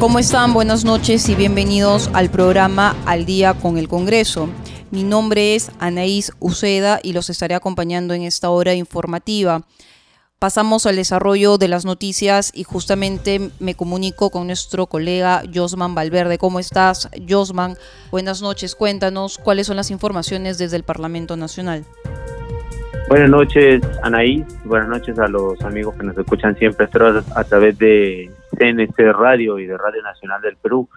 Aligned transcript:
¿Cómo 0.00 0.20
están? 0.20 0.54
Buenas 0.54 0.84
noches 0.84 1.28
y 1.28 1.34
bienvenidos 1.34 2.08
al 2.12 2.30
programa 2.30 2.94
Al 3.04 3.26
Día 3.26 3.54
con 3.54 3.78
el 3.78 3.88
Congreso. 3.88 4.48
Mi 4.92 5.02
nombre 5.02 5.56
es 5.56 5.72
Anaís 5.80 6.30
Uceda 6.38 7.00
y 7.02 7.14
los 7.14 7.30
estaré 7.30 7.56
acompañando 7.56 8.14
en 8.14 8.22
esta 8.22 8.48
hora 8.50 8.74
informativa. 8.74 9.66
Pasamos 10.38 10.86
al 10.86 10.94
desarrollo 10.94 11.58
de 11.58 11.66
las 11.66 11.84
noticias 11.84 12.52
y 12.54 12.62
justamente 12.62 13.50
me 13.58 13.74
comunico 13.74 14.30
con 14.30 14.46
nuestro 14.46 14.86
colega 14.86 15.42
Josman 15.52 15.96
Valverde. 15.96 16.38
¿Cómo 16.38 16.60
estás, 16.60 17.08
Josman? 17.28 17.76
Buenas 18.12 18.40
noches. 18.40 18.76
Cuéntanos 18.76 19.36
cuáles 19.38 19.66
son 19.66 19.76
las 19.76 19.90
informaciones 19.90 20.58
desde 20.58 20.76
el 20.76 20.84
Parlamento 20.84 21.36
Nacional. 21.36 21.84
Buenas 23.08 23.30
noches, 23.30 23.80
Anaís. 24.02 24.44
Buenas 24.66 24.90
noches 24.90 25.18
a 25.18 25.28
los 25.28 25.58
amigos 25.62 25.96
que 25.96 26.04
nos 26.04 26.18
escuchan 26.18 26.54
siempre 26.56 26.84
a 26.84 27.44
través 27.44 27.78
de 27.78 28.30
CNC 28.58 28.98
Radio 29.14 29.58
y 29.58 29.64
de 29.64 29.78
Radio 29.78 30.02
Nacional 30.02 30.42
del 30.42 30.56
Perú. 30.56 30.90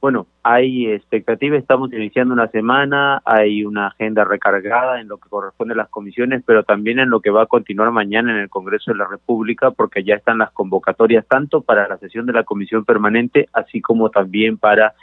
Bueno, 0.00 0.28
hay 0.42 0.86
expectativa, 0.90 1.58
estamos 1.58 1.92
iniciando 1.92 2.32
una 2.32 2.48
semana, 2.48 3.20
hay 3.22 3.66
una 3.66 3.88
agenda 3.88 4.24
recargada 4.24 4.98
en 4.98 5.08
lo 5.08 5.18
que 5.18 5.28
corresponde 5.28 5.74
a 5.74 5.76
las 5.76 5.90
comisiones, 5.90 6.42
pero 6.46 6.62
también 6.62 7.00
en 7.00 7.10
lo 7.10 7.20
que 7.20 7.30
va 7.30 7.42
a 7.42 7.46
continuar 7.46 7.90
mañana 7.90 8.32
en 8.32 8.38
el 8.38 8.48
Congreso 8.48 8.92
de 8.92 8.96
la 8.96 9.06
República, 9.06 9.70
porque 9.70 10.04
ya 10.04 10.14
están 10.14 10.38
las 10.38 10.52
convocatorias 10.52 11.26
tanto 11.26 11.60
para 11.60 11.86
la 11.86 11.98
sesión 11.98 12.24
de 12.24 12.32
la 12.32 12.44
Comisión 12.44 12.86
Permanente, 12.86 13.46
así 13.52 13.82
como 13.82 14.08
también 14.08 14.56
para 14.56 14.94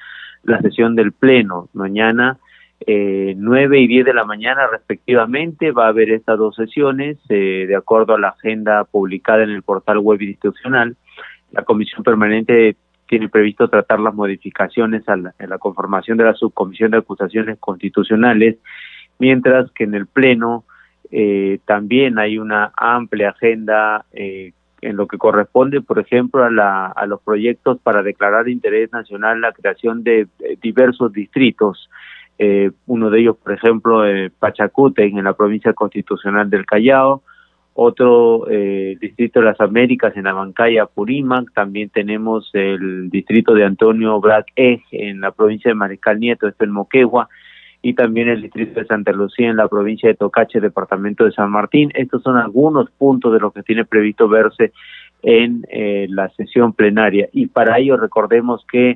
la 0.41 0.59
sesión 0.61 0.95
del 0.95 1.11
Pleno. 1.11 1.69
Mañana, 1.73 2.39
eh, 2.87 3.33
9 3.35 3.79
y 3.79 3.87
10 3.87 4.05
de 4.05 4.13
la 4.13 4.25
mañana 4.25 4.67
respectivamente, 4.67 5.71
va 5.71 5.85
a 5.85 5.89
haber 5.89 6.11
estas 6.11 6.37
dos 6.37 6.55
sesiones, 6.55 7.17
eh, 7.29 7.65
de 7.67 7.75
acuerdo 7.75 8.13
a 8.13 8.19
la 8.19 8.29
agenda 8.29 8.83
publicada 8.83 9.43
en 9.43 9.49
el 9.49 9.63
portal 9.63 9.99
web 9.99 10.21
institucional. 10.21 10.95
La 11.51 11.63
Comisión 11.63 12.03
Permanente 12.03 12.75
tiene 13.07 13.29
previsto 13.29 13.69
tratar 13.69 13.99
las 13.99 14.13
modificaciones 14.13 15.07
a 15.09 15.15
la, 15.15 15.33
en 15.39 15.49
la 15.49 15.57
conformación 15.57 16.17
de 16.17 16.25
la 16.25 16.33
Subcomisión 16.33 16.91
de 16.91 16.97
Acusaciones 16.97 17.57
Constitucionales, 17.59 18.57
mientras 19.19 19.71
que 19.71 19.85
en 19.85 19.95
el 19.95 20.05
Pleno 20.07 20.63
eh, 21.11 21.59
también 21.65 22.19
hay 22.19 22.37
una 22.37 22.71
amplia 22.75 23.29
agenda 23.29 24.05
eh, 24.11 24.53
en 24.81 24.95
lo 24.95 25.07
que 25.07 25.17
corresponde, 25.17 25.81
por 25.81 25.99
ejemplo, 25.99 26.43
a, 26.43 26.51
la, 26.51 26.87
a 26.87 27.05
los 27.05 27.21
proyectos 27.21 27.79
para 27.81 28.03
declarar 28.03 28.45
de 28.45 28.51
interés 28.51 28.91
nacional 28.91 29.41
la 29.41 29.51
creación 29.53 30.03
de, 30.03 30.27
de 30.37 30.57
diversos 30.61 31.11
distritos. 31.11 31.89
Eh, 32.37 32.71
uno 32.87 33.09
de 33.09 33.19
ellos, 33.21 33.37
por 33.37 33.53
ejemplo, 33.53 34.05
eh, 34.05 34.29
Pachacute, 34.37 35.05
en 35.05 35.23
la 35.23 35.33
provincia 35.33 35.73
constitucional 35.73 36.49
del 36.49 36.65
Callao, 36.65 37.23
otro 37.77 38.49
eh, 38.49 38.97
distrito 39.01 39.39
de 39.39 39.47
las 39.47 39.59
Américas 39.59 40.15
en 40.15 40.23
la 40.23 40.33
Bancaya, 40.33 40.85
Purímac, 40.85 41.51
también 41.53 41.89
tenemos 41.89 42.49
el 42.53 43.09
distrito 43.09 43.53
de 43.53 43.65
Antonio 43.65 44.19
Black 44.21 44.47
Ej 44.55 44.81
en 44.91 45.19
la 45.19 45.31
provincia 45.31 45.69
de 45.69 45.75
Mariscal 45.75 46.19
Nieto, 46.19 46.47
esto 46.47 46.63
en 46.63 46.71
Moquegua, 46.71 47.27
y 47.81 47.93
también 47.93 48.29
el 48.29 48.41
distrito 48.41 48.79
de 48.79 48.85
Santa 48.85 49.11
Lucía 49.11 49.49
en 49.49 49.57
la 49.57 49.67
provincia 49.67 50.07
de 50.07 50.15
Tocache, 50.15 50.61
departamento 50.61 51.25
de 51.25 51.33
San 51.33 51.51
Martín. 51.51 51.91
Estos 51.93 52.23
son 52.23 52.37
algunos 52.37 52.89
puntos 52.91 53.33
de 53.33 53.39
lo 53.39 53.51
que 53.51 53.61
tiene 53.61 53.83
previsto 53.85 54.27
verse 54.27 54.71
en 55.21 55.65
eh, 55.69 56.07
la 56.09 56.29
sesión 56.29 56.73
plenaria. 56.73 57.27
Y 57.33 57.47
para 57.47 57.77
ello 57.77 57.97
recordemos 57.97 58.65
que 58.71 58.91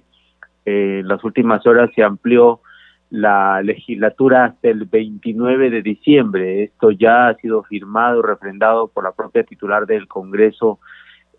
eh, 0.65 0.99
en 1.01 1.07
las 1.07 1.23
últimas 1.23 1.67
horas 1.67 1.91
se 1.95 2.01
amplió 2.01 2.61
la 3.09 3.61
legislatura 3.61 4.45
hasta 4.45 4.69
el 4.69 4.85
29 4.85 5.69
de 5.69 5.81
diciembre. 5.81 6.63
Esto 6.63 6.91
ya 6.91 7.27
ha 7.27 7.35
sido 7.35 7.63
firmado 7.63 8.21
refrendado 8.21 8.87
por 8.87 9.03
la 9.03 9.11
propia 9.11 9.43
titular 9.43 9.85
del 9.85 10.07
Congreso, 10.07 10.79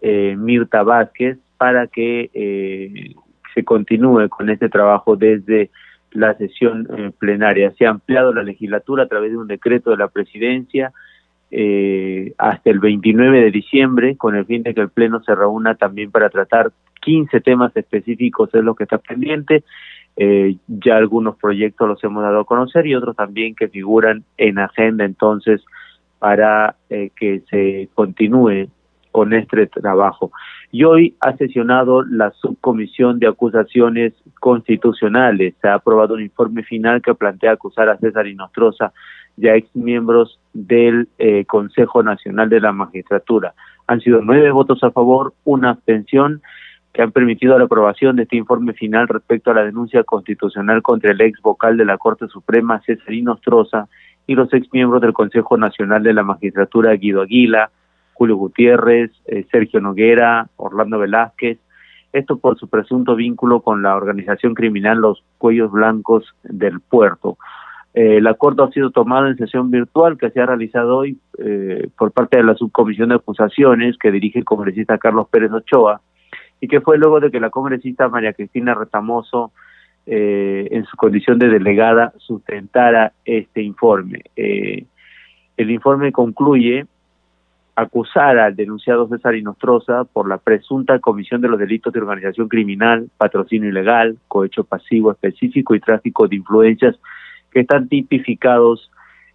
eh, 0.03 0.35
Mirta 0.37 0.83
Vázquez, 0.83 1.39
para 1.57 1.87
que 1.87 2.31
eh, 2.33 3.15
se 3.55 3.65
continúe 3.65 4.29
con 4.29 4.51
este 4.51 4.69
trabajo 4.69 5.17
desde 5.17 5.71
la 6.13 6.35
sesión 6.35 6.89
eh, 6.97 7.13
plenaria. 7.19 7.73
Se 7.73 7.87
ha 7.87 7.91
ampliado 7.91 8.33
la 8.33 8.43
legislatura 8.43 9.05
a 9.05 9.09
través 9.09 9.31
de 9.31 9.39
un 9.39 9.47
decreto 9.47 9.91
de 9.91 9.97
la 9.97 10.09
presidencia 10.09 10.93
eh, 11.53 12.33
hasta 12.39 12.71
el 12.71 12.79
29 12.79 13.43
de 13.43 13.51
diciembre, 13.51 14.17
con 14.17 14.37
el 14.37 14.45
fin 14.45 14.63
de 14.63 14.75
que 14.75 14.81
el 14.81 14.91
Pleno 14.91 15.23
se 15.23 15.35
reúna 15.35 15.75
también 15.75 16.11
para 16.11 16.31
tratar 16.31 16.73
15 17.03 17.41
temas 17.41 17.77
específicos, 17.77 18.51
es 18.55 18.63
lo 18.63 18.75
que 18.75 18.85
está 18.85 18.99
pendiente 18.99 19.65
eh, 20.23 20.57
ya 20.69 20.99
algunos 20.99 21.37
proyectos 21.37 21.89
los 21.89 22.05
hemos 22.05 22.23
dado 22.23 22.41
a 22.41 22.45
conocer 22.45 22.87
y 22.87 22.95
otros 22.95 23.17
también 23.17 23.55
que 23.55 23.69
figuran 23.69 24.23
en 24.37 24.59
agenda 24.59 25.07
entonces 25.07 25.63
para 26.19 26.77
eh, 26.91 27.09
que 27.17 27.41
se 27.49 27.89
continúe 27.95 28.69
con 29.13 29.33
este 29.33 29.67
trabajo. 29.69 30.31
Y 30.71 30.85
hoy 30.85 31.17
ha 31.21 31.35
sesionado 31.39 32.03
la 32.03 32.33
subcomisión 32.33 33.19
de 33.19 33.29
acusaciones 33.29 34.13
constitucionales. 34.41 35.55
Se 35.63 35.69
ha 35.69 35.75
aprobado 35.77 36.13
un 36.13 36.21
informe 36.21 36.65
final 36.65 37.01
que 37.01 37.15
plantea 37.15 37.53
acusar 37.53 37.89
a 37.89 37.97
César 37.97 38.27
Inostroza 38.27 38.93
y 39.39 39.49
a 39.49 39.57
ex 39.57 39.75
miembros 39.75 40.39
del 40.53 41.09
eh, 41.17 41.47
Consejo 41.47 42.03
Nacional 42.03 42.51
de 42.51 42.61
la 42.61 42.73
Magistratura. 42.73 43.55
Han 43.87 44.03
sido 44.03 44.21
nueve 44.21 44.51
votos 44.51 44.85
a 44.85 44.91
favor, 44.91 45.33
una 45.45 45.71
abstención 45.71 46.43
que 46.93 47.03
han 47.03 47.13
permitido 47.13 47.57
la 47.59 47.65
aprobación 47.65 48.17
de 48.17 48.25
este 48.25 48.37
informe 48.37 48.73
final 48.73 49.09
respecto 49.09 49.51
a 49.51 49.55
la 49.55 49.65
denuncia 49.65 50.03
constitucional 50.05 50.83
contra 50.83 51.13
el 51.13 51.21
ex 51.21 51.41
vocal 51.41 51.77
de 51.77 51.85
la 51.85 51.99
Corte 51.99 52.27
Suprema, 52.29 52.83
Cesarino 52.85 53.33
Ostroza, 53.33 53.89
y 54.27 54.35
los 54.35 54.53
ex 54.53 54.73
miembros 54.73 55.01
del 55.01 55.13
Consejo 55.13 55.57
Nacional 55.57 56.03
de 56.03 56.15
la 56.15 56.23
Magistratura, 56.23 56.93
Guido 56.95 57.23
Aguila, 57.23 57.71
Julio 58.13 58.37
Gutiérrez, 58.37 59.11
eh, 59.27 59.47
Sergio 59.51 59.81
Noguera, 59.81 60.49
Orlando 60.57 60.99
Velázquez, 60.99 61.59
esto 62.13 62.39
por 62.39 62.59
su 62.59 62.69
presunto 62.69 63.15
vínculo 63.15 63.61
con 63.61 63.83
la 63.83 63.97
organización 63.97 64.55
criminal 64.55 64.99
Los 64.99 65.23
Cuellos 65.39 65.71
Blancos 65.71 66.35
del 66.43 66.81
Puerto. 66.81 67.39
Eh, 67.95 68.19
el 68.19 68.27
acuerdo 68.27 68.65
ha 68.65 68.71
sido 68.71 68.91
tomado 68.91 69.27
en 69.27 69.37
sesión 69.37 69.71
virtual 69.71 70.19
que 70.19 70.31
se 70.31 70.41
ha 70.41 70.47
realizado 70.47 70.99
hoy 70.99 71.19
eh, 71.39 71.89
por 71.99 72.13
parte 72.13 72.37
de 72.37 72.45
la 72.45 72.55
subcomisión 72.55 73.09
de 73.09 73.17
acusaciones 73.17 73.97
que 73.99 74.13
dirige 74.13 74.39
el 74.39 74.45
congresista 74.45 74.99
Carlos 74.99 75.29
Pérez 75.29 75.53
Ochoa, 75.53 76.01
y 76.61 76.69
que 76.69 76.81
fue 76.81 76.99
luego 76.99 77.21
de 77.21 77.31
que 77.31 77.41
la 77.41 77.51
congresista 77.51 78.09
María 78.09 78.33
Cristina 78.33 78.75
Retamoso, 78.75 79.53
eh, 80.07 80.69
en 80.71 80.85
su 80.85 80.97
condición 80.97 81.39
de 81.39 81.49
delegada, 81.49 82.13
sustentara 82.19 83.13
este 83.25 83.63
informe. 83.63 84.23
Eh, 84.37 84.85
el 85.57 85.71
informe 85.71 86.13
concluye 86.13 86.87
acusar 87.77 88.39
al 88.39 88.57
denunciado 88.57 89.09
César 89.09 89.35
Inostroza 89.35 90.05
por 90.05 90.29
la 90.29 90.39
presunta 90.39 90.99
comisión 90.99 91.41
de 91.41 91.49
los 91.49 91.59
delitos 91.59 91.93
de 91.93 92.01
organización 92.01 92.49
criminal, 92.49 93.09
patrocinio 93.17 93.71
ilegal, 93.71 94.19
cohecho 94.29 94.65
pasivo 94.65 95.13
específico 95.13 95.75
y 95.75 95.81
tráfico 95.81 96.29
de 96.29 96.37
influencias 96.37 96.97
que 97.51 97.61
están 97.61 97.89
tipificados 97.89 98.91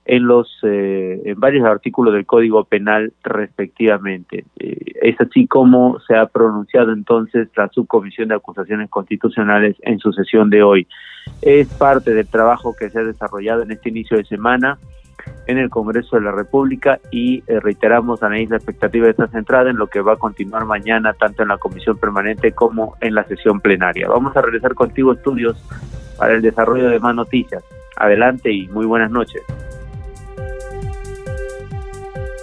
en 0.05 0.27
los 0.27 0.47
eh, 0.63 1.21
en 1.25 1.39
varios 1.39 1.65
artículos 1.65 2.13
del 2.13 2.25
Código 2.25 2.63
Penal 2.63 3.13
respectivamente. 3.23 4.45
Eh, 4.59 4.77
es 5.01 5.19
así 5.19 5.47
como 5.47 5.99
se 6.07 6.15
ha 6.15 6.27
pronunciado 6.27 6.93
entonces 6.93 7.49
la 7.55 7.69
Subcomisión 7.69 8.29
de 8.29 8.35
Acusaciones 8.35 8.89
Constitucionales 8.89 9.75
en 9.81 9.99
su 9.99 10.13
sesión 10.13 10.49
de 10.49 10.63
hoy. 10.63 10.87
Es 11.41 11.67
parte 11.73 12.13
del 12.13 12.27
trabajo 12.27 12.75
que 12.77 12.89
se 12.89 12.99
ha 12.99 13.03
desarrollado 13.03 13.63
en 13.63 13.71
este 13.71 13.89
inicio 13.89 14.17
de 14.17 14.25
semana 14.25 14.77
en 15.47 15.57
el 15.57 15.69
Congreso 15.69 16.17
de 16.17 16.21
la 16.21 16.31
República 16.31 16.99
y 17.11 17.43
eh, 17.47 17.59
reiteramos 17.59 18.21
a 18.21 18.29
la 18.29 18.39
expectativa 18.39 19.05
de 19.05 19.11
esta 19.11 19.27
centrada 19.27 19.69
en 19.69 19.77
lo 19.77 19.87
que 19.87 20.01
va 20.01 20.13
a 20.13 20.17
continuar 20.17 20.65
mañana 20.65 21.13
tanto 21.13 21.41
en 21.41 21.49
la 21.49 21.57
Comisión 21.57 21.97
Permanente 21.97 22.51
como 22.51 22.95
en 23.01 23.15
la 23.15 23.23
sesión 23.23 23.59
plenaria. 23.59 24.07
Vamos 24.07 24.35
a 24.37 24.41
realizar 24.41 24.75
contigo 24.75 25.13
estudios 25.13 25.57
para 26.17 26.33
el 26.33 26.41
desarrollo 26.41 26.89
de 26.89 26.99
más 26.99 27.15
noticias. 27.15 27.63
Adelante 27.97 28.51
y 28.51 28.67
muy 28.67 28.85
buenas 28.85 29.09
noches. 29.09 29.41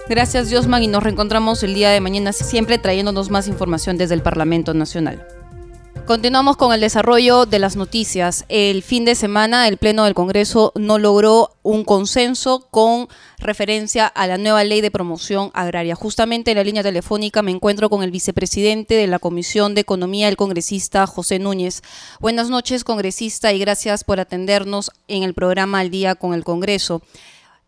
Gracias, 0.09 0.49
Diosman, 0.49 0.83
y 0.83 0.87
nos 0.87 1.01
reencontramos 1.01 1.63
el 1.63 1.73
día 1.73 1.89
de 1.89 2.01
mañana, 2.01 2.33
siempre 2.33 2.77
trayéndonos 2.77 3.29
más 3.29 3.47
información 3.47 3.97
desde 3.97 4.15
el 4.15 4.21
Parlamento 4.21 4.73
Nacional. 4.73 5.25
Continuamos 6.05 6.57
con 6.57 6.73
el 6.73 6.81
desarrollo 6.81 7.45
de 7.45 7.59
las 7.59 7.77
noticias. 7.77 8.43
El 8.49 8.83
fin 8.83 9.05
de 9.05 9.15
semana 9.15 9.69
el 9.69 9.77
Pleno 9.77 10.03
del 10.03 10.13
Congreso 10.13 10.73
no 10.75 10.97
logró 10.97 11.51
un 11.63 11.85
consenso 11.85 12.67
con 12.69 13.07
referencia 13.37 14.05
a 14.05 14.27
la 14.27 14.37
nueva 14.37 14.65
ley 14.65 14.81
de 14.81 14.91
promoción 14.91 15.51
agraria. 15.53 15.95
Justamente 15.95 16.51
en 16.51 16.57
la 16.57 16.65
línea 16.65 16.83
telefónica 16.83 17.41
me 17.41 17.51
encuentro 17.51 17.89
con 17.89 18.03
el 18.03 18.11
vicepresidente 18.11 18.95
de 18.95 19.07
la 19.07 19.19
Comisión 19.19 19.73
de 19.73 19.81
Economía, 19.81 20.27
el 20.27 20.35
congresista 20.35 21.07
José 21.07 21.39
Núñez. 21.39 21.81
Buenas 22.19 22.49
noches, 22.49 22.83
congresista, 22.83 23.53
y 23.53 23.59
gracias 23.59 24.03
por 24.03 24.19
atendernos 24.19 24.91
en 25.07 25.23
el 25.23 25.33
programa 25.33 25.79
Al 25.79 25.89
Día 25.89 26.15
con 26.15 26.33
el 26.33 26.43
Congreso 26.43 27.01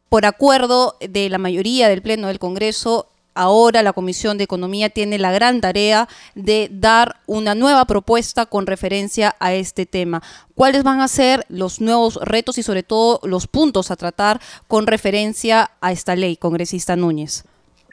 por 0.09 0.25
acuerdo 0.25 0.95
de 0.99 1.29
la 1.29 1.37
mayoría 1.37 1.89
del 1.89 2.01
Pleno 2.01 2.27
del 2.27 2.39
Congreso, 2.39 3.07
ahora 3.35 3.83
la 3.83 3.93
Comisión 3.93 4.37
de 4.37 4.45
Economía 4.45 4.89
tiene 4.89 5.19
la 5.19 5.31
gran 5.31 5.61
tarea 5.61 6.07
de 6.33 6.69
dar 6.71 7.17
una 7.27 7.53
nueva 7.53 7.85
propuesta 7.85 8.45
con 8.45 8.65
referencia 8.65 9.33
a 9.39 9.53
este 9.53 9.85
tema. 9.85 10.21
¿Cuáles 10.55 10.83
van 10.83 11.01
a 11.01 11.07
ser 11.07 11.41
los 11.49 11.81
nuevos 11.81 12.19
retos 12.23 12.57
y 12.57 12.63
sobre 12.63 12.83
todo 12.83 13.19
los 13.27 13.47
puntos 13.47 13.91
a 13.91 13.95
tratar 13.97 14.39
con 14.67 14.87
referencia 14.87 15.69
a 15.81 15.91
esta 15.91 16.15
ley, 16.15 16.37
congresista 16.37 16.95
Núñez? 16.95 17.43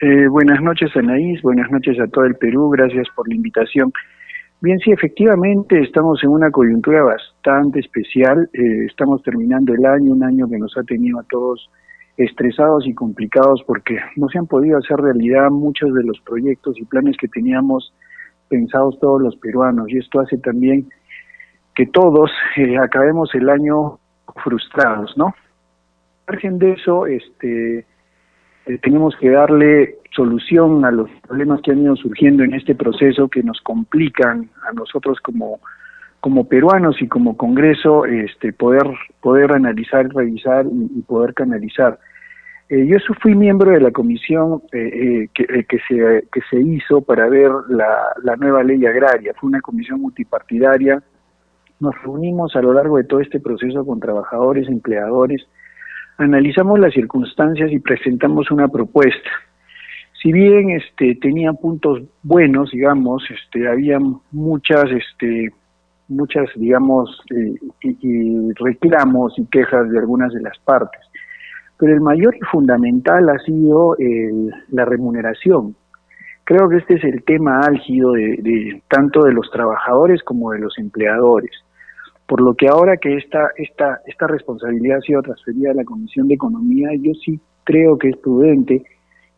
Eh, 0.01 0.27
buenas 0.27 0.61
noches, 0.61 0.89
Anaís. 0.95 1.41
Buenas 1.41 1.69
noches 1.71 1.99
a 1.99 2.07
todo 2.07 2.25
el 2.25 2.35
Perú. 2.35 2.69
Gracias 2.69 3.07
por 3.15 3.27
la 3.29 3.35
invitación. 3.35 3.91
Bien, 4.61 4.79
sí, 4.79 4.91
efectivamente 4.91 5.79
estamos 5.81 6.23
en 6.23 6.29
una 6.29 6.49
coyuntura 6.49 7.03
bastante 7.03 7.79
especial. 7.79 8.49
Eh, 8.53 8.85
estamos 8.85 9.21
terminando 9.23 9.73
el 9.73 9.85
año, 9.85 10.13
un 10.13 10.23
año 10.23 10.49
que 10.49 10.57
nos 10.57 10.75
ha 10.77 10.83
tenido 10.83 11.19
a 11.19 11.23
todos 11.29 11.69
estresados 12.17 12.85
y 12.85 12.93
complicados 12.93 13.63
porque 13.65 13.97
no 14.15 14.27
se 14.29 14.37
han 14.37 14.47
podido 14.47 14.77
hacer 14.77 14.97
realidad 14.97 15.49
muchos 15.49 15.93
de 15.93 16.03
los 16.03 16.19
proyectos 16.21 16.77
y 16.77 16.85
planes 16.85 17.17
que 17.17 17.27
teníamos 17.27 17.93
pensados 18.49 18.99
todos 18.99 19.21
los 19.21 19.35
peruanos. 19.37 19.89
Y 19.89 19.97
esto 19.97 20.19
hace 20.19 20.37
también 20.37 20.89
que 21.75 21.87
todos 21.87 22.31
eh, 22.57 22.77
acabemos 22.77 23.33
el 23.33 23.49
año 23.49 23.99
frustrados, 24.43 25.17
¿no? 25.17 25.33
Margen 26.27 26.59
de 26.59 26.73
eso, 26.73 27.05
este, 27.07 27.79
eh, 28.65 28.77
tenemos 28.81 29.15
que 29.17 29.29
darle 29.29 29.97
solución 30.15 30.85
a 30.85 30.91
los 30.91 31.09
problemas 31.27 31.61
que 31.61 31.71
han 31.71 31.79
ido 31.79 31.95
surgiendo 31.95 32.43
en 32.43 32.53
este 32.53 32.75
proceso 32.75 33.27
que 33.27 33.43
nos 33.43 33.59
complican 33.61 34.49
a 34.69 34.73
nosotros 34.73 35.19
como 35.19 35.59
como 36.23 36.47
peruanos 36.47 37.01
y 37.01 37.09
como 37.09 37.35
Congreso 37.35 38.05
este 38.05 38.53
poder 38.53 38.83
poder 39.19 39.51
analizar, 39.51 40.07
revisar 40.07 40.65
y, 40.65 41.01
poder 41.01 41.33
canalizar. 41.33 41.99
Eh, 42.69 42.87
yo 42.87 42.95
fui 43.21 43.35
miembro 43.35 43.71
de 43.71 43.81
la 43.81 43.91
comisión 43.91 44.61
eh, 44.71 45.27
que, 45.33 45.45
que, 45.65 45.77
se, 45.85 46.25
que 46.31 46.39
se 46.49 46.61
hizo 46.61 47.01
para 47.01 47.27
ver 47.27 47.51
la, 47.67 47.89
la 48.23 48.37
nueva 48.37 48.63
ley 48.63 48.85
agraria. 48.85 49.33
Fue 49.37 49.49
una 49.49 49.59
comisión 49.59 49.99
multipartidaria. 49.99 51.03
Nos 51.81 52.01
reunimos 52.01 52.55
a 52.55 52.61
lo 52.61 52.71
largo 52.71 52.95
de 52.95 53.03
todo 53.03 53.19
este 53.19 53.41
proceso 53.41 53.85
con 53.85 53.99
trabajadores, 53.99 54.69
empleadores, 54.69 55.45
analizamos 56.17 56.79
las 56.79 56.93
circunstancias 56.93 57.69
y 57.69 57.79
presentamos 57.79 58.49
una 58.49 58.69
propuesta. 58.69 59.29
Si 60.21 60.31
bien 60.31 60.69
este 60.69 61.15
tenía 61.15 61.51
puntos 61.51 62.01
buenos, 62.21 62.71
digamos, 62.71 63.25
este 63.29 63.67
había 63.67 63.99
muchas 64.31 64.85
este 64.89 65.51
muchas 66.07 66.49
digamos 66.55 67.21
eh, 67.31 67.55
y, 67.81 68.51
reclamos 68.53 69.37
y 69.37 69.45
quejas 69.47 69.89
de 69.89 69.99
algunas 69.99 70.33
de 70.33 70.41
las 70.41 70.57
partes. 70.59 71.01
Pero 71.77 71.93
el 71.93 72.01
mayor 72.01 72.35
y 72.35 72.45
fundamental 72.51 73.29
ha 73.29 73.39
sido 73.39 73.95
la 74.69 74.85
remuneración. 74.85 75.75
Creo 76.45 76.69
que 76.69 76.77
este 76.77 76.95
es 76.95 77.03
el 77.03 77.23
tema 77.23 77.61
álgido 77.61 78.13
de 78.13 78.81
tanto 78.89 79.23
de 79.23 79.33
los 79.33 79.49
trabajadores 79.51 80.21
como 80.23 80.51
de 80.51 80.59
los 80.59 80.77
empleadores 80.77 81.51
por 82.27 82.41
lo 82.41 82.53
que 82.55 82.67
ahora 82.67 82.97
que 82.97 83.15
esta, 83.15 83.49
esta, 83.57 84.01
esta 84.07 84.27
responsabilidad 84.27 84.97
ha 84.97 85.01
sido 85.01 85.21
transferida 85.21 85.71
a 85.71 85.75
la 85.75 85.83
Comisión 85.83 86.27
de 86.27 86.35
Economía, 86.35 86.89
yo 86.99 87.13
sí 87.13 87.39
creo 87.63 87.97
que 87.97 88.09
es 88.09 88.17
prudente 88.17 88.83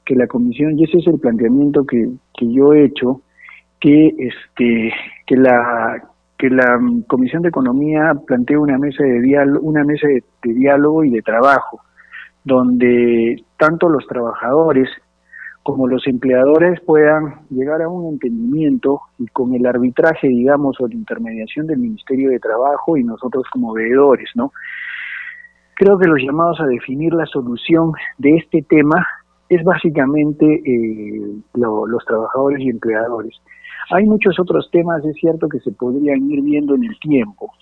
que 0.06 0.16
la 0.16 0.28
Comisión, 0.28 0.78
y 0.78 0.84
ese 0.84 1.00
es 1.00 1.08
el 1.08 1.20
planteamiento 1.20 1.84
que, 1.84 2.08
que 2.38 2.54
yo 2.54 2.74
he 2.74 2.86
hecho, 2.86 3.22
que, 3.80 4.14
este, 4.18 4.94
que, 5.26 5.36
la, 5.36 6.04
que 6.38 6.50
la 6.50 6.80
Comisión 7.08 7.42
de 7.42 7.50
Economía 7.50 8.14
plantee 8.26 8.58
una 8.58 8.78
mesa 8.78 9.04
de 9.04 9.22
diálogo, 9.22 9.68
una 9.68 9.84
mesa 9.84 10.08
de 10.08 10.24
diálogo 10.54 11.04
y 11.04 11.10
de 11.12 11.22
trabajo, 11.22 11.82
donde 12.44 13.44
tanto 13.58 13.90
los 13.90 14.06
trabajadores 14.08 14.90
como 15.66 15.88
los 15.88 16.06
empleadores 16.06 16.80
puedan 16.82 17.42
llegar 17.50 17.82
a 17.82 17.90
un 17.90 18.14
entendimiento 18.14 19.02
y 19.18 19.26
con 19.26 19.56
el 19.56 19.66
arbitraje, 19.66 20.28
digamos, 20.28 20.80
o 20.80 20.88
la 20.88 20.94
intermediación 20.94 21.66
del 21.66 21.80
Ministerio 21.80 22.30
de 22.30 22.40
Trabajo 22.40 22.98
y 22.98 23.04
nosotros 23.04 23.46
como 23.52 23.74
veedores, 23.74 24.30
¿no? 24.36 24.52
Creo 25.74 25.98
que 25.98 26.08
los 26.08 26.22
llamados 26.22 26.62
a 26.62 26.68
definir 26.68 27.14
la 27.14 27.26
solución 27.26 27.94
de 28.20 28.38
este 28.38 28.62
tema 28.62 29.08
es 29.50 29.64
básicamente 29.64 30.46
eh, 30.46 31.22
los 31.56 32.06
trabajadores 32.06 32.60
y 32.60 32.70
empleadores. 32.70 33.36
Hay 33.92 34.06
muchos 34.06 34.40
otros 34.40 34.70
temas, 34.72 35.04
es 35.06 35.16
cierto, 35.16 35.48
que 35.48 35.60
se 35.60 35.72
podrían 35.72 36.30
ir 36.30 36.42
viendo 36.42 36.76
en 36.76 36.86
el 36.86 36.98
tiempo 37.00 37.54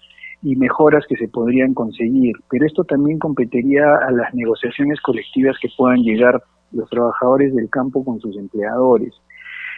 y 0.42 0.56
mejoras 0.56 1.06
que 1.08 1.16
se 1.16 1.28
podrían 1.28 1.74
conseguir, 1.74 2.36
pero 2.50 2.66
esto 2.66 2.84
también 2.84 3.18
competiría 3.18 3.96
a 3.96 4.12
las 4.12 4.34
negociaciones 4.34 5.00
colectivas 5.02 5.56
que 5.62 5.70
puedan 5.78 6.02
llegar 6.04 6.42
los 6.74 6.90
trabajadores 6.90 7.56
del 7.56 7.70
campo 7.70 8.04
con 8.04 8.20
sus 8.20 8.36
empleadores. 8.38 9.14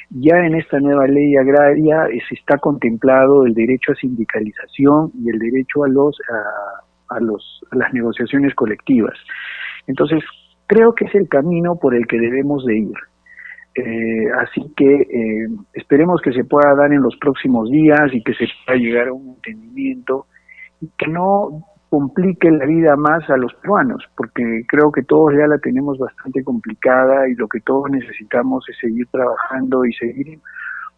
Ya 0.10 0.38
en 0.46 0.56
esta 0.56 0.80
nueva 0.80 1.08
ley 1.08 1.36
agraria 1.36 2.08
se 2.28 2.36
está 2.36 2.58
contemplado 2.58 3.46
el 3.46 3.54
derecho 3.54 3.92
a 3.92 3.96
sindicalización 3.96 5.12
y 5.24 5.30
el 5.30 5.40
derecho 5.40 5.84
a, 5.84 5.88
los 5.88 6.20
a 7.10 7.20
las 7.76 7.94
negociaciones 7.94 8.54
colectivas. 8.56 9.18
Entonces 9.88 10.24
creo 10.68 10.94
que 10.94 11.06
es 11.06 11.16
el 11.16 11.28
camino 11.28 11.76
por 11.76 11.96
el 11.96 12.08
que 12.08 12.20
debemos 12.20 12.66
de 12.66 12.78
ir. 12.78 12.98
Eh, 13.76 14.32
así 14.40 14.72
que 14.76 15.02
eh, 15.02 15.48
esperemos 15.74 16.22
que 16.22 16.32
se 16.32 16.46
pueda 16.46 16.74
dar 16.76 16.94
en 16.94 17.02
los 17.02 17.16
próximos 17.18 17.70
días 17.70 18.14
y 18.14 18.24
que 18.24 18.34
se 18.34 18.46
pueda 18.66 18.80
llegar 18.80 19.10
a 19.10 19.14
un 19.14 19.36
entendimiento 19.36 20.28
y 20.80 20.90
que 20.98 21.08
no 21.08 21.66
complique 21.90 22.50
la 22.52 22.66
vida 22.66 22.96
más 22.96 23.30
a 23.30 23.38
los 23.38 23.54
peruanos, 23.56 24.04
porque 24.16 24.64
creo 24.68 24.92
que 24.92 25.04
todos 25.04 25.34
ya 25.38 25.48
la 25.48 25.58
tenemos 25.60 25.98
bastante 25.98 26.44
complicada 26.44 27.28
y 27.30 27.36
lo 27.36 27.48
que 27.48 27.60
todos 27.62 27.90
necesitamos 27.90 28.66
es 28.70 28.78
seguir 28.80 29.08
trabajando 29.12 29.86
y 29.86 29.94
seguir 29.94 30.40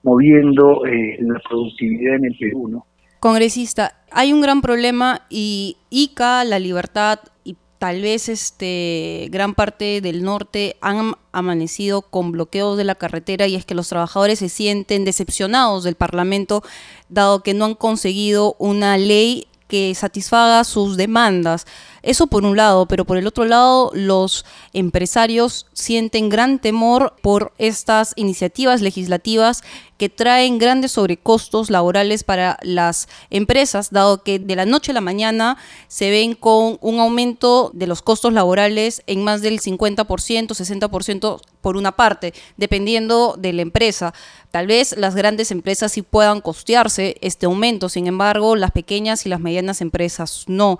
moviendo 0.03 0.85
eh, 0.85 1.17
la 1.19 1.39
productividad 1.47 2.15
en 2.15 2.25
el 2.25 2.37
Perú, 2.39 2.67
¿no? 2.67 2.85
Congresista, 3.19 3.91
hay 4.11 4.31
un 4.31 4.41
gran 4.41 4.61
problema 4.61 5.21
y 5.29 5.77
ICA, 5.89 6.43
La 6.43 6.59
Libertad 6.59 7.19
y 7.43 7.57
tal 7.79 8.01
vez 8.01 8.29
este 8.29 9.27
gran 9.31 9.53
parte 9.53 10.01
del 10.01 10.23
norte 10.23 10.77
han 10.81 11.15
amanecido 11.31 12.01
con 12.01 12.31
bloqueos 12.31 12.77
de 12.77 12.83
la 12.83 12.95
carretera 12.95 13.47
y 13.47 13.55
es 13.55 13.65
que 13.65 13.75
los 13.75 13.89
trabajadores 13.89 14.39
se 14.39 14.49
sienten 14.49 15.05
decepcionados 15.05 15.83
del 15.83 15.95
Parlamento 15.95 16.63
dado 17.09 17.43
que 17.43 17.53
no 17.53 17.65
han 17.65 17.75
conseguido 17.75 18.55
una 18.59 18.97
ley 18.97 19.47
que 19.67 19.93
satisfaga 19.95 20.63
sus 20.63 20.97
demandas. 20.97 21.65
Eso 22.07 22.27
por 22.27 22.45
un 22.45 22.55
lado, 22.55 22.85
pero 22.85 23.03
por 23.03 23.17
el 23.17 23.27
otro 23.27 23.43
lado 23.43 23.91
los 23.93 24.45
empresarios 24.71 25.65
sienten 25.73 26.29
gran 26.29 26.57
temor 26.57 27.13
por 27.21 27.51
estas 27.57 28.13
iniciativas 28.15 28.79
legislativas 28.79 29.61
que 29.97 30.07
traen 30.07 30.57
grandes 30.57 30.93
sobrecostos 30.93 31.69
laborales 31.69 32.23
para 32.23 32.59
las 32.61 33.09
empresas, 33.29 33.91
dado 33.91 34.23
que 34.23 34.39
de 34.39 34.55
la 34.55 34.65
noche 34.65 34.91
a 34.91 34.93
la 34.93 35.01
mañana 35.01 35.57
se 35.89 36.09
ven 36.09 36.33
con 36.33 36.77
un 36.79 36.99
aumento 37.01 37.71
de 37.73 37.87
los 37.87 38.01
costos 38.01 38.31
laborales 38.31 39.01
en 39.07 39.25
más 39.25 39.41
del 39.41 39.59
50%, 39.59 40.05
60% 40.05 41.41
por 41.59 41.75
una 41.75 41.91
parte, 41.97 42.33
dependiendo 42.55 43.35
de 43.37 43.51
la 43.51 43.63
empresa. 43.63 44.13
Tal 44.51 44.67
vez 44.67 44.95
las 44.97 45.13
grandes 45.13 45.51
empresas 45.51 45.91
sí 45.91 46.03
puedan 46.03 46.39
costearse 46.39 47.17
este 47.19 47.47
aumento, 47.47 47.89
sin 47.89 48.07
embargo, 48.07 48.55
las 48.55 48.71
pequeñas 48.71 49.25
y 49.25 49.29
las 49.29 49.41
medianas 49.41 49.81
empresas 49.81 50.45
no 50.47 50.79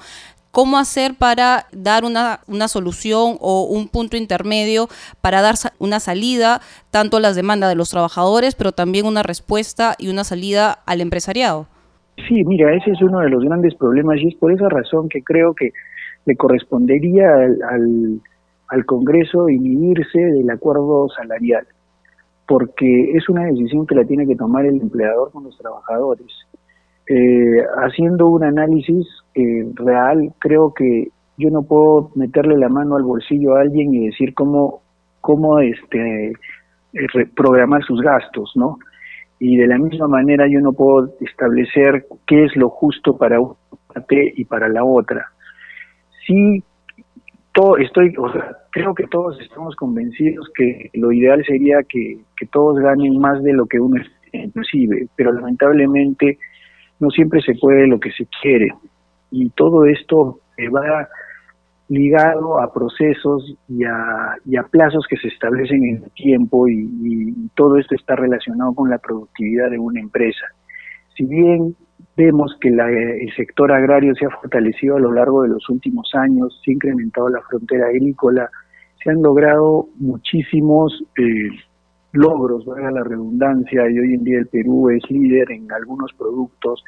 cómo 0.51 0.77
hacer 0.77 1.13
para 1.18 1.66
dar 1.72 2.04
una, 2.04 2.39
solución 2.68 3.38
o 3.39 3.63
un 3.63 3.88
punto 3.88 4.18
intermedio 4.18 4.88
para 5.22 5.42
dar 5.42 5.56
una 5.80 6.00
salida 6.00 6.62
tanto 6.92 7.18
a 7.18 7.20
las 7.20 7.36
demandas 7.36 7.70
de 7.70 7.75
los 7.75 7.89
trabajadores, 7.89 8.56
pero 8.56 8.72
también 8.72 9.06
una 9.06 9.24
respuesta 9.24 9.96
y 9.98 10.10
una 10.10 10.24
salida 10.24 10.80
al 10.86 11.01
empresariado. 11.01 11.68
Sí, 12.27 12.44
mira, 12.44 12.74
ese 12.75 12.92
es 12.92 13.01
uno 13.01 13.20
de 13.20 13.30
los 13.30 13.44
grandes 13.44 13.75
problemas 13.75 14.18
y 14.20 14.30
es 14.30 14.36
por 14.36 14.51
esa 14.51 14.70
razón 14.70 15.08
que 15.08 15.24
creo 15.24 15.54
que 15.54 15.72
le 16.25 16.36
correspondería 16.36 17.27
al 18.70 18.86
Congreso 18.86 19.50
inhibirse 19.50 20.20
del 20.20 20.50
acuerdo 20.50 21.08
salarial, 21.10 21.68
porque 22.48 23.12
es 23.12 23.30
una 23.30 23.46
decisión 23.46 23.86
que 23.86 23.96
la 23.96 24.04
tiene 24.04 24.25
que 24.27 24.36
tomar 24.36 24.66
el 24.66 24.82
empleador 24.82 25.32
con 25.32 25.44
los 25.44 25.58
trabajadores 25.58 26.27
eh, 27.10 27.64
haciendo 27.84 28.28
un 28.28 28.44
análisis 28.44 29.08
eh, 29.34 29.66
real, 29.76 30.34
creo 30.40 30.74
que 30.74 31.08
yo 31.38 31.50
no 31.50 31.64
puedo 31.64 32.12
meterle 32.16 32.58
la 32.58 32.68
mano 32.68 32.98
al 32.98 33.04
bolsillo 33.04 33.56
a 33.56 33.62
alguien 33.62 33.94
y 33.94 34.08
decir 34.08 34.34
cómo, 34.34 34.82
cómo 35.22 35.60
este, 35.60 36.32
eh, 36.32 37.26
programar 37.36 37.84
sus 37.84 38.02
gastos, 38.02 38.52
¿no? 38.56 38.80
Y 39.40 39.56
de 39.56 39.68
la 39.68 39.78
misma 39.78 40.08
manera 40.08 40.48
yo 40.50 40.60
no 40.60 40.74
puedo 40.74 41.14
establecer 41.22 42.08
qué 42.26 42.44
es 42.46 42.56
lo 42.58 42.70
justo 42.70 43.16
para 43.16 43.40
una 43.40 43.56
parte 43.94 44.34
y 44.36 44.44
para 44.44 44.68
la 44.68 44.84
otra. 44.84 45.28
Sí, 46.26 46.62
todo, 47.54 47.78
estoy, 47.78 48.16
o 48.18 48.30
sea, 48.34 48.58
creo 48.72 48.94
que 48.94 49.08
todos 49.08 49.40
estamos 49.40 49.76
convencidos 49.76 50.50
que 50.56 50.90
lo 50.96 51.14
ideal 51.14 51.42
sería 51.46 51.84
que, 51.84 52.18
que 52.36 52.48
todos 52.48 52.80
ganen 52.80 53.18
más 53.20 53.42
de 53.44 53.54
lo 53.54 53.66
que 53.66 53.80
uno 53.80 54.04
percibe, 54.54 55.08
pero 55.16 55.32
lamentablemente 55.32 56.38
no 57.00 57.10
siempre 57.10 57.42
se 57.42 57.56
puede 57.56 57.88
lo 57.88 58.00
que 58.00 58.12
se 58.12 58.27
quiere. 58.42 58.74
Y 59.32 59.50
todo 59.50 59.86
esto 59.86 60.39
va 60.74 61.08
ligado 61.89 62.60
a 62.60 62.74
procesos 62.74 63.56
y 63.70 63.84
a, 63.86 64.36
y 64.46 64.58
a 64.58 64.63
plazos 64.63 65.06
que 65.10 65.18
se 65.18 65.30
establecen 65.30 65.84
en 65.86 66.04
el 66.04 66.12
tiempo 66.12 66.68
y, 66.68 67.34
todo 67.56 67.77
esto 67.77 67.96
está 67.96 68.16
relacionado 68.16 68.74
con 68.74 68.89
la 68.89 69.00
productividad 69.00 69.72
de 69.72 69.80
una 69.80 70.00
empresa. 70.00 70.46
Si 71.16 71.25
bien 71.25 71.75
vemos 72.16 72.56
que 72.62 72.70
el 72.70 73.34
sector 73.36 73.72
agrario 73.72 74.13
se 74.13 74.25
ha 74.25 74.30
fortalecido 74.30 74.98
a 74.98 75.00
lo 75.00 75.12
largo 75.12 75.42
de 75.42 75.50
los 75.50 75.68
últimos 75.70 76.12
años, 76.13 76.62
se 76.63 76.70
ha 76.70 76.74
incrementado 76.75 77.30
la 77.30 77.42
frontera 77.42 77.88
agrícola, 77.88 78.51
se 79.04 79.10
han 79.10 79.24
logrado 79.24 79.88
muchísimos 79.96 81.04
eh, 81.18 81.50
logros, 82.14 82.66
valga 82.66 82.92
la 82.92 83.04
redundancia, 83.04 83.90
y 83.90 84.00
hoy 84.00 84.14
en 84.14 84.24
día 84.24 84.40
el 84.40 84.48
Perú 84.48 84.90
es 84.90 85.10
líder 85.10 85.52
en 85.52 85.72
algunos 85.72 86.12
productos 86.14 86.84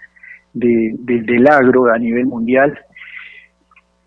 de, 0.54 0.96
del 1.00 1.48
agro 1.48 1.92
a 1.92 1.98
nivel 1.98 2.26
mundial. 2.26 2.78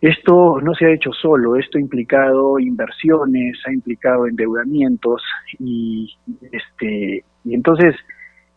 Esto 0.00 0.60
no 0.60 0.74
se 0.74 0.86
ha 0.86 0.94
hecho 0.94 1.12
solo, 1.12 1.56
esto 1.56 1.78
ha 1.78 1.80
implicado 1.80 2.58
inversiones, 2.58 3.56
ha 3.66 3.72
implicado 3.72 4.26
endeudamientos 4.26 5.22
y 5.60 6.12
este 6.50 7.24
y 7.44 7.54
entonces 7.54 7.94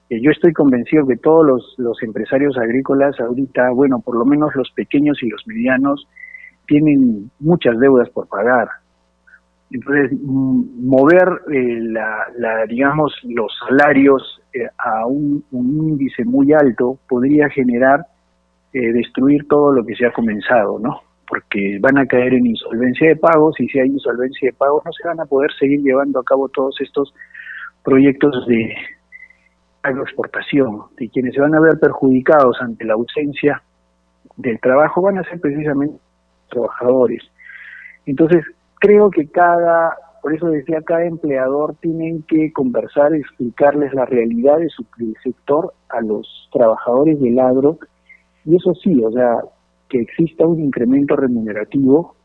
eh, 0.09 0.19
yo 0.21 0.31
estoy 0.31 0.53
convencido 0.53 1.05
que 1.05 1.17
todos 1.17 1.45
los, 1.45 1.75
los 1.77 2.01
empresarios 2.03 2.57
agrícolas 2.57 3.19
ahorita, 3.19 3.69
bueno, 3.71 3.99
por 3.99 4.17
lo 4.17 4.25
menos 4.25 4.55
los 4.55 4.71
pequeños 4.71 5.21
y 5.21 5.29
los 5.29 5.45
medianos, 5.47 6.07
tienen 6.67 7.29
muchas 7.39 7.77
deudas 7.79 8.09
por 8.09 8.27
pagar. 8.27 8.67
Entonces, 9.71 10.11
mover 10.21 11.41
eh, 11.51 11.79
la, 11.81 12.65
digamos, 12.67 13.13
los 13.23 13.51
salarios 13.67 14.41
eh, 14.53 14.67
a 14.77 15.05
un, 15.07 15.43
índice 15.51 16.23
muy 16.23 16.53
alto 16.53 16.99
podría 17.09 17.49
generar 17.49 18.05
eh, 18.73 18.93
destruir 18.93 19.47
todo 19.47 19.73
lo 19.73 19.85
que 19.85 19.95
se 19.95 20.05
ha 20.05 20.13
comenzado, 20.13 20.77
¿no? 20.79 21.01
Porque 21.27 21.79
van 21.81 21.97
a 21.97 22.05
caer 22.05 22.35
en 22.35 22.45
insolvencia 22.45 23.07
de 23.09 23.15
pagos 23.15 23.59
y 23.59 23.67
si 23.67 23.79
hay 23.79 23.89
insolvencia 23.89 24.49
de 24.49 24.53
pagos 24.53 24.83
no 24.85 24.91
se 24.91 25.07
van 25.07 25.19
a 25.19 25.25
poder 25.25 25.51
seguir 25.59 25.81
llevando 25.81 26.19
a 26.19 26.23
cabo 26.23 26.47
todos 26.49 26.79
estos 26.79 27.13
proyectos 27.83 28.45
de 28.47 28.75
agroexportación 29.81 30.83
y 30.99 31.09
quienes 31.09 31.33
se 31.33 31.41
van 31.41 31.55
a 31.55 31.59
ver 31.59 31.79
perjudicados 31.79 32.57
ante 32.61 32.85
la 32.85 32.93
ausencia 32.93 33.61
del 34.37 34.59
trabajo 34.59 35.01
van 35.01 35.17
a 35.17 35.23
ser 35.23 35.39
precisamente 35.39 35.97
trabajadores. 36.49 37.23
Entonces, 38.05 38.45
creo 38.85 39.09
que 39.09 39.27
cada, 39.27 39.97
por 40.21 40.35
eso 40.35 40.47
decía, 40.47 40.79
cada 40.85 41.05
empleador 41.05 41.75
tienen 41.81 42.21
que 42.23 42.51
conversar, 42.53 43.15
explicarles 43.15 43.93
la 43.95 44.05
realidad 44.05 44.59
de 44.59 44.69
su 44.69 44.85
sector 45.23 45.73
a 45.89 46.01
los 46.01 46.49
trabajadores 46.53 47.19
del 47.19 47.39
agro, 47.39 47.79
y 48.45 48.55
eso 48.55 48.75
sí, 48.75 49.03
o 49.03 49.11
sea, 49.11 49.39
que 49.89 50.01
exista 50.01 50.45
un 50.45 50.59
incremento 50.59 51.15
remunerativo 51.15 52.15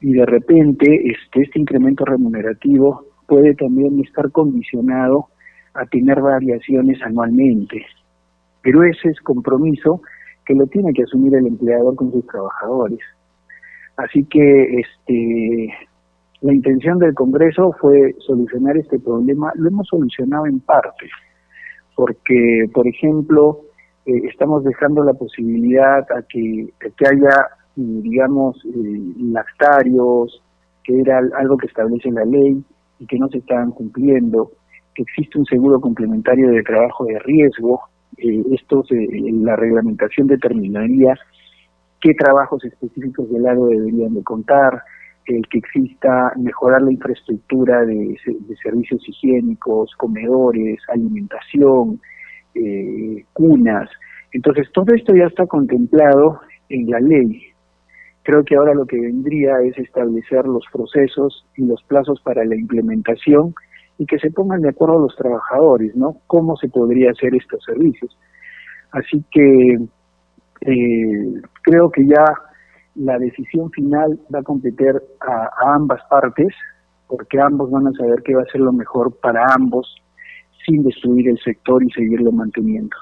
y 0.00 0.14
de 0.14 0.24
repente 0.24 0.86
este, 1.10 1.42
este 1.42 1.60
incremento 1.60 2.06
remunerativo 2.06 3.04
puede 3.26 3.54
también 3.54 4.00
estar 4.00 4.30
condicionado 4.32 5.26
a 5.74 5.84
tener 5.84 6.20
variaciones 6.22 7.00
anualmente. 7.02 7.84
Pero 8.62 8.84
ese 8.84 9.10
es 9.10 9.20
compromiso 9.20 10.00
que 10.46 10.54
lo 10.54 10.66
tiene 10.66 10.94
que 10.94 11.02
asumir 11.02 11.34
el 11.34 11.46
empleador 11.46 11.94
con 11.94 12.10
sus 12.10 12.26
trabajadores. 12.26 13.00
Así 13.98 14.24
que 14.24 14.80
este, 14.80 15.74
la 16.42 16.54
intención 16.54 16.98
del 16.98 17.14
Congreso 17.14 17.72
fue 17.80 18.14
solucionar 18.18 18.76
este 18.76 18.98
problema. 18.98 19.52
Lo 19.56 19.68
hemos 19.68 19.86
solucionado 19.88 20.46
en 20.46 20.60
parte, 20.60 21.08
porque, 21.94 22.64
por 22.72 22.86
ejemplo, 22.88 23.60
eh, 24.06 24.22
estamos 24.30 24.64
dejando 24.64 25.04
la 25.04 25.12
posibilidad 25.12 26.00
a 26.10 26.22
que, 26.28 26.72
que 26.80 27.06
haya, 27.06 27.36
digamos, 27.76 28.56
eh, 28.64 29.00
lactarios, 29.18 30.42
que 30.82 31.00
era 31.00 31.20
algo 31.38 31.58
que 31.58 31.66
establece 31.66 32.10
la 32.10 32.24
ley 32.24 32.62
y 32.98 33.06
que 33.06 33.18
no 33.18 33.28
se 33.28 33.38
estaban 33.38 33.72
cumpliendo, 33.72 34.50
que 34.94 35.02
existe 35.02 35.38
un 35.38 35.44
seguro 35.44 35.78
complementario 35.80 36.50
de 36.50 36.62
trabajo 36.62 37.04
de 37.04 37.18
riesgo. 37.18 37.82
Eh, 38.16 38.42
esto 38.52 38.82
se, 38.84 38.96
la 39.42 39.56
reglamentación 39.56 40.26
determinaría 40.26 41.14
qué 42.00 42.14
trabajos 42.14 42.64
específicos 42.64 43.30
del 43.30 43.42
lado 43.42 43.66
deberían 43.66 44.14
de 44.14 44.22
contar, 44.22 44.82
el 45.36 45.46
que 45.48 45.58
exista 45.58 46.32
mejorar 46.36 46.82
la 46.82 46.92
infraestructura 46.92 47.84
de, 47.84 48.16
servicios 48.62 49.00
higiénicos, 49.08 49.92
comedores, 49.96 50.78
alimentación, 50.88 52.00
eh, 52.54 53.24
cunas. 53.32 53.88
Entonces, 54.32 54.68
todo 54.72 54.94
esto 54.94 55.14
ya 55.14 55.26
está 55.26 55.46
contemplado 55.46 56.40
en 56.68 56.90
la 56.90 57.00
ley. 57.00 57.42
Creo 58.22 58.44
que 58.44 58.56
ahora 58.56 58.74
lo 58.74 58.86
que 58.86 59.00
vendría 59.00 59.60
es 59.62 59.78
establecer 59.78 60.44
los 60.44 60.64
procesos 60.72 61.46
y 61.56 61.64
los 61.64 61.82
plazos 61.84 62.20
para 62.22 62.44
la 62.44 62.56
implementación 62.56 63.54
y 63.98 64.06
que 64.06 64.18
se 64.18 64.30
pongan 64.30 64.62
de 64.62 64.70
acuerdo 64.70 64.98
los 64.98 65.16
trabajadores, 65.16 65.94
¿no? 65.96 66.16
¿Cómo 66.26 66.56
se 66.56 66.68
podría 66.68 67.10
hacer 67.10 67.34
estos 67.34 67.62
servicios? 67.64 68.16
Así 68.92 69.24
que 69.30 69.78
eh, 70.62 71.42
creo 71.62 71.90
que 71.90 72.06
ya 72.06 72.24
la 72.94 73.18
decisión 73.18 73.70
final 73.70 74.18
va 74.34 74.40
a 74.40 74.42
competir 74.42 75.00
a, 75.20 75.74
ambas 75.74 76.00
partes, 76.10 76.48
porque 77.08 77.40
ambos 77.40 77.70
van 77.70 77.88
a 77.88 77.92
saber 77.92 78.22
qué 78.24 78.34
va 78.34 78.42
a 78.42 78.52
ser 78.52 78.60
lo 78.60 78.72
mejor 78.72 79.16
para 79.20 79.52
ambos 79.54 79.94
sin 80.66 80.82
destruir 80.82 81.28
el 81.28 81.38
sector 81.38 81.82
y 81.82 81.90
seguirlo 81.90 82.32
manteniendo. 82.32 82.96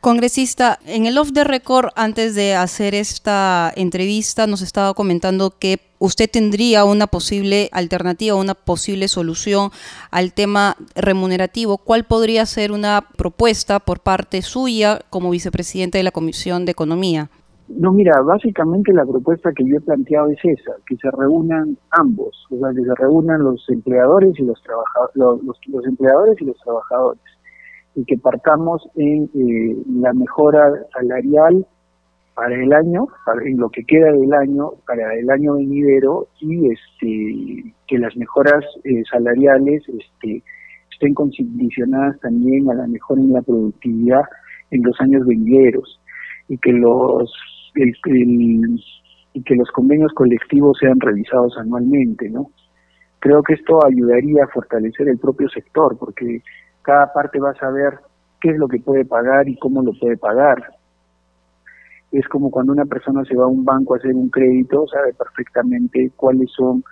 Congresista, 0.00 0.78
en 0.84 1.06
el 1.06 1.16
off 1.16 1.32
the 1.32 1.44
record, 1.44 1.88
antes 1.96 2.34
de 2.34 2.54
hacer 2.54 2.94
esta 2.94 3.72
entrevista, 3.74 4.46
nos 4.46 4.60
estaba 4.60 4.92
comentando 4.92 5.54
que 5.58 5.78
usted 5.98 6.28
tendría 6.30 6.84
una 6.84 7.06
posible 7.06 7.70
alternativa, 7.72 8.36
una 8.36 8.54
posible 8.54 9.08
solución 9.08 9.70
al 10.10 10.34
tema 10.34 10.76
remunerativo. 10.94 11.78
¿Cuál 11.78 12.04
podría 12.04 12.44
ser 12.44 12.70
una 12.70 13.06
propuesta 13.16 13.80
por 13.80 14.00
parte 14.00 14.42
suya 14.42 15.00
como 15.08 15.30
vicepresidente 15.30 15.96
de 15.96 16.04
la 16.04 16.10
Comisión 16.10 16.66
de 16.66 16.72
Economía? 16.72 17.30
No, 17.68 17.92
mira, 17.92 18.20
básicamente 18.20 18.92
la 18.92 19.06
propuesta 19.06 19.52
que 19.52 19.64
yo 19.64 19.78
he 19.78 19.80
planteado 19.80 20.28
es 20.28 20.38
esa, 20.44 20.72
que 20.86 20.96
se 20.96 21.10
reúnan 21.10 21.78
ambos, 21.90 22.46
o 22.50 22.58
sea, 22.58 22.70
que 22.74 22.82
se 22.82 22.94
reúnan 22.94 23.42
los 23.42 23.64
empleadores 23.70 24.38
y 24.38 24.42
los 24.42 24.62
trabajadores, 24.62 25.16
los, 25.66 25.86
empleadores 25.86 26.40
y 26.40 26.44
los 26.44 26.58
trabajadores, 26.58 27.22
y 27.94 28.04
que 28.04 28.18
partamos 28.18 28.86
en 28.96 29.30
eh, 29.34 29.76
la 29.98 30.12
mejora 30.12 30.72
salarial 30.92 31.66
para 32.34 32.54
el 32.54 32.72
año, 32.72 33.06
para, 33.24 33.42
en 33.44 33.56
lo 33.56 33.70
que 33.70 33.84
queda 33.84 34.12
del 34.12 34.34
año, 34.34 34.72
para 34.86 35.14
el 35.14 35.30
año 35.30 35.54
venidero, 35.54 36.26
y 36.40 36.70
este 36.70 37.74
que 37.86 37.98
las 37.98 38.14
mejoras 38.16 38.62
eh, 38.84 39.02
salariales 39.10 39.82
este, 39.88 40.42
estén 40.92 41.14
condicionadas 41.14 42.20
también 42.20 42.70
a 42.70 42.74
la 42.74 42.86
mejora 42.86 43.22
en 43.22 43.32
la 43.32 43.42
productividad 43.42 44.22
en 44.70 44.82
los 44.82 45.00
años 45.00 45.26
venideros 45.26 46.00
y 46.48 46.58
que 46.58 46.72
los 46.72 47.32
y 47.74 49.42
que 49.42 49.56
los 49.56 49.70
convenios 49.70 50.12
colectivos 50.12 50.78
sean 50.78 51.00
revisados 51.00 51.56
anualmente, 51.58 52.30
¿no? 52.30 52.50
Creo 53.18 53.42
que 53.42 53.54
esto 53.54 53.84
ayudaría 53.84 54.44
a 54.44 54.48
fortalecer 54.48 55.08
el 55.08 55.18
propio 55.18 55.48
sector, 55.48 55.96
porque 55.98 56.42
cada 56.82 57.12
parte 57.12 57.40
va 57.40 57.50
a 57.50 57.58
saber 57.58 57.98
qué 58.40 58.50
es 58.50 58.58
lo 58.58 58.68
que 58.68 58.78
puede 58.78 59.04
pagar 59.06 59.48
y 59.48 59.56
cómo 59.56 59.82
lo 59.82 59.92
puede 59.98 60.18
pagar. 60.18 60.62
Es 62.12 62.28
como 62.28 62.50
cuando 62.50 62.72
una 62.72 62.84
persona 62.84 63.24
se 63.24 63.34
va 63.34 63.44
a 63.44 63.48
un 63.48 63.64
banco 63.64 63.94
a 63.94 63.96
hacer 63.96 64.14
un 64.14 64.28
crédito, 64.28 64.86
sabe 64.86 65.14
perfectamente 65.14 66.12
cuáles 66.14 66.50
son, 66.52 66.84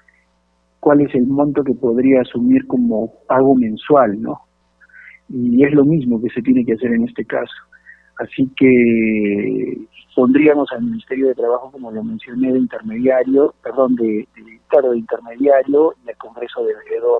cuál 0.81 1.03
es 1.03 1.15
el 1.15 1.27
monto 1.27 1.62
que 1.62 1.75
podría 1.75 2.23
asumir 2.23 2.67
como 2.67 3.12
pago 3.29 3.55
mensual, 3.55 4.21
¿no? 4.21 4.41
Y 5.29 5.62
es 5.65 5.73
lo 5.73 5.85
mismo 5.85 6.21
que 6.21 6.31
se 6.31 6.43
tiene 6.43 6.65
que 6.65 6.73
hacer 6.73 6.93
en 6.93 7.05
este 7.05 7.25
caso. 7.25 7.53
Así 8.19 8.49
que 8.57 9.78
pondríamos 10.14 10.71
al 10.73 10.83
Ministerio 10.83 11.28
de 11.28 11.35
Trabajo, 11.35 11.71
como 11.73 11.90
lo 11.90 12.04
mencioné, 12.04 12.52
de 12.52 12.59
intermediario, 12.59 13.54
perdón, 13.62 13.97
de, 13.97 14.28
de, 14.37 14.88
de 14.88 14.99
intermediario 14.99 15.95
y 16.04 16.09
al 16.11 16.16
Congreso 16.16 16.64
de 16.64 16.75
Veedor. 16.90 17.19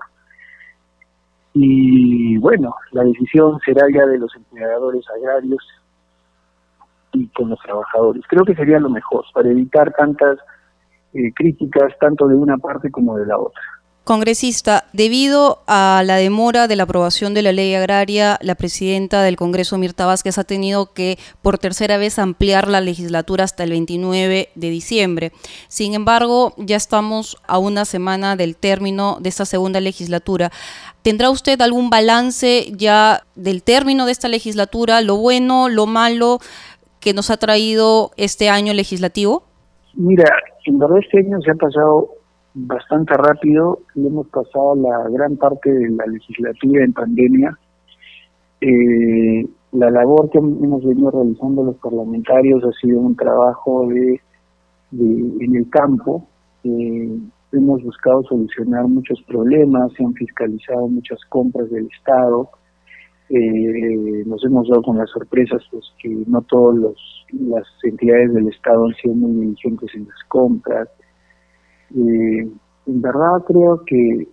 Y 1.53 2.37
bueno, 2.37 2.73
la 2.91 3.03
decisión 3.03 3.59
será 3.63 3.85
ya 3.93 4.05
de 4.05 4.17
los 4.17 4.35
empleadores 4.35 5.05
agrarios 5.09 5.63
y 7.13 7.27
con 7.27 7.49
los 7.49 7.59
trabajadores. 7.59 8.23
Creo 8.27 8.43
que 8.43 8.55
sería 8.55 8.79
lo 8.79 8.89
mejor 8.89 9.23
para 9.33 9.49
evitar 9.49 9.93
tantas 9.93 10.39
eh, 11.13 11.31
críticas 11.35 11.93
tanto 11.99 12.27
de 12.27 12.35
una 12.35 12.57
parte 12.57 12.89
como 12.89 13.17
de 13.17 13.27
la 13.27 13.37
otra. 13.37 13.61
Congresista, 14.03 14.83
debido 14.91 15.59
a 15.65 16.03
la 16.05 16.17
demora 16.17 16.67
de 16.67 16.75
la 16.75 16.83
aprobación 16.83 17.33
de 17.33 17.41
la 17.41 17.53
ley 17.53 17.73
agraria, 17.73 18.37
la 18.41 18.55
presidenta 18.55 19.21
del 19.23 19.37
Congreso, 19.37 19.77
Mirta 19.77 20.05
Vázquez, 20.05 20.37
ha 20.37 20.43
tenido 20.43 20.91
que 20.91 21.17
por 21.41 21.57
tercera 21.57 21.97
vez 21.97 22.19
ampliar 22.19 22.67
la 22.67 22.81
legislatura 22.81 23.45
hasta 23.45 23.63
el 23.63 23.69
29 23.69 24.49
de 24.55 24.69
diciembre. 24.69 25.31
Sin 25.69 25.93
embargo, 25.93 26.53
ya 26.57 26.75
estamos 26.75 27.37
a 27.47 27.59
una 27.59 27.85
semana 27.85 28.35
del 28.35 28.57
término 28.57 29.19
de 29.21 29.29
esta 29.29 29.45
segunda 29.45 29.79
legislatura. 29.79 30.51
¿Tendrá 31.01 31.29
usted 31.29 31.61
algún 31.61 31.89
balance 31.89 32.73
ya 32.75 33.23
del 33.35 33.63
término 33.63 34.05
de 34.05 34.11
esta 34.11 34.27
legislatura, 34.27 34.99
lo 34.99 35.15
bueno, 35.15 35.69
lo 35.69 35.85
malo 35.85 36.39
que 36.99 37.13
nos 37.13 37.29
ha 37.29 37.37
traído 37.37 38.11
este 38.17 38.49
año 38.49 38.73
legislativo? 38.73 39.43
Mira, 39.93 40.25
en 40.65 40.77
verdad 40.77 40.97
este 40.97 41.19
año 41.19 41.39
se 41.41 41.51
ha 41.51 41.55
pasado 41.55 42.09
bastante 42.53 43.13
rápido 43.15 43.79
y 43.95 44.05
hemos 44.05 44.27
pasado 44.27 44.75
la 44.75 45.09
gran 45.09 45.37
parte 45.37 45.71
de 45.71 45.89
la 45.89 46.05
legislatura 46.05 46.83
en 46.83 46.93
pandemia. 46.93 47.57
Eh, 48.61 49.47
la 49.73 49.89
labor 49.89 50.29
que 50.29 50.37
hemos 50.37 50.85
venido 50.85 51.11
realizando 51.11 51.63
los 51.63 51.75
parlamentarios 51.77 52.63
ha 52.63 52.71
sido 52.79 52.99
un 52.99 53.15
trabajo 53.15 53.87
de, 53.87 54.21
en 54.91 55.55
el 55.55 55.69
campo, 55.69 56.27
eh, 56.63 57.17
hemos 57.51 57.83
buscado 57.83 58.23
solucionar 58.23 58.87
muchos 58.87 59.21
problemas, 59.23 59.91
se 59.93 60.03
han 60.03 60.13
fiscalizado 60.13 60.87
muchas 60.87 61.19
compras 61.29 61.69
del 61.71 61.87
Estado, 61.97 62.49
eh, 63.29 64.23
nos 64.27 64.45
hemos 64.45 64.67
dado 64.67 64.83
con 64.83 64.97
las 64.97 65.09
sorpresas 65.09 65.61
pues 65.71 65.83
que 66.01 66.09
no 66.27 66.41
todas 66.43 66.93
las 67.31 67.63
entidades 67.83 68.33
del 68.33 68.47
Estado 68.49 68.85
han 68.85 68.93
sido 68.95 69.15
muy 69.15 69.45
diligentes 69.45 69.89
en 69.95 70.05
las 70.07 70.23
compras. 70.27 70.87
Eh, 71.95 72.49
en 72.85 73.01
verdad 73.01 73.43
creo 73.47 73.83
que 73.85 74.27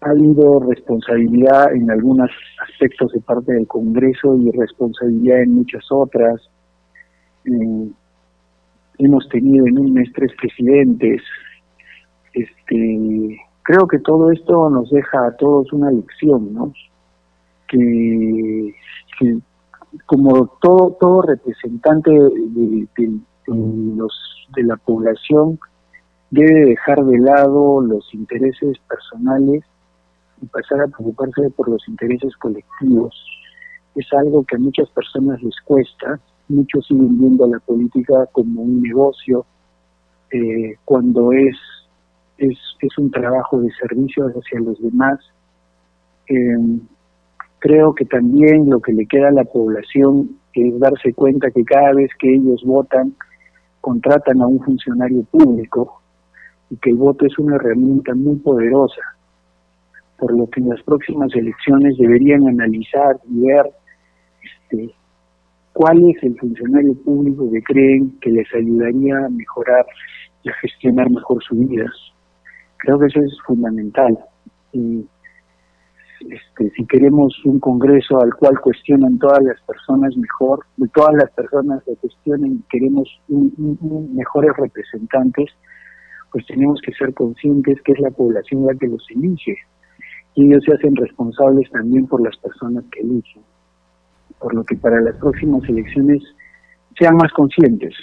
ha 0.00 0.10
habido 0.10 0.60
responsabilidad 0.60 1.72
en 1.72 1.90
algunos 1.90 2.30
aspectos 2.68 3.12
de 3.12 3.20
parte 3.20 3.52
del 3.52 3.66
Congreso 3.66 4.36
y 4.36 4.50
responsabilidad 4.50 5.42
en 5.42 5.54
muchas 5.54 5.84
otras. 5.90 6.40
Eh, 7.46 7.90
hemos 8.98 9.28
tenido 9.28 9.66
en 9.66 9.78
un 9.78 9.94
mes 9.94 10.08
tres 10.14 10.32
presidentes. 10.40 11.22
Este, 12.34 13.38
creo 13.62 13.86
que 13.86 13.98
todo 14.00 14.30
esto 14.30 14.68
nos 14.68 14.90
deja 14.90 15.26
a 15.26 15.36
todos 15.36 15.72
una 15.72 15.90
lección, 15.90 16.52
¿no? 16.52 16.72
Que, 17.68 18.74
como 20.06 20.46
todo 20.60 20.96
todo 21.00 21.22
representante 21.22 22.10
de, 22.10 22.88
los 23.46 24.12
de 24.54 24.62
la 24.64 24.76
población 24.76 25.58
debe 26.34 26.70
dejar 26.70 27.04
de 27.04 27.18
lado 27.18 27.80
los 27.80 28.12
intereses 28.12 28.76
personales 28.88 29.62
y 30.42 30.46
pasar 30.46 30.80
a 30.80 30.88
preocuparse 30.88 31.48
por 31.50 31.68
los 31.68 31.86
intereses 31.86 32.36
colectivos. 32.36 33.14
Es 33.94 34.12
algo 34.12 34.42
que 34.42 34.56
a 34.56 34.58
muchas 34.58 34.90
personas 34.90 35.40
les 35.42 35.54
cuesta, 35.64 36.18
muchos 36.48 36.86
siguen 36.86 37.18
viendo 37.18 37.46
la 37.46 37.60
política 37.60 38.26
como 38.32 38.62
un 38.62 38.82
negocio, 38.82 39.46
eh, 40.32 40.74
cuando 40.84 41.30
es, 41.30 41.56
es, 42.38 42.58
es, 42.80 42.98
un 42.98 43.12
trabajo 43.12 43.60
de 43.60 43.70
servicio 43.80 44.26
hacia 44.26 44.58
los 44.58 44.80
demás. 44.82 45.20
Eh, 46.28 46.80
creo 47.60 47.94
que 47.94 48.06
también 48.06 48.68
lo 48.68 48.80
que 48.80 48.92
le 48.92 49.06
queda 49.06 49.28
a 49.28 49.32
la 49.32 49.44
población 49.44 50.36
es 50.52 50.76
darse 50.80 51.14
cuenta 51.14 51.52
que 51.52 51.64
cada 51.64 51.92
vez 51.92 52.10
que 52.18 52.34
ellos 52.34 52.64
votan, 52.64 53.14
contratan 53.80 54.42
a 54.42 54.48
un 54.48 54.60
funcionario 54.60 55.22
público 55.30 56.00
y 56.74 56.76
que 56.78 56.90
el 56.90 56.96
voto 56.96 57.24
es 57.24 57.38
una 57.38 57.54
herramienta 57.54 58.14
muy 58.16 58.34
poderosa, 58.36 59.00
por 60.18 60.36
lo 60.36 60.48
que 60.50 60.60
en 60.60 60.70
las 60.70 60.82
próximas 60.82 61.32
elecciones 61.36 61.96
deberían 61.96 62.48
analizar 62.48 63.16
y 63.30 63.46
ver 63.46 63.70
este, 64.42 64.92
cuál 65.72 66.10
es 66.10 66.20
el 66.24 66.36
funcionario 66.36 66.94
público 67.04 67.48
que 67.52 67.62
creen 67.62 68.18
que 68.20 68.30
les 68.30 68.52
ayudaría 68.52 69.24
a 69.24 69.28
mejorar 69.28 69.86
y 70.42 70.48
a 70.48 70.54
gestionar 70.54 71.08
mejor 71.10 71.42
su 71.44 71.54
vida. 71.54 71.86
Creo 72.78 72.98
que 72.98 73.06
eso 73.06 73.20
es 73.20 73.38
fundamental. 73.46 74.18
Y 74.72 75.06
este, 76.28 76.70
si 76.70 76.84
queremos 76.86 77.40
un 77.44 77.60
Congreso 77.60 78.20
al 78.20 78.34
cual 78.34 78.58
cuestionan 78.60 79.16
todas 79.18 79.44
las 79.44 79.60
personas 79.62 80.16
mejor, 80.16 80.66
todas 80.92 81.14
las 81.14 81.30
personas 81.30 81.84
que 81.84 81.94
cuestionen, 81.94 82.64
queremos 82.68 83.08
mejores 83.28 84.50
representantes, 84.56 85.50
pues 86.34 86.44
tenemos 86.46 86.80
que 86.84 86.92
ser 86.94 87.14
conscientes 87.14 87.80
que 87.82 87.92
es 87.92 88.00
la 88.00 88.10
población 88.10 88.66
la 88.66 88.74
que 88.74 88.88
los 88.88 89.06
elige. 89.10 89.56
Y 90.34 90.46
ellos 90.46 90.64
se 90.64 90.74
hacen 90.74 90.96
responsables 90.96 91.70
también 91.70 92.08
por 92.08 92.20
las 92.24 92.36
personas 92.38 92.82
que 92.90 93.02
eligen. 93.02 93.40
Por 94.40 94.52
lo 94.52 94.64
que 94.64 94.74
para 94.74 95.00
las 95.00 95.16
próximas 95.18 95.62
elecciones 95.68 96.24
sean 96.98 97.14
más 97.14 97.30
conscientes, 97.34 97.94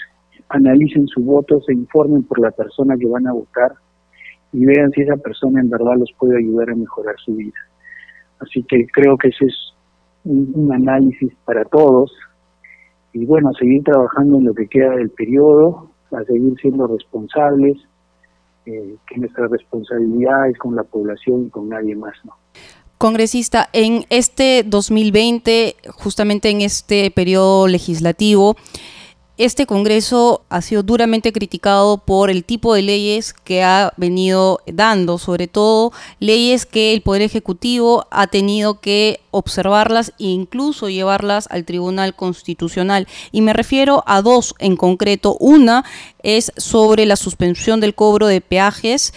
analicen 0.47 1.07
su 1.07 1.21
voto, 1.25 1.59
se 1.59 1.73
informen 1.73 2.23
por 2.23 2.39
la 2.39 2.51
persona 2.51 2.95
que 2.95 3.05
van 3.05 3.27
a 3.27 3.33
votar 3.33 3.73
y 4.53 4.65
vean 4.65 4.91
si 4.91 5.01
esa 5.01 5.17
persona 5.17 5.59
en 5.59 5.69
verdad 5.69 5.97
los 5.97 6.13
puede 6.17 6.37
ayudar 6.37 6.69
a 6.69 6.75
mejorar 6.75 7.15
su 7.17 7.35
vida. 7.35 7.59
Así 8.39 8.63
que 8.63 8.87
creo 8.93 9.17
que 9.17 9.27
ese 9.27 9.47
es 9.47 9.73
un, 10.23 10.71
análisis 10.71 11.33
para 11.43 11.65
todos. 11.65 12.13
Y 13.11 13.25
bueno, 13.25 13.51
seguir 13.59 13.83
trabajando 13.83 14.37
en 14.37 14.45
lo 14.45 14.53
que 14.53 14.69
queda 14.69 14.95
del 14.95 15.09
periodo, 15.09 15.91
a 16.13 16.23
seguir 16.23 16.55
siendo 16.61 16.87
responsables, 16.87 17.77
eh, 18.65 18.95
que 19.07 19.17
nuestra 19.17 19.47
responsabilidad 19.47 20.49
es 20.49 20.57
con 20.57 20.75
la 20.75 20.83
población 20.83 21.47
y 21.47 21.49
con 21.49 21.69
nadie 21.69 21.95
más, 21.95 22.13
¿no? 22.23 22.35
Congresista, 22.97 23.67
en 23.73 24.05
este 24.11 24.63
2020, 24.63 25.75
justamente 25.93 26.51
en 26.51 26.61
este 26.61 27.09
periodo 27.09 27.67
legislativo, 27.67 28.55
este 29.37 29.65
Congreso 29.65 30.43
ha 30.49 30.61
sido 30.61 30.83
duramente 30.83 31.33
criticado 31.33 31.97
por 31.97 32.29
el 32.29 32.43
tipo 32.43 32.73
de 32.73 32.81
leyes 32.81 33.33
que 33.33 33.63
ha 33.63 33.93
venido 33.97 34.59
dando, 34.67 35.17
sobre 35.17 35.47
todo 35.47 35.93
leyes 36.19 36.65
que 36.65 36.93
el 36.93 37.01
Poder 37.01 37.23
Ejecutivo 37.23 38.05
ha 38.11 38.27
tenido 38.27 38.79
que 38.81 39.21
observarlas 39.31 40.13
e 40.19 40.25
incluso 40.25 40.89
llevarlas 40.89 41.47
al 41.49 41.65
Tribunal 41.65 42.15
Constitucional. 42.15 43.07
Y 43.31 43.41
me 43.41 43.53
refiero 43.53 44.03
a 44.05 44.21
dos 44.21 44.53
en 44.59 44.75
concreto. 44.75 45.37
Una 45.39 45.85
es 46.21 46.51
sobre 46.57 47.05
la 47.05 47.15
suspensión 47.15 47.79
del 47.79 47.95
cobro 47.95 48.27
de 48.27 48.41
peajes 48.41 49.13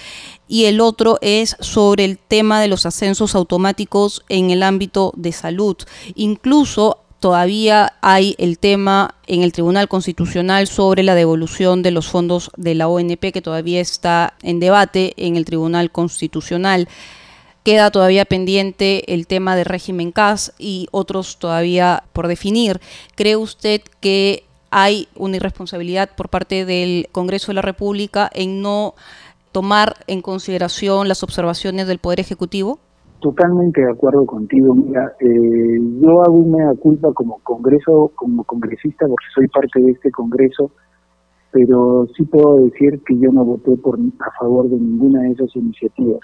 y 0.46 0.66
el 0.66 0.81
otro 0.81 1.18
es 1.20 1.57
sobre 1.61 2.05
el 2.05 2.18
tema 2.18 2.61
de 2.61 2.68
los 2.68 2.87
ascensos 2.87 3.35
automáticos 3.35 4.24
en 4.29 4.50
el 4.50 4.62
ámbito 4.62 5.12
de 5.16 5.33
salud. 5.33 5.77
Incluso 6.14 7.04
todavía 7.20 7.94
hay 8.00 8.35
el 8.38 8.59
tema 8.59 9.14
en 9.27 9.42
el 9.42 9.53
Tribunal 9.53 9.88
Constitucional 9.88 10.66
sobre 10.66 11.03
la 11.03 11.14
devolución 11.14 11.83
de 11.83 11.90
los 11.90 12.09
fondos 12.09 12.50
de 12.57 12.74
la 12.74 12.88
ONP 12.88 13.33
que 13.33 13.42
todavía 13.42 13.81
está 13.81 14.35
en 14.42 14.61
debate 14.61 15.14
en 15.16 15.37
el 15.37 15.44
Tribunal 15.44 15.90
Constitucional. 15.90 16.88
Queda 17.64 17.90
todavía 17.90 18.27
pendiente 18.27 19.14
el 19.14 19.27
tema 19.27 19.57
del 19.57 19.64
régimen 19.64 20.12
CAS 20.12 20.53
y 20.59 20.87
otros 20.90 21.38
todavía 21.38 22.05
por 22.12 22.29
definir. 22.29 22.81
¿Cree 23.14 23.37
usted 23.37 23.81
que 24.00 24.44
hay 24.70 25.09
una 25.14 25.37
irresponsabilidad 25.37 26.11
por 26.14 26.29
parte 26.29 26.66
del 26.66 27.09
Congreso 27.11 27.48
de 27.48 27.55
la 27.55 27.62
República 27.62 28.31
en 28.35 28.61
no 28.61 28.94
tomar 29.53 29.96
en 30.09 30.20
consideración 30.20 31.09
las 31.09 31.22
observaciones 31.22 31.87
del 31.87 32.00
Poder 32.00 32.20
Ejecutivo? 32.20 32.81
Totalmente 33.24 33.80
de 33.80 33.90
acuerdo 33.90 34.26
contigo. 34.26 34.74
Mira, 34.74 35.16
eh, 35.18 35.80
yo 36.02 36.22
hago 36.22 36.34
una 36.34 36.74
culpa 36.74 37.10
como 37.14 37.38
Congreso, 37.38 38.12
como 38.14 38.44
congresista, 38.44 39.06
porque 39.08 39.24
soy 39.34 39.48
parte 39.48 39.80
de 39.80 39.92
este 39.92 40.10
Congreso, 40.10 40.70
pero 41.50 42.06
sí 42.14 42.22
puedo 42.24 42.56
decir 42.66 43.00
que 43.06 43.18
yo 43.18 43.32
no 43.32 43.42
voté 43.42 43.78
por 43.78 43.98
a 43.98 44.30
favor 44.38 44.68
de 44.68 44.76
ninguna 44.76 45.22
de 45.22 45.30
esas 45.30 45.56
iniciativas, 45.56 46.20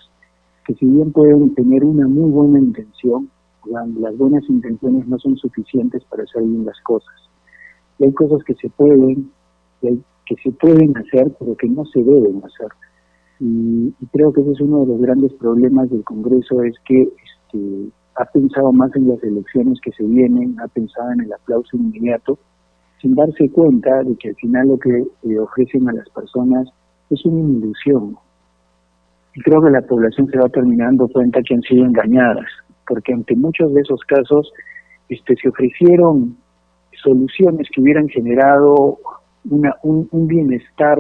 que 0.67 0.75
si 0.75 0.85
bien 0.85 1.11
pueden 1.11 1.55
tener 1.55 1.85
una 1.85 2.07
muy 2.07 2.31
buena 2.31 2.59
intención, 2.59 3.31
las 3.65 4.19
buenas 4.19 4.45
intenciones 4.51 5.09
no 5.09 5.19
son 5.21 5.39
suficientes 5.39 6.05
para 6.05 6.25
hacer 6.25 6.43
bien 6.43 6.67
las 6.67 6.79
cosas. 6.83 7.15
Y 7.99 8.05
hay 8.05 8.13
cosas 8.13 8.45
que 8.45 8.55
se 8.57 8.69
pueden, 8.69 9.31
que 9.81 10.37
se 10.45 10.53
pueden 10.53 10.95
hacer, 10.99 11.35
pero 11.39 11.57
que 11.57 11.67
no 11.67 11.87
se 11.87 12.03
deben 12.03 12.43
hacer. 12.45 12.69
Y, 13.41 13.93
creo 14.13 14.33
que 14.33 14.43
ese 14.43 14.53
es 14.53 14.61
uno 14.61 14.81
de 14.81 14.87
los 14.87 15.01
grandes 15.01 15.33
problemas 15.35 15.89
del 15.91 16.05
Congreso, 16.05 16.63
es 16.63 16.75
que 16.85 17.03
este, 17.03 17.89
ha 18.17 18.25
pensado 18.27 18.71
más 18.73 18.95
en 18.95 19.09
las 19.09 19.23
elecciones 19.25 19.81
que 19.81 19.93
se 19.93 20.05
vienen, 20.05 20.57
ha 20.61 20.69
pensado 20.69 21.11
en 21.13 21.23
el 21.23 21.33
aplauso 21.33 21.77
inmediato, 21.77 22.39
sin 23.01 23.15
darse 23.15 23.49
cuenta 23.49 24.03
de 24.03 24.15
que 24.17 24.29
al 24.29 24.35
final 24.37 24.69
lo 24.69 24.79
que 24.79 25.07
le 25.23 25.41
ofrecen 25.41 25.89
a 25.89 25.93
las 25.93 26.09
personas 26.11 26.69
es 27.09 27.25
una 27.25 27.41
ilusión. 27.41 28.17
Y 29.35 29.41
creo 29.41 29.63
que 29.63 29.71
la 29.71 29.83
población 29.83 30.29
se 30.31 30.39
va 30.39 30.49
terminando 30.51 31.09
cuenta 31.09 31.41
que 31.43 31.55
han 31.55 31.63
sido 31.63 31.87
engañadas, 31.87 32.47
porque 32.87 33.15
ante 33.15 33.35
muchos 33.37 33.73
de 33.73 33.81
esos 33.81 34.01
casos 34.03 34.53
este, 35.09 35.35
se 35.37 35.49
ofrecieron 35.49 36.37
soluciones 37.03 37.69
que 37.75 37.81
hubieran 37.81 38.09
generado 38.09 38.99
una, 39.49 39.75
un, 39.83 40.07
un 40.11 40.27
bienestar 40.27 40.99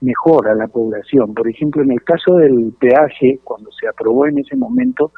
mejor 0.00 0.48
a 0.48 0.54
la 0.54 0.68
población. 0.68 1.34
Por 1.34 1.48
ejemplo, 1.48 1.82
en 1.82 1.92
el 1.92 2.02
caso 2.02 2.36
del 2.36 2.72
peaje, 2.78 3.40
cuando 3.44 3.70
se 3.72 3.88
aprobó 3.88 4.26
en 4.26 4.38
ese 4.38 4.56
momento, 4.56 5.12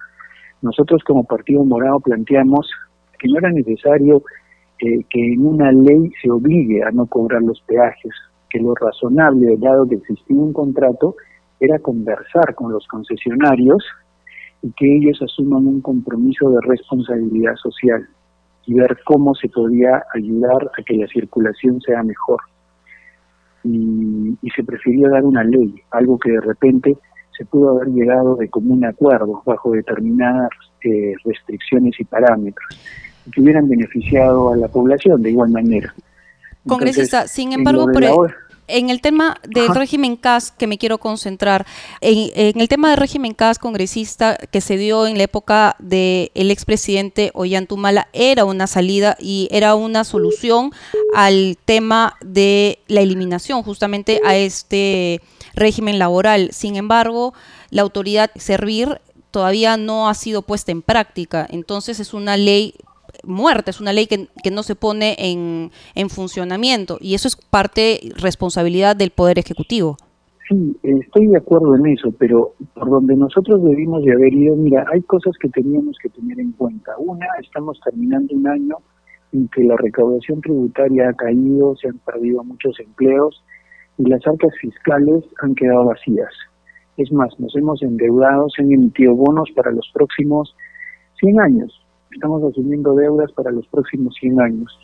nosotros 0.63 1.03
como 1.05 1.25
Partido 1.25 1.65
Morado 1.65 2.01
planteamos 2.01 2.71
que 3.19 3.29
no 3.29 3.39
era 3.39 3.51
necesario 3.51 4.23
eh, 4.79 5.05
que 5.11 5.33
en 5.35 5.45
una 5.45 5.73
ley 5.73 6.11
se 6.23 6.31
obligue 6.31 6.83
a 6.83 6.91
no 6.91 7.07
cobrar 7.07 7.43
los 7.43 7.61
peajes, 7.63 8.13
que 8.49 8.59
lo 8.59 8.75
razonable, 8.75 9.57
dado 9.59 9.87
que 9.87 9.97
existía 9.97 10.37
un 10.37 10.53
contrato, 10.53 11.17
era 11.61 11.79
conversar 11.79 12.55
con 12.55 12.73
los 12.73 12.87
concesionarios 12.89 13.85
y 14.63 14.73
que 14.73 14.97
ellos 14.97 15.21
asuman 15.23 15.67
un 15.67 15.81
compromiso 15.83 16.51
de 16.51 16.61
responsabilidad 16.63 17.55
social 17.57 18.07
y 18.67 18.75
ver 18.75 18.99
cómo 19.05 19.35
se 19.35 19.49
podía 19.49 20.03
ayudar 20.15 20.71
a 20.79 20.83
que 20.83 20.97
la 20.97 21.07
circulación 21.09 21.81
sea 21.83 22.03
mejor 22.03 22.41
y, 23.65 24.37
se 24.55 24.65
prefirió 24.65 25.09
dar 25.11 25.25
una 25.25 25.45
ley, 25.45 25.75
algo 25.91 26.19
que 26.19 26.33
de 26.33 26.41
repente 26.41 26.97
se 27.37 27.45
pudo 27.45 27.71
haber 27.71 27.89
llegado 27.89 28.37
de 28.37 28.49
común 28.49 28.85
acuerdo 28.85 29.43
bajo 29.45 29.73
determinadas 29.73 30.51
eh, 30.83 31.15
restricciones 31.25 31.99
y 31.99 32.05
parámetros 32.05 32.67
que 33.33 33.41
hubieran 33.41 33.69
beneficiado 33.69 34.53
a 34.53 34.57
la 34.57 34.69
población 34.69 35.23
de 35.23 35.31
igual 35.31 35.51
manera. 35.51 35.95
Congresista, 36.67 37.27
sin 37.27 37.53
embargo, 37.53 37.87
por 37.93 38.05
En 38.71 38.91
el 38.91 39.01
tema 39.01 39.41
del 39.49 39.75
régimen 39.75 40.17
CAS, 40.17 40.53
que 40.53 40.67
me 40.67 40.79
quiero 40.79 40.99
concentrar, 40.99 41.67
en, 42.01 42.61
el 42.61 42.69
tema 42.69 42.91
del 42.91 42.99
régimen 42.99 43.35
CAS 43.35 43.59
congresista 43.59 44.37
que 44.37 44.61
se 44.61 44.77
dio 44.77 45.07
en 45.07 45.19
la 45.19 45.25
época 45.25 45.77
del 45.79 46.31
el 46.35 46.51
expresidente 46.51 47.31
Ollantumala, 47.35 48.09
era 48.13 48.45
una 48.45 48.67
salida 48.67 49.17
y 49.21 49.49
era 49.51 49.75
una 49.75 50.05
solución 50.05 50.73
al 51.15 51.59
tema 51.65 52.17
de 52.21 52.79
la 52.87 53.01
eliminación 53.01 53.63
justamente 53.63 54.21
a 54.25 54.37
este 54.37 55.21
régimen 55.55 55.99
laboral. 55.99 56.51
Sin 56.53 56.77
embargo, 56.77 57.35
la 57.71 57.83
autoridad 57.83 58.31
servir 58.37 59.01
todavía 59.31 59.77
no 59.77 60.09
ha 60.09 60.15
sido 60.15 60.43
puesta 60.43 60.73
en 60.73 60.83
práctica. 60.83 61.47
Entonces 61.51 62.01
es 62.01 62.15
una 62.15 62.37
ley 62.37 62.75
muerta, 63.25 63.71
es 63.71 63.81
una 63.81 63.93
ley 63.93 64.07
que, 64.07 64.29
no 64.51 64.63
se 64.63 64.75
pone 64.75 65.17
en, 65.19 65.71
en, 65.95 66.11
funcionamiento 66.11 66.99
y 67.01 67.15
eso 67.15 67.29
es 67.29 67.37
parte 67.37 68.01
responsabilidad 68.17 68.97
del 68.97 69.11
Poder 69.11 69.39
Ejecutivo. 69.39 69.97
Sí, 70.49 70.77
estoy 70.83 71.29
de 71.29 71.37
acuerdo 71.37 71.77
en 71.77 71.87
eso, 71.87 72.13
pero 72.19 72.55
por 72.75 72.91
donde 72.91 73.15
nosotros 73.15 73.63
debimos 73.63 74.03
de 74.03 74.13
haber 74.13 74.33
ido, 74.33 74.57
mira, 74.57 74.85
hay 74.93 75.01
cosas 75.03 75.33
que 75.41 75.49
teníamos 75.49 75.97
que 76.03 76.09
tener 76.09 76.41
en 76.41 76.51
cuenta. 76.53 76.93
Una, 76.99 77.27
estamos 77.41 77.79
terminando 77.85 78.35
un 78.35 78.49
año 78.49 78.77
en 79.33 79.49
que 79.49 79.63
la 79.63 79.77
recaudación 79.77 80.41
tributaria 80.41 81.09
ha 81.09 81.13
caído, 81.13 81.77
se 81.77 81.89
han 81.89 81.99
perdido 81.99 82.43
muchos 82.43 82.79
empleos 82.81 83.45
y 83.99 84.09
las 84.09 84.27
arcas 84.27 84.53
fiscales 84.61 85.25
han 85.43 85.55
quedado 85.55 85.85
vacías. 85.85 86.33
Es 86.97 87.13
más, 87.13 87.39
nos 87.39 87.55
hemos 87.57 87.83
endeudado, 87.83 88.49
se 88.51 88.63
han 88.63 88.73
emitido 88.73 89.15
bonos 89.15 89.51
para 89.55 89.71
los 89.71 89.89
próximos 89.95 90.55
100 91.21 91.41
años. 91.41 91.80
Estamos 92.13 92.43
asumiendo 92.45 92.95
deudas 92.95 93.31
para 93.33 93.51
los 93.51 93.67
próximos 93.69 94.15
100 94.21 94.41
años. 94.41 94.79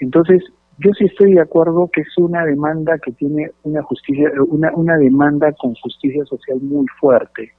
Entonces, 0.00 0.42
yo 0.78 0.92
sí 0.92 1.06
estoy 1.06 1.32
de 1.34 1.40
acuerdo 1.40 1.88
que 1.92 2.02
es 2.02 2.18
una 2.18 2.44
demanda 2.44 2.98
que 2.98 3.12
tiene 3.12 3.50
una 3.62 3.82
justicia, 3.82 4.30
una, 4.48 4.70
una 4.74 4.98
demanda 4.98 5.52
con 5.52 5.74
justicia 5.74 6.24
social 6.26 6.58
muy 6.60 6.86
fuerte 7.00 7.52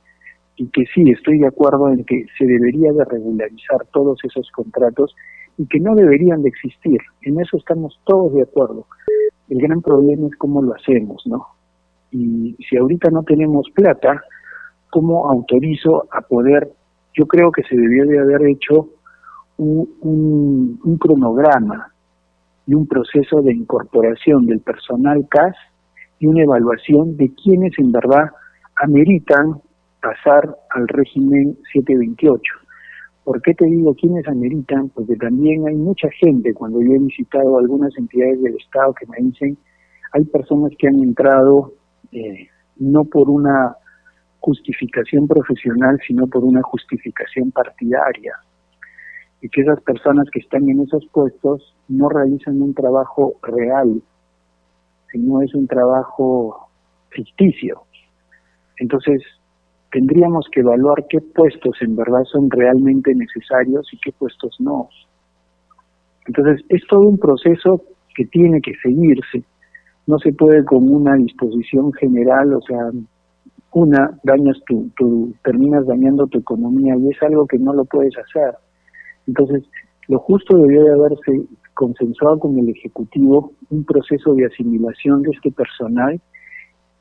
y 0.56 0.68
que 0.68 0.86
sí 0.94 1.10
estoy 1.10 1.40
de 1.40 1.48
acuerdo 1.48 1.90
en 1.90 2.04
que 2.04 2.26
se 2.38 2.46
debería 2.46 2.92
de 2.92 3.06
regularizar 3.06 3.86
todos 3.92 4.20
esos 4.24 4.50
contratos 4.52 5.16
y 5.58 5.68
que 5.68 5.80
no 5.80 5.96
deberían 5.96 6.44
de 6.44 6.50
existir. 6.50 7.00
En 7.24 7.40
eso 7.40 7.58
estamos 7.58 8.00
todos 8.06 8.34
de 8.34 8.44
acuerdo. 8.44 8.86
El 9.50 9.60
gran 9.62 9.82
problema 9.82 10.28
es 10.28 10.36
cómo 10.38 10.62
lo 10.62 10.76
hacemos, 10.76 11.24
¿no? 11.26 11.48
Y 12.12 12.56
si 12.70 12.78
ahorita 12.78 13.10
no 13.10 13.24
tenemos 13.24 13.68
plata, 13.74 14.22
¿cómo 14.92 15.30
autorizo 15.30 16.08
a 16.12 16.22
poder? 16.22 16.70
Yo 17.14 17.26
creo 17.26 17.52
que 17.52 17.64
se 17.64 17.76
debió 17.76 18.06
de 18.06 18.20
haber 18.20 18.46
hecho 18.48 18.90
un, 19.58 20.80
un, 20.84 20.98
cronograma 20.98 21.92
y 22.66 22.74
un 22.74 22.88
proceso 22.88 23.42
de 23.42 23.54
incorporación 23.54 24.46
del 24.46 24.60
personal 24.60 25.26
CAS 25.30 25.56
y 26.20 26.28
una 26.28 26.44
evaluación 26.44 27.18
de 27.18 27.34
quienes 27.34 27.78
en 27.80 27.92
verdad 27.92 28.32
ameritan 28.82 29.62
pasar 30.02 30.56
al 30.72 30.88
régimen 30.88 31.58
728. 31.74 32.42
¿Por 33.24 33.42
qué 33.42 33.54
te 33.54 33.66
digo 33.66 33.94
quiénes 33.96 34.28
ameritan? 34.28 34.90
Porque 34.90 35.16
también 35.16 35.68
hay 35.68 35.76
mucha 35.76 36.10
gente, 36.12 36.54
cuando 36.54 36.82
yo 36.82 36.94
he 36.94 37.00
visitado 37.00 37.58
algunas 37.58 37.96
entidades 37.98 38.42
del 38.42 38.56
Estado 38.56 38.94
que 38.94 39.06
me 39.08 39.18
dicen, 39.18 39.58
hay 40.14 40.24
personas 40.26 40.72
que 40.78 40.88
han 40.88 41.04
entrado 41.04 41.74
eh, 42.12 42.48
no 42.78 43.04
por 43.06 43.30
una 43.30 43.76
justificación 44.40 45.28
profesional, 45.28 46.00
sino 46.08 46.28
por 46.28 46.46
una 46.46 46.62
justificación 46.62 47.52
partidaria. 47.52 48.34
Y 49.42 49.50
que 49.50 49.62
esas 49.62 49.82
personas 49.82 50.28
que 50.32 50.40
están 50.40 50.68
en 50.70 50.82
esos 50.82 51.06
puestos 51.08 51.76
no 51.88 52.10
realizan 52.10 52.62
un 52.62 52.74
trabajo 52.74 53.36
real, 53.44 54.02
sino 55.12 55.42
es 55.42 55.54
un 55.54 55.68
trabajo 55.68 56.70
ficticio. 57.10 57.84
Entonces, 58.78 59.22
tendríamos 59.92 60.48
que 60.52 60.62
evaluar 60.62 61.06
qué 61.08 61.20
puestos 61.22 61.82
en 61.82 61.96
verdad 61.96 62.24
son 62.26 62.50
realmente 62.50 63.14
necesarios 63.14 63.88
y 63.94 64.00
qué 64.00 64.12
puestos 64.12 64.56
no. 64.60 64.90
Entonces, 66.26 66.66
es 66.70 66.82
todo 66.88 67.02
un 67.02 67.18
proceso 67.18 67.84
que 68.16 68.26
tiene 68.26 68.62
que 68.62 68.74
seguirse 68.82 69.44
no 70.08 70.18
se 70.20 70.32
puede 70.34 70.64
con 70.64 70.90
una 70.90 71.16
disposición 71.16 71.92
general, 71.94 72.54
o 72.54 72.62
sea, 72.62 72.90
una, 73.74 74.18
dañas 74.24 74.58
tu, 74.66 74.90
tu, 74.96 75.34
terminas 75.44 75.86
dañando 75.86 76.26
tu 76.28 76.40
economía 76.40 76.96
y 76.96 77.10
es 77.10 77.22
algo 77.22 77.46
que 77.46 77.60
no 77.60 77.74
lo 77.74 77.86
puedes 77.86 78.18
hacer. 78.18 78.56
Entonces, 79.28 79.64
lo 80.08 80.20
justo 80.20 80.58
debió 80.58 80.84
de 80.84 80.94
haberse 80.94 81.48
consensuado 81.74 82.40
con 82.40 82.58
el 82.58 82.70
Ejecutivo 82.70 83.52
un 83.70 83.84
proceso 83.84 84.34
de 84.34 84.46
asimilación 84.46 85.22
de 85.22 85.32
este 85.32 85.52
personal 85.52 86.20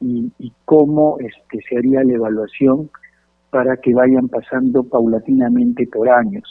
y, 0.01 0.31
cómo 0.65 1.17
este, 1.21 1.61
se 1.69 1.79
haría 1.79 2.05
la 2.05 2.15
evaluación 2.15 2.91
para 3.51 3.77
que 3.79 3.95
vayan 3.95 4.29
pasando 4.29 4.83
paulatinamente 4.85 5.87
por 5.87 6.09
años, 6.11 6.45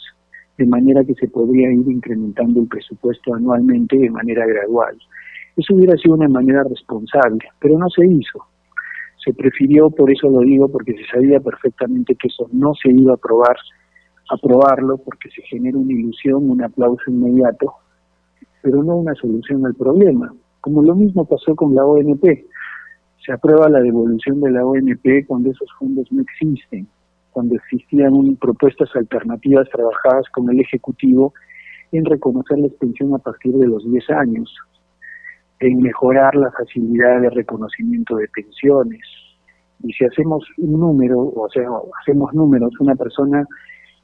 de 0.58 0.66
manera 0.66 1.04
que 1.04 1.14
se 1.14 1.28
podría 1.28 1.70
ir 1.70 1.86
incrementando 1.88 2.60
el 2.60 2.66
presupuesto 2.66 3.34
anualmente 3.34 3.96
de 3.96 4.10
manera 4.10 4.44
gradual. 4.46 4.96
Eso 5.56 5.74
hubiera 5.74 5.96
sido 5.96 6.14
una 6.14 6.28
manera 6.28 6.64
responsable, 6.64 7.46
pero 7.60 7.78
no 7.78 7.88
se 7.90 8.06
hizo. 8.06 8.44
Se 9.24 9.32
prefirió, 9.32 9.90
por 9.90 10.10
eso 10.10 10.28
lo 10.28 10.40
digo, 10.40 10.68
porque 10.68 10.94
se 10.94 11.06
sabía 11.12 11.40
perfectamente 11.40 12.14
que 12.14 12.28
eso 12.28 12.48
no 12.52 12.72
se 12.74 12.90
iba 12.90 13.12
a 13.12 13.16
aprobar, 13.16 13.56
aprobarlo, 14.30 14.98
porque 14.98 15.30
se 15.30 15.42
genera 15.42 15.78
una 15.78 15.92
ilusión, 15.92 16.50
un 16.50 16.62
aplauso 16.62 17.10
inmediato, 17.10 17.74
pero 18.62 18.82
no 18.82 18.96
una 18.96 19.14
solución 19.14 19.64
al 19.66 19.74
problema. 19.74 20.32
Como 20.60 20.82
lo 20.82 20.94
mismo 20.94 21.24
pasó 21.24 21.54
con 21.54 21.74
la 21.74 21.84
ONP. 21.84 22.24
Se 23.24 23.32
aprueba 23.32 23.68
la 23.68 23.80
devolución 23.80 24.40
de 24.40 24.50
la 24.50 24.64
ONP 24.64 25.26
cuando 25.26 25.50
esos 25.50 25.68
fondos 25.78 26.10
no 26.12 26.22
existen, 26.22 26.86
cuando 27.32 27.56
existían 27.56 28.36
propuestas 28.36 28.88
alternativas 28.94 29.68
trabajadas 29.70 30.28
con 30.32 30.48
el 30.50 30.60
Ejecutivo 30.60 31.34
en 31.92 32.04
reconocer 32.04 32.58
la 32.58 32.66
extensión 32.66 33.14
a 33.14 33.18
partir 33.18 33.52
de 33.52 33.66
los 33.66 33.84
10 33.90 34.10
años 34.10 34.54
en 35.60 35.80
mejorar 35.80 36.34
la 36.34 36.50
facilidad 36.50 37.20
de 37.20 37.30
reconocimiento 37.30 38.16
de 38.16 38.28
pensiones. 38.28 39.00
Y 39.82 39.92
si 39.92 40.04
hacemos 40.04 40.44
un 40.58 40.80
número, 40.80 41.18
o 41.20 41.48
sea, 41.50 41.68
hacemos 42.00 42.32
números, 42.34 42.72
una 42.80 42.94
persona 42.94 43.46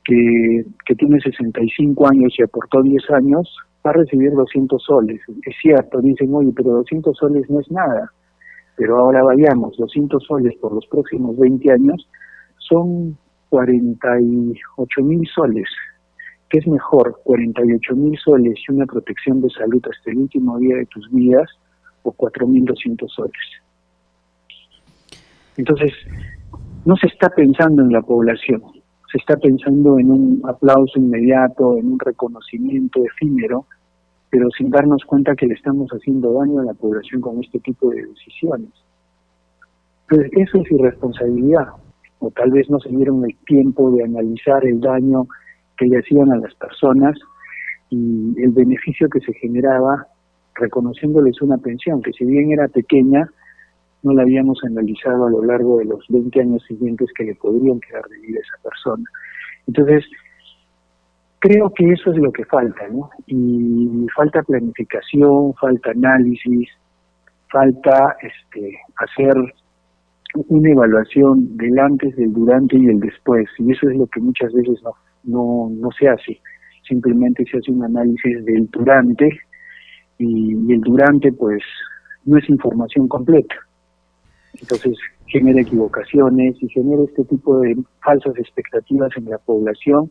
que, 0.04 0.64
que 0.86 0.94
tiene 0.94 1.20
65 1.20 2.08
años 2.08 2.34
y 2.38 2.42
aportó 2.42 2.82
10 2.82 3.10
años, 3.10 3.54
va 3.84 3.90
a 3.90 3.94
recibir 3.94 4.32
200 4.32 4.82
soles. 4.82 5.20
Es 5.44 5.54
cierto, 5.60 6.00
dicen, 6.00 6.34
oye, 6.34 6.52
pero 6.54 6.70
200 6.70 7.16
soles 7.16 7.48
no 7.50 7.60
es 7.60 7.70
nada. 7.70 8.10
Pero 8.76 8.98
ahora 8.98 9.22
vayamos, 9.22 9.76
200 9.76 10.22
soles 10.24 10.54
por 10.60 10.72
los 10.72 10.86
próximos 10.86 11.36
20 11.38 11.70
años 11.72 12.08
son 12.58 13.16
48 13.50 15.02
mil 15.02 15.28
soles. 15.28 15.68
¿Qué 16.48 16.58
es 16.58 16.66
mejor, 16.66 17.20
48 17.24 17.96
mil 17.96 18.18
soles 18.18 18.58
y 18.68 18.72
una 18.72 18.86
protección 18.86 19.40
de 19.40 19.50
salud 19.50 19.82
hasta 19.90 20.10
el 20.10 20.18
último 20.18 20.58
día 20.58 20.76
de 20.76 20.86
tus 20.86 21.10
vidas 21.10 21.48
o 22.02 22.12
4.200 22.12 23.08
soles? 23.08 23.32
Entonces, 25.56 25.92
no 26.84 26.96
se 26.96 27.06
está 27.08 27.28
pensando 27.30 27.82
en 27.82 27.92
la 27.92 28.02
población, 28.02 28.62
se 29.12 29.18
está 29.18 29.36
pensando 29.36 29.98
en 29.98 30.10
un 30.10 30.42
aplauso 30.44 30.98
inmediato, 30.98 31.76
en 31.76 31.92
un 31.92 31.98
reconocimiento 31.98 33.04
efímero, 33.04 33.66
pero 34.30 34.48
sin 34.56 34.70
darnos 34.70 35.04
cuenta 35.04 35.36
que 35.36 35.46
le 35.46 35.52
estamos 35.52 35.90
haciendo 35.90 36.32
daño 36.32 36.60
a 36.60 36.64
la 36.64 36.72
población 36.72 37.20
con 37.20 37.44
este 37.44 37.58
tipo 37.60 37.90
de 37.90 38.06
decisiones. 38.06 38.70
Entonces, 40.08 40.32
eso 40.34 40.62
es 40.62 40.72
irresponsabilidad, 40.72 41.68
o 42.20 42.30
tal 42.30 42.52
vez 42.52 42.70
no 42.70 42.80
se 42.80 42.88
dieron 42.88 43.22
el 43.24 43.36
tiempo 43.46 43.90
de 43.90 44.04
analizar 44.04 44.64
el 44.64 44.80
daño 44.80 45.26
que 45.76 45.86
le 45.86 45.98
hacían 45.98 46.32
a 46.32 46.36
las 46.38 46.54
personas 46.54 47.18
y 47.90 48.34
el 48.42 48.52
beneficio 48.52 49.10
que 49.10 49.20
se 49.20 49.34
generaba 49.34 50.06
reconociéndoles 50.54 51.42
una 51.42 51.58
pensión, 51.58 52.00
que 52.00 52.12
si 52.12 52.24
bien 52.24 52.52
era 52.52 52.68
pequeña, 52.68 53.28
no 54.02 54.12
la 54.12 54.22
habíamos 54.22 54.58
analizado 54.64 55.26
a 55.26 55.30
lo 55.30 55.44
largo 55.44 55.78
de 55.78 55.86
los 55.86 56.04
20 56.08 56.40
años 56.40 56.64
siguientes 56.66 57.08
que 57.16 57.24
le 57.24 57.34
podrían 57.36 57.80
quedar 57.80 58.04
de 58.08 58.18
vida 58.18 58.38
a 58.38 58.42
esa 58.42 58.62
persona. 58.68 59.04
Entonces, 59.66 60.04
creo 61.38 61.70
que 61.70 61.92
eso 61.92 62.12
es 62.12 62.18
lo 62.18 62.32
que 62.32 62.44
falta, 62.44 62.88
¿no? 62.88 63.10
Y 63.26 64.06
falta 64.14 64.42
planificación, 64.42 65.54
falta 65.54 65.90
análisis, 65.90 66.68
falta 67.50 68.16
este, 68.22 68.78
hacer 68.96 69.34
una 70.48 70.70
evaluación 70.70 71.56
del 71.56 71.78
antes, 71.78 72.16
del 72.16 72.32
durante 72.32 72.76
y 72.76 72.86
el 72.86 73.00
después. 73.00 73.48
Y 73.58 73.72
eso 73.72 73.88
es 73.88 73.96
lo 73.96 74.06
que 74.06 74.20
muchas 74.20 74.52
veces 74.52 74.82
no, 74.82 74.92
no, 75.24 75.70
no 75.70 75.90
se 75.92 76.08
hace, 76.08 76.40
simplemente 76.88 77.44
se 77.50 77.58
hace 77.58 77.70
un 77.70 77.84
análisis 77.84 78.44
del 78.44 78.68
durante 78.70 79.28
y, 80.18 80.72
el 80.72 80.80
durante 80.80 81.32
pues 81.32 81.62
no 82.24 82.38
es 82.38 82.48
información 82.48 83.08
completa. 83.08 83.54
Entonces 84.62 84.96
genera 85.26 85.60
equivocaciones 85.60 86.56
y 86.62 86.68
genera 86.68 87.02
este 87.04 87.24
tipo 87.24 87.58
de 87.60 87.76
falsas 88.02 88.34
expectativas 88.38 89.10
en 89.16 89.26
la 89.26 89.38
población 89.38 90.08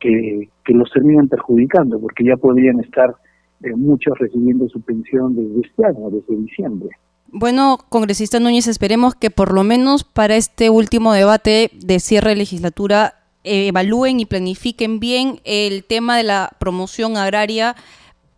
que, 0.00 0.48
que 0.64 0.74
los 0.74 0.90
terminan 0.92 1.28
perjudicando 1.28 2.00
porque 2.00 2.24
ya 2.24 2.36
podrían 2.36 2.80
estar 2.80 3.14
eh, 3.62 3.74
muchos 3.74 4.16
recibiendo 4.18 4.68
su 4.68 4.80
pensión 4.80 5.34
desde 5.34 5.66
este 5.66 5.86
año, 5.86 6.10
desde 6.10 6.36
diciembre. 6.42 6.90
Bueno, 7.30 7.78
congresista 7.88 8.40
Núñez, 8.40 8.68
esperemos 8.68 9.14
que 9.14 9.30
por 9.30 9.52
lo 9.52 9.64
menos 9.64 10.02
para 10.04 10.36
este 10.36 10.70
último 10.70 11.12
debate 11.12 11.70
de 11.74 12.00
cierre 12.00 12.30
de 12.30 12.36
legislatura 12.36 13.14
evalúen 13.44 14.20
y 14.20 14.26
planifiquen 14.26 14.98
bien 14.98 15.40
el 15.44 15.84
tema 15.84 16.16
de 16.16 16.22
la 16.22 16.50
promoción 16.58 17.16
agraria 17.16 17.76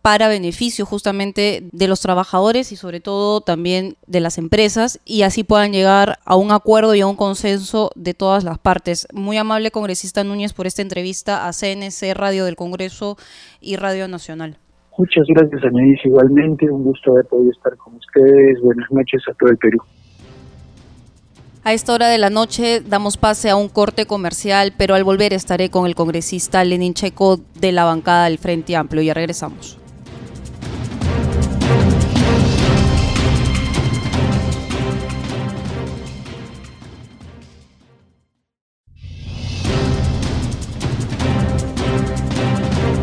para 0.01 0.27
beneficio 0.27 0.85
justamente 0.85 1.63
de 1.71 1.87
los 1.87 2.01
trabajadores 2.01 2.71
y 2.71 2.75
sobre 2.75 2.99
todo 2.99 3.41
también 3.41 3.95
de 4.07 4.19
las 4.19 4.37
empresas 4.37 4.99
y 5.05 5.21
así 5.21 5.43
puedan 5.43 5.71
llegar 5.71 6.17
a 6.25 6.35
un 6.35 6.51
acuerdo 6.51 6.95
y 6.95 7.01
a 7.01 7.07
un 7.07 7.15
consenso 7.15 7.91
de 7.95 8.13
todas 8.13 8.43
las 8.43 8.57
partes. 8.57 9.07
Muy 9.13 9.37
amable 9.37 9.71
congresista 9.71 10.23
Núñez 10.23 10.53
por 10.53 10.67
esta 10.67 10.81
entrevista 10.81 11.47
a 11.47 11.51
CNC 11.51 12.13
Radio 12.15 12.45
del 12.45 12.55
Congreso 12.55 13.17
y 13.59 13.75
Radio 13.75 14.07
Nacional. 14.07 14.57
Muchas 14.97 15.25
gracias, 15.27 15.63
Anaís. 15.63 15.99
Igualmente, 16.03 16.69
un 16.69 16.83
gusto 16.83 17.11
haber 17.11 17.25
podido 17.25 17.51
estar 17.51 17.75
con 17.77 17.95
ustedes. 17.95 18.59
Buenas 18.61 18.91
noches 18.91 19.21
a 19.29 19.33
todo 19.33 19.49
el 19.49 19.57
Perú. 19.57 19.77
A 21.63 21.73
esta 21.73 21.93
hora 21.93 22.07
de 22.07 22.17
la 22.17 22.31
noche 22.31 22.81
damos 22.81 23.17
pase 23.17 23.49
a 23.51 23.55
un 23.55 23.69
corte 23.69 24.07
comercial, 24.07 24.73
pero 24.75 24.95
al 24.95 25.03
volver 25.03 25.31
estaré 25.31 25.69
con 25.69 25.85
el 25.85 25.93
congresista 25.93 26.63
Lenin 26.63 26.95
Checo 26.95 27.39
de 27.59 27.71
la 27.71 27.85
bancada 27.85 28.25
del 28.25 28.39
Frente 28.39 28.75
Amplio. 28.75 29.03
Ya 29.03 29.13
regresamos. 29.13 29.77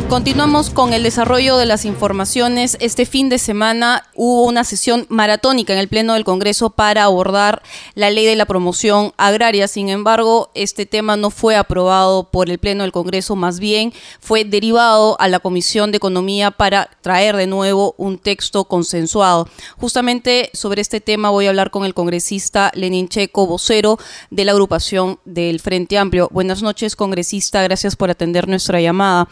Continuamos 0.09 0.71
con 0.71 0.95
el 0.95 1.03
desarrollo 1.03 1.59
de 1.59 1.67
las 1.67 1.85
informaciones. 1.85 2.79
Este 2.81 3.05
fin 3.05 3.29
de 3.29 3.39
semana 3.39 4.05
hubo 4.15 4.45
una 4.45 4.65
sesión 4.65 5.05
maratónica 5.11 5.75
en 5.75 5.79
el 5.79 5.89
Pleno 5.89 6.15
del 6.15 6.25
Congreso 6.25 6.71
para 6.71 7.05
abordar 7.05 7.63
la 7.95 8.09
ley 8.09 8.25
de 8.25 8.35
la 8.35 8.47
promoción 8.47 9.13
agraria. 9.19 9.69
Sin 9.69 9.91
embargo, 9.91 10.51
este 10.55 10.87
tema 10.87 11.19
no 11.19 11.29
fue 11.29 11.57
aprobado 11.57 12.25
por 12.31 12.49
el 12.49 12.59
Pleno 12.59 12.85
del 12.85 12.91
Congreso, 12.91 13.37
más 13.37 13.61
bien 13.61 13.93
fue 14.19 14.47
derivado 14.47 15.21
a 15.21 15.29
la 15.29 15.41
Comisión 15.41 15.91
de 15.91 15.99
Economía 15.99 16.53
para 16.53 16.89
traer 17.03 17.37
de 17.37 17.47
nuevo 17.47 17.95
un 17.99 18.17
texto 18.17 18.65
consensuado. 18.65 19.47
Justamente 19.77 20.49
sobre 20.55 20.81
este 20.81 21.03
tema 21.03 21.29
voy 21.29 21.47
a 21.47 21.51
hablar 21.51 21.71
con 21.71 21.85
el 21.85 21.93
congresista 21.93 22.73
Lenin 22.75 23.11
Checo, 23.11 23.47
vocero 23.47 23.99
de 24.31 24.47
la 24.47 24.53
agrupación 24.53 25.21
del 25.27 25.61
Frente 25.61 25.99
Amplio. 25.99 26.31
Buenas 26.33 26.63
noches, 26.63 26.97
congresista. 26.97 27.63
Gracias 27.63 27.95
por 27.95 28.09
atender 28.11 28.49
nuestra 28.49 28.81
llamada. 28.81 29.29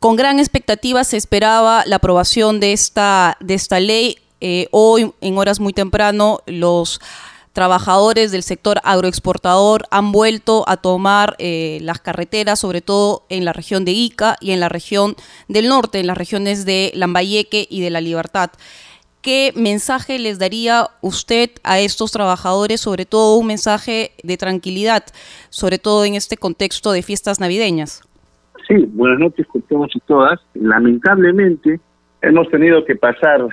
Con 0.00 0.16
gran 0.16 0.38
expectativa 0.38 1.04
se 1.04 1.18
esperaba 1.18 1.84
la 1.84 1.96
aprobación 1.96 2.58
de 2.58 2.72
esta, 2.72 3.36
de 3.38 3.52
esta 3.52 3.80
ley. 3.80 4.16
Eh, 4.40 4.66
hoy, 4.70 5.12
en 5.20 5.36
horas 5.36 5.60
muy 5.60 5.74
temprano, 5.74 6.40
los 6.46 7.02
trabajadores 7.52 8.32
del 8.32 8.42
sector 8.42 8.80
agroexportador 8.82 9.86
han 9.90 10.10
vuelto 10.10 10.64
a 10.66 10.78
tomar 10.78 11.36
eh, 11.38 11.80
las 11.82 12.00
carreteras, 12.00 12.60
sobre 12.60 12.80
todo 12.80 13.26
en 13.28 13.44
la 13.44 13.52
región 13.52 13.84
de 13.84 13.92
Ica 13.92 14.38
y 14.40 14.52
en 14.52 14.60
la 14.60 14.70
región 14.70 15.16
del 15.48 15.68
norte, 15.68 16.00
en 16.00 16.06
las 16.06 16.16
regiones 16.16 16.64
de 16.64 16.92
Lambayeque 16.94 17.66
y 17.68 17.82
de 17.82 17.90
La 17.90 18.00
Libertad. 18.00 18.52
¿Qué 19.20 19.52
mensaje 19.54 20.18
les 20.18 20.38
daría 20.38 20.88
usted 21.02 21.50
a 21.62 21.78
estos 21.78 22.10
trabajadores, 22.10 22.80
sobre 22.80 23.04
todo 23.04 23.36
un 23.36 23.48
mensaje 23.48 24.12
de 24.22 24.38
tranquilidad, 24.38 25.04
sobre 25.50 25.78
todo 25.78 26.06
en 26.06 26.14
este 26.14 26.38
contexto 26.38 26.90
de 26.92 27.02
fiestas 27.02 27.38
navideñas? 27.38 28.00
Sí, 28.70 28.88
buenas 28.92 29.18
noches 29.18 29.48
con 29.48 29.62
todos 29.62 29.90
y 29.96 30.00
todas. 30.06 30.38
Lamentablemente 30.54 31.80
hemos 32.22 32.48
tenido 32.50 32.84
que 32.84 32.94
pasar 32.94 33.44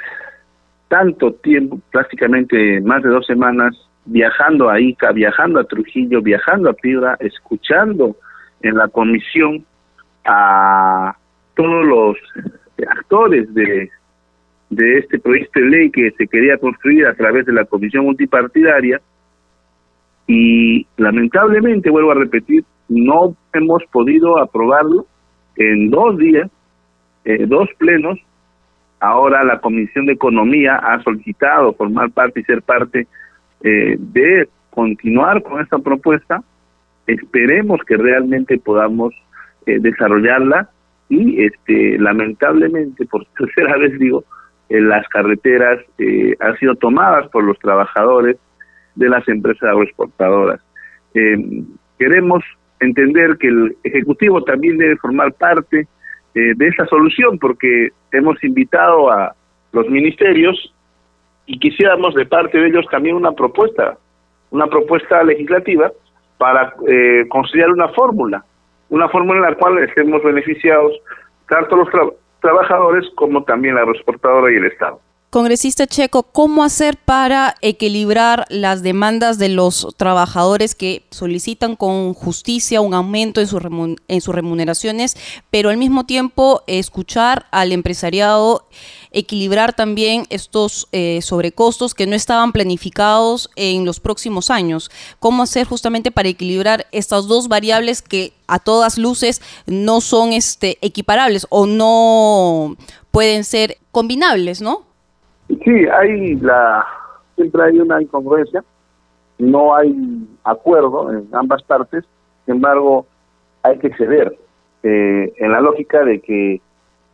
tanto 0.89 1.34
tiempo, 1.34 1.80
prácticamente 1.91 2.80
más 2.82 3.01
de 3.01 3.10
dos 3.10 3.25
semanas, 3.25 3.75
viajando 4.06 4.69
a 4.69 4.80
Ica, 4.80 5.12
viajando 5.13 5.60
a 5.60 5.63
Trujillo, 5.63 6.21
viajando 6.21 6.69
a 6.69 6.73
Piura, 6.73 7.17
escuchando 7.19 8.15
en 8.62 8.75
la 8.75 8.89
comisión 8.89 9.65
a 10.23 11.17
todos 11.56 11.84
los 11.84 12.17
actores 12.88 13.51
de, 13.56 13.89
de 14.69 14.99
este 14.99 15.17
proyecto 15.17 15.60
de 15.62 15.65
ley 15.65 15.89
que 15.89 16.12
se 16.12 16.27
quería 16.27 16.60
construir 16.60 17.08
a 17.08 17.15
través 17.15 17.47
de 17.47 17.53
la 17.53 17.65
comisión 17.65 18.06
multipartidaria 18.06 19.01
y 20.27 20.86
lamentablemente, 20.97 21.89
vuelvo 21.89 22.12
a 22.12 22.15
repetir, 22.15 22.63
no 22.89 23.36
hemos 23.54 23.84
podido 23.91 24.38
aprobarlo 24.39 25.06
en 25.56 25.89
dos 25.89 26.17
días, 26.17 26.50
eh, 27.26 27.45
dos 27.45 27.69
plenos. 27.78 28.19
Ahora 29.00 29.43
la 29.43 29.60
Comisión 29.60 30.06
de 30.06 30.13
Economía 30.13 30.76
ha 30.76 31.02
solicitado 31.04 31.73
formar 31.73 32.12
parte 32.12 32.39
y 32.39 32.43
ser 32.43 32.62
parte 32.62 33.08
eh, 33.62 33.95
de 34.00 34.47
continuar 34.69 35.43
con 35.43 35.62
esta 35.62 35.80
propuesta. 35.80 36.41
Esperemos 37.06 37.82
que 37.86 37.97
realmente 37.97 38.58
podamos 38.58 39.13
eh, 39.65 39.80
desarrollarla 39.80 40.69
y 41.10 41.43
este 41.43 41.97
lamentablemente 42.00 43.06
por 43.06 43.26
tercera 43.38 43.78
vez 43.78 43.97
digo 44.00 44.23
las 44.69 45.08
carreteras 45.08 45.80
han 46.41 46.58
sido 46.58 46.76
tomadas 46.76 47.30
por 47.30 47.41
los 47.41 47.58
trabajadores 47.60 48.36
de 48.95 49.08
las 49.08 49.26
empresas 49.30 49.63
agroexportadoras. 49.63 50.60
queremos 51.97 52.43
entender 52.80 53.38
que 53.38 53.48
el 53.48 53.78
Ejecutivo 53.84 54.44
también 54.44 54.78
debe 54.78 54.98
formar 54.98 55.34
parte 55.34 55.88
eh, 56.36 56.54
de 56.56 56.68
esa 56.68 56.86
solución, 56.86 57.40
porque 57.40 57.90
hemos 58.12 58.44
invitado 58.44 59.12
a 59.12 59.34
los 59.72 59.90
ministerios 59.90 60.74
y 61.46 61.60
quisiéramos 61.60 62.13
de 62.13 62.26
parte 62.26 62.58
de 62.58 62.68
ellos 62.68 62.86
también 62.92 63.16
una 63.16 63.32
propuesta, 63.32 63.98
una 64.52 64.68
propuesta 64.68 65.24
legislativa 65.24 65.92
para 66.38 66.74
eh, 66.88 67.26
construir 67.30 67.70
una 67.70 67.88
fórmula, 67.90 68.44
una 68.90 69.10
fórmula 69.10 69.40
en 69.40 69.54
la 69.54 69.58
cual 69.58 69.78
estemos 69.80 70.24
beneficiados 70.24 70.94
tanto 71.50 71.78
los 71.78 71.90
trabajadores 72.42 73.06
como 73.16 73.44
también 73.44 73.76
la 73.76 73.84
transportadora 73.84 74.52
y 74.52 74.58
el 74.58 74.66
Estado. 74.66 75.00
Congresista 75.38 75.86
Checo, 75.86 76.23
¿cómo 76.23 76.63
hacer 76.63 76.97
para 76.97 77.58
equilibrar 77.62 78.47
las 78.50 78.82
demandas 78.82 79.38
de 79.38 79.50
los 79.50 79.88
trabajadores 79.95 80.73
que 80.73 81.06
solicitan 81.12 81.76
con 81.76 82.15
justicia 82.15 82.82
un 82.82 82.95
aumento 82.95 83.39
en, 83.39 83.45
sus 83.45 84.34
remuneraciones, 84.34 85.15
pero 85.52 85.69
al 85.69 85.78
mismo 85.78 86.08
tiempo 86.08 86.63
escuchar 86.65 87.45
al 87.52 87.71
empresariado, 87.71 88.67
equilibrar 89.12 89.76
también 89.76 90.26
estos 90.32 90.88
eh, 90.91 91.19
sobrecostos 91.21 91.93
que 91.93 92.08
no 92.08 92.15
estaban 92.15 92.52
planificados 92.52 93.52
en 93.56 93.86
los 93.86 94.00
próximos 94.00 94.50
años? 94.50 94.89
¿Cómo 95.19 95.43
hacer 95.43 95.67
justamente 95.67 96.10
para 96.10 96.30
equilibrar 96.30 96.88
estas 96.91 97.28
dos 97.28 97.47
variables 97.47 98.02
que 98.02 98.34
a 98.47 98.58
todas 98.58 98.97
luces 98.97 99.43
no 99.67 100.02
son 100.02 100.34
este, 100.34 100.80
equiparables 100.82 101.45
o 101.52 101.67
no 101.67 102.76
pueden 103.12 103.43
ser 103.43 103.78
combinables, 103.91 104.62
¿no? 104.62 104.88
Sí, 105.47 105.88
hay 105.88 106.36
la 106.36 106.86
siempre 107.36 107.63
hay 107.63 107.79
una 107.79 108.01
incongruencia, 108.01 108.63
no 109.38 109.75
hay 109.75 109.95
acuerdo 110.43 111.12
en 111.12 111.27
ambas 111.33 111.63
partes, 111.63 112.03
sin 112.45 112.55
embargo 112.55 113.05
hay 113.63 113.77
que 113.79 113.93
ceder 113.95 114.36
eh, 114.83 115.33
en 115.38 115.51
la 115.51 115.62
lógica 115.62 116.03
de 116.03 116.19
que 116.19 116.62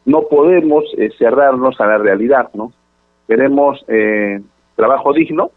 no 0.05 0.23
podemos 0.29 0.83
eh, 0.97 1.09
cerrarnos 1.17 1.79
a 1.79 1.85
la 1.85 1.97
realidad, 1.97 2.49
¿no? 2.53 2.73
Queremos 3.27 3.83
eh, 3.87 4.41
trabajo 4.75 5.13
digno 5.13 5.51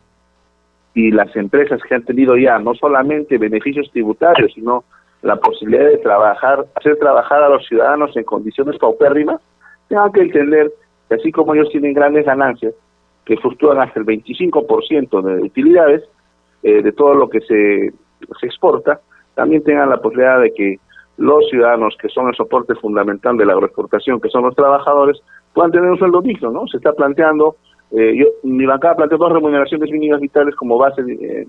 y 0.94 1.10
las 1.10 1.34
empresas 1.36 1.80
que 1.82 1.94
han 1.94 2.04
tenido 2.04 2.36
ya 2.36 2.58
no 2.58 2.74
solamente 2.74 3.38
beneficios 3.38 3.90
tributarios, 3.92 4.52
sino 4.54 4.84
la 5.22 5.36
posibilidad 5.36 5.84
de 5.84 5.98
trabajar, 5.98 6.66
hacer 6.74 6.96
trabajar 6.96 7.42
a 7.42 7.48
los 7.48 7.66
ciudadanos 7.66 8.16
en 8.16 8.24
condiciones 8.24 8.78
paupérrimas, 8.78 9.40
tengan 9.88 10.12
que 10.12 10.22
entender 10.22 10.72
que 11.08 11.14
así 11.14 11.32
como 11.32 11.54
ellos 11.54 11.68
tienen 11.70 11.94
grandes 11.94 12.24
ganancias, 12.24 12.74
que 13.24 13.36
fluctúan 13.36 13.80
hasta 13.80 14.00
el 14.00 14.06
25% 14.06 15.22
de 15.22 15.42
utilidades 15.42 16.04
eh, 16.62 16.82
de 16.82 16.92
todo 16.92 17.14
lo 17.14 17.28
que 17.28 17.40
se, 17.40 17.92
se 18.40 18.46
exporta, 18.46 19.00
también 19.34 19.62
tengan 19.64 19.90
la 19.90 20.00
posibilidad 20.00 20.40
de 20.40 20.52
que 20.54 20.78
los 21.18 21.48
ciudadanos 21.48 21.96
que 22.00 22.08
son 22.08 22.28
el 22.28 22.34
soporte 22.34 22.74
fundamental 22.76 23.36
de 23.36 23.46
la 23.46 23.54
agroexportación, 23.54 24.20
que 24.20 24.28
son 24.28 24.44
los 24.44 24.54
trabajadores, 24.54 25.20
puedan 25.52 25.72
tener 25.72 25.90
un 25.90 25.98
sueldo 25.98 26.20
digno, 26.20 26.50
¿no? 26.50 26.66
Se 26.68 26.76
está 26.76 26.92
planteando, 26.92 27.56
eh, 27.90 28.14
yo, 28.16 28.26
mi 28.42 28.64
bancada 28.64 28.96
plantea 28.96 29.18
dos 29.18 29.32
remuneraciones 29.32 29.90
mínimas 29.90 30.20
vitales 30.20 30.54
como 30.54 30.78
base 30.78 31.02
de, 31.02 31.48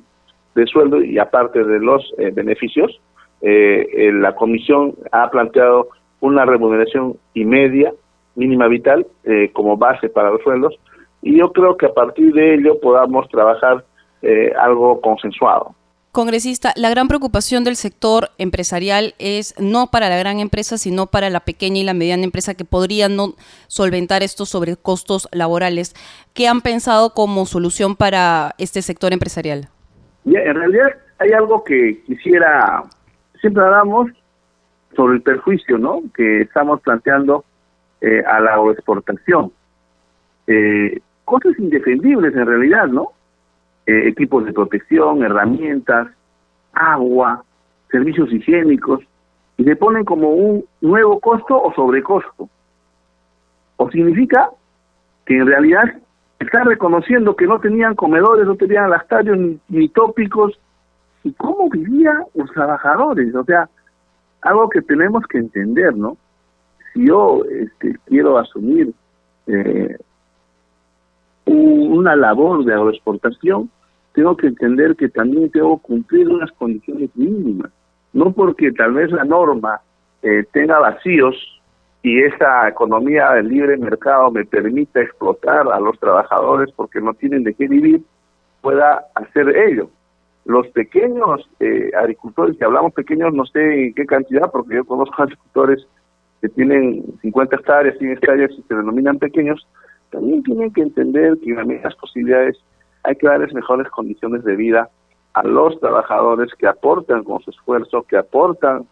de 0.55 0.65
sueldo 0.65 1.01
y 1.01 1.19
aparte 1.19 1.63
de 1.63 1.79
los 1.79 2.13
eh, 2.17 2.31
beneficios. 2.31 2.99
la 3.41 4.33
comisión 4.35 4.95
ha 5.11 5.29
planteado 5.29 5.89
una 6.21 6.45
remuneración 6.45 7.17
y 7.35 7.45
media 7.45 7.93
mínima 8.37 8.67
vital 8.67 9.05
eh, 9.25 9.51
como 9.51 9.75
base 9.75 10.07
para 10.07 10.31
los 10.31 10.41
sueldos 10.43 10.79
y 11.21 11.37
yo 11.37 11.51
creo 11.51 11.75
que 11.75 11.87
a 11.87 11.93
partir 11.93 12.33
de 12.33 12.55
ello 12.55 12.79
podamos 12.79 13.27
trabajar 13.29 13.83
eh, 14.21 14.53
algo 14.57 15.01
consensuado. 15.01 15.75
Congresista, 16.11 16.73
la 16.75 16.89
gran 16.89 17.07
preocupación 17.07 17.63
del 17.63 17.75
sector 17.75 18.29
empresarial 18.37 19.13
es 19.19 19.53
no 19.59 19.87
para 19.91 20.09
la 20.09 20.17
gran 20.17 20.39
empresa, 20.39 20.77
sino 20.77 21.07
para 21.07 21.29
la 21.29 21.41
pequeña 21.41 21.79
y 21.79 21.83
la 21.83 21.93
mediana 21.93 22.23
empresa 22.23 22.55
que 22.55 22.65
podría 22.65 23.09
no 23.09 23.33
solventar 23.67 24.23
estos 24.23 24.49
sobrecostos 24.49 25.27
laborales. 25.31 25.93
¿Qué 26.33 26.47
han 26.47 26.61
pensado 26.61 27.13
como 27.13 27.45
solución 27.45 27.95
para 27.95 28.55
este 28.57 28.81
sector 28.81 29.13
empresarial? 29.13 29.69
en 30.25 30.55
realidad 30.55 30.87
hay 31.19 31.31
algo 31.31 31.63
que 31.63 32.01
quisiera, 32.05 32.83
siempre 33.39 33.63
hablamos 33.63 34.09
sobre 34.95 35.15
el 35.15 35.21
perjuicio 35.21 35.77
¿no? 35.77 36.01
que 36.15 36.41
estamos 36.41 36.81
planteando 36.81 37.45
eh, 38.01 38.23
a 38.25 38.39
la 38.39 38.71
exportación. 38.71 39.51
Eh, 40.47 41.01
cosas 41.25 41.57
indefendibles 41.59 42.35
en 42.35 42.45
realidad, 42.45 42.87
¿no? 42.87 43.11
Eh, 43.85 44.07
equipos 44.07 44.45
de 44.45 44.53
protección, 44.53 45.23
herramientas, 45.23 46.07
agua, 46.73 47.43
servicios 47.91 48.31
higiénicos, 48.31 49.01
y 49.57 49.63
se 49.63 49.75
ponen 49.75 50.05
como 50.05 50.29
un 50.29 50.65
nuevo 50.81 51.19
costo 51.19 51.61
o 51.61 51.73
sobrecosto. 51.73 52.49
O 53.77 53.89
significa 53.89 54.49
que 55.25 55.37
en 55.37 55.47
realidad 55.47 55.85
están 56.39 56.65
reconociendo 56.65 57.35
que 57.35 57.47
no 57.47 57.59
tenían 57.59 57.95
comedores, 57.95 58.45
no 58.45 58.55
tenían 58.55 58.89
lactarios 58.89 59.37
ni, 59.37 59.59
ni 59.69 59.89
tópicos, 59.89 60.59
y 61.23 61.33
cómo 61.33 61.69
vivían 61.69 62.23
los 62.35 62.51
trabajadores. 62.51 63.33
O 63.35 63.43
sea, 63.43 63.69
algo 64.41 64.69
que 64.69 64.81
tenemos 64.81 65.25
que 65.27 65.39
entender, 65.39 65.95
¿no? 65.95 66.17
Si 66.93 67.07
yo 67.07 67.43
este, 67.45 67.97
quiero 68.05 68.37
asumir 68.37 68.93
eh, 69.47 69.97
una 71.45 72.15
labor 72.15 72.65
de 72.65 72.73
agroexportación, 72.73 73.69
tengo 74.13 74.35
que 74.35 74.47
entender 74.47 74.95
que 74.95 75.09
también 75.09 75.51
tengo 75.51 75.77
que 75.77 75.87
cumplir 75.87 76.27
unas 76.27 76.51
condiciones 76.53 77.09
mínimas. 77.15 77.71
No 78.13 78.31
porque 78.31 78.71
tal 78.71 78.93
vez 78.93 79.11
la 79.11 79.23
norma 79.23 79.79
eh, 80.23 80.43
tenga 80.51 80.79
vacíos 80.79 81.35
y 82.01 82.23
esa 82.23 82.67
economía 82.67 83.31
del 83.33 83.49
libre 83.49 83.77
mercado 83.77 84.31
me 84.31 84.45
permita 84.45 85.01
explotar 85.01 85.67
a 85.71 85.79
los 85.79 85.99
trabajadores 85.99 86.71
porque 86.75 87.01
no 87.01 87.13
tienen 87.13 87.43
de 87.43 87.53
qué 87.53 87.67
vivir, 87.67 88.01
pueda 88.61 89.05
hacer 89.15 89.55
ello. 89.55 89.89
Los 90.45 90.67
pequeños 90.69 91.47
eh, 91.59 91.91
agricultores, 91.97 92.57
que 92.57 92.65
hablamos 92.65 92.93
pequeños, 92.93 93.33
no 93.33 93.45
sé 93.45 93.87
en 93.87 93.93
qué 93.93 94.05
cantidad, 94.05 94.49
porque 94.51 94.75
yo 94.75 94.85
conozco 94.85 95.21
agricultores 95.21 95.85
que 96.41 96.49
tienen 96.49 97.03
50 97.21 97.55
hectáreas, 97.55 97.97
100 97.97 98.11
hectáreas 98.11 98.51
y 98.51 98.61
se 98.63 98.75
denominan 98.75 99.17
pequeños, 99.17 99.67
también 100.11 100.43
tienen 100.43 100.71
que 100.71 100.81
entender 100.81 101.37
que 101.43 101.51
en 101.51 101.81
las 101.83 101.95
posibilidades 101.95 102.57
hay 103.03 103.15
que 103.15 103.27
darles 103.27 103.53
mejores 103.53 103.89
condiciones 103.89 104.43
de 104.43 104.55
vida 104.55 104.89
a 105.33 105.43
los 105.43 105.79
trabajadores 105.79 106.53
que 106.55 106.67
aportan 106.67 107.23
con 107.23 107.41
su 107.41 107.51
esfuerzo, 107.51 108.03
que 108.03 108.17
aportan 108.17 108.87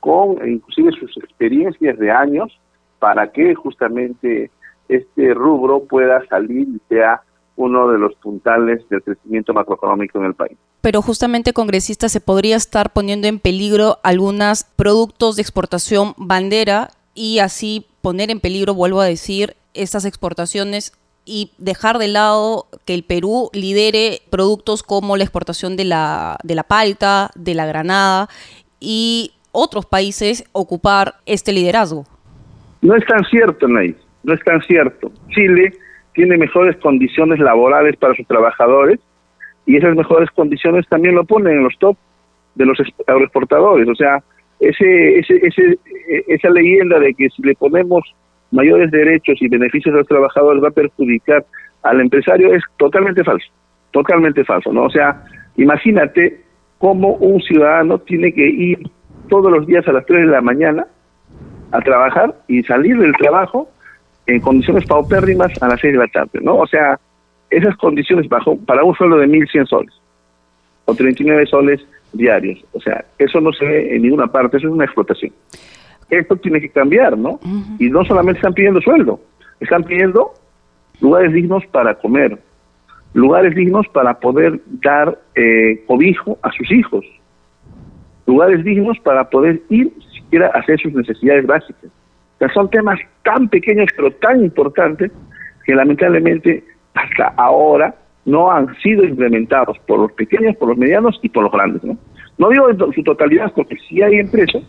con 0.00 0.36
inclusive 0.48 0.92
sus 0.92 1.16
experiencias 1.18 1.98
de 1.98 2.10
años 2.10 2.58
para 2.98 3.30
que 3.30 3.54
justamente 3.54 4.50
este 4.88 5.34
rubro 5.34 5.84
pueda 5.84 6.24
salir 6.26 6.68
y 6.68 6.80
sea 6.88 7.22
uno 7.56 7.88
de 7.88 7.98
los 7.98 8.14
puntales 8.16 8.88
del 8.88 9.02
crecimiento 9.02 9.52
macroeconómico 9.52 10.18
en 10.18 10.24
el 10.24 10.34
país. 10.34 10.56
Pero 10.80 11.02
justamente, 11.02 11.52
congresista, 11.52 12.08
se 12.08 12.20
podría 12.20 12.56
estar 12.56 12.92
poniendo 12.92 13.28
en 13.28 13.38
peligro 13.38 13.98
algunos 14.02 14.64
productos 14.76 15.36
de 15.36 15.42
exportación 15.42 16.14
bandera 16.16 16.90
y 17.14 17.40
así 17.40 17.86
poner 18.00 18.30
en 18.30 18.40
peligro, 18.40 18.74
vuelvo 18.74 19.00
a 19.00 19.06
decir, 19.06 19.56
estas 19.74 20.04
exportaciones 20.04 20.92
y 21.26 21.52
dejar 21.58 21.98
de 21.98 22.08
lado 22.08 22.66
que 22.86 22.94
el 22.94 23.04
Perú 23.04 23.50
lidere 23.52 24.20
productos 24.30 24.82
como 24.82 25.16
la 25.16 25.24
exportación 25.24 25.76
de 25.76 25.84
la, 25.84 26.38
de 26.42 26.54
la 26.54 26.62
palta, 26.62 27.30
de 27.34 27.54
la 27.54 27.66
granada 27.66 28.28
y 28.80 29.32
otros 29.52 29.84
países 29.86 30.44
ocupar 30.52 31.16
este 31.26 31.52
liderazgo. 31.52 32.04
No 32.80 32.96
es 32.96 33.04
tan 33.06 33.22
cierto, 33.26 33.68
Ney, 33.68 33.94
no 34.22 34.32
es 34.32 34.40
tan 34.44 34.62
cierto. 34.62 35.12
Chile 35.28 35.74
tiene 36.14 36.38
mejores 36.38 36.76
condiciones 36.78 37.38
laborales 37.38 37.96
para 37.96 38.14
sus 38.14 38.26
trabajadores 38.26 38.98
y 39.70 39.76
esas 39.76 39.94
mejores 39.94 40.28
condiciones 40.32 40.84
también 40.88 41.14
lo 41.14 41.24
ponen 41.24 41.58
en 41.58 41.62
los 41.62 41.78
top 41.78 41.96
de 42.56 42.66
los 42.66 42.76
agroexportadores. 43.06 43.88
O 43.88 43.94
sea, 43.94 44.20
ese, 44.58 45.20
ese, 45.20 45.36
ese, 45.46 45.78
esa 46.26 46.50
leyenda 46.50 46.98
de 46.98 47.14
que 47.14 47.28
si 47.30 47.40
le 47.42 47.54
ponemos 47.54 48.02
mayores 48.50 48.90
derechos 48.90 49.40
y 49.40 49.46
beneficios 49.46 49.94
a 49.94 49.98
los 49.98 50.08
trabajadores 50.08 50.60
va 50.60 50.68
a 50.68 50.72
perjudicar 50.72 51.44
al 51.84 52.00
empresario 52.00 52.52
es 52.52 52.64
totalmente 52.78 53.22
falso, 53.22 53.46
totalmente 53.92 54.44
falso, 54.44 54.72
¿no? 54.72 54.86
O 54.86 54.90
sea, 54.90 55.22
imagínate 55.56 56.40
cómo 56.78 57.14
un 57.14 57.40
ciudadano 57.40 58.00
tiene 58.00 58.32
que 58.32 58.48
ir 58.48 58.90
todos 59.28 59.52
los 59.52 59.68
días 59.68 59.86
a 59.86 59.92
las 59.92 60.04
3 60.04 60.26
de 60.26 60.32
la 60.32 60.40
mañana 60.40 60.84
a 61.70 61.80
trabajar 61.80 62.34
y 62.48 62.64
salir 62.64 62.98
del 62.98 63.12
trabajo 63.12 63.68
en 64.26 64.40
condiciones 64.40 64.84
paupérrimas 64.86 65.52
a 65.62 65.68
las 65.68 65.80
6 65.80 65.92
de 65.92 65.98
la 66.00 66.08
tarde, 66.08 66.40
¿no? 66.42 66.56
O 66.56 66.66
sea, 66.66 66.98
esas 67.50 67.76
condiciones 67.76 68.28
bajo 68.28 68.56
para 68.58 68.84
un 68.84 68.94
sueldo 68.94 69.18
de 69.18 69.26
1.100 69.26 69.66
soles 69.66 69.94
o 70.84 70.94
39 70.94 71.46
soles 71.46 71.80
diarios, 72.12 72.64
o 72.72 72.80
sea, 72.80 73.04
eso 73.18 73.40
no 73.40 73.52
se 73.52 73.64
ve 73.64 73.94
en 73.94 74.02
ninguna 74.02 74.26
parte, 74.26 74.56
eso 74.56 74.66
es 74.66 74.72
una 74.72 74.84
explotación 74.84 75.32
esto 76.10 76.36
tiene 76.36 76.60
que 76.60 76.68
cambiar, 76.68 77.16
¿no? 77.16 77.38
Y 77.78 77.88
no 77.88 78.04
solamente 78.04 78.38
están 78.38 78.54
pidiendo 78.54 78.80
sueldo, 78.80 79.20
están 79.60 79.84
pidiendo 79.84 80.32
lugares 81.00 81.32
dignos 81.32 81.64
para 81.66 81.94
comer, 81.94 82.38
lugares 83.14 83.54
dignos 83.54 83.86
para 83.88 84.18
poder 84.18 84.60
dar 84.82 85.18
eh, 85.34 85.82
cobijo 85.86 86.38
a 86.42 86.50
sus 86.52 86.70
hijos, 86.72 87.04
lugares 88.26 88.64
dignos 88.64 88.98
para 89.00 89.30
poder 89.30 89.62
ir 89.68 89.92
siquiera 90.14 90.50
a 90.52 90.58
hacer 90.58 90.80
sus 90.80 90.92
necesidades 90.92 91.46
básicas. 91.46 91.86
O 91.86 92.38
sea, 92.38 92.48
son 92.52 92.70
temas 92.70 92.98
tan 93.22 93.48
pequeños 93.48 93.88
pero 93.96 94.10
tan 94.12 94.42
importantes 94.42 95.12
que 95.64 95.74
lamentablemente 95.74 96.64
hasta 96.94 97.28
ahora 97.36 97.94
no 98.24 98.50
han 98.50 98.74
sido 98.80 99.04
implementados 99.04 99.78
por 99.86 100.00
los 100.00 100.12
pequeños, 100.12 100.56
por 100.56 100.68
los 100.68 100.78
medianos 100.78 101.18
y 101.22 101.28
por 101.28 101.44
los 101.44 101.52
grandes. 101.52 101.82
No, 101.84 101.96
no 102.38 102.48
digo 102.48 102.70
en 102.70 102.92
su 102.92 103.02
totalidad 103.02 103.52
porque 103.54 103.76
sí 103.88 104.02
hay 104.02 104.16
empresas 104.16 104.62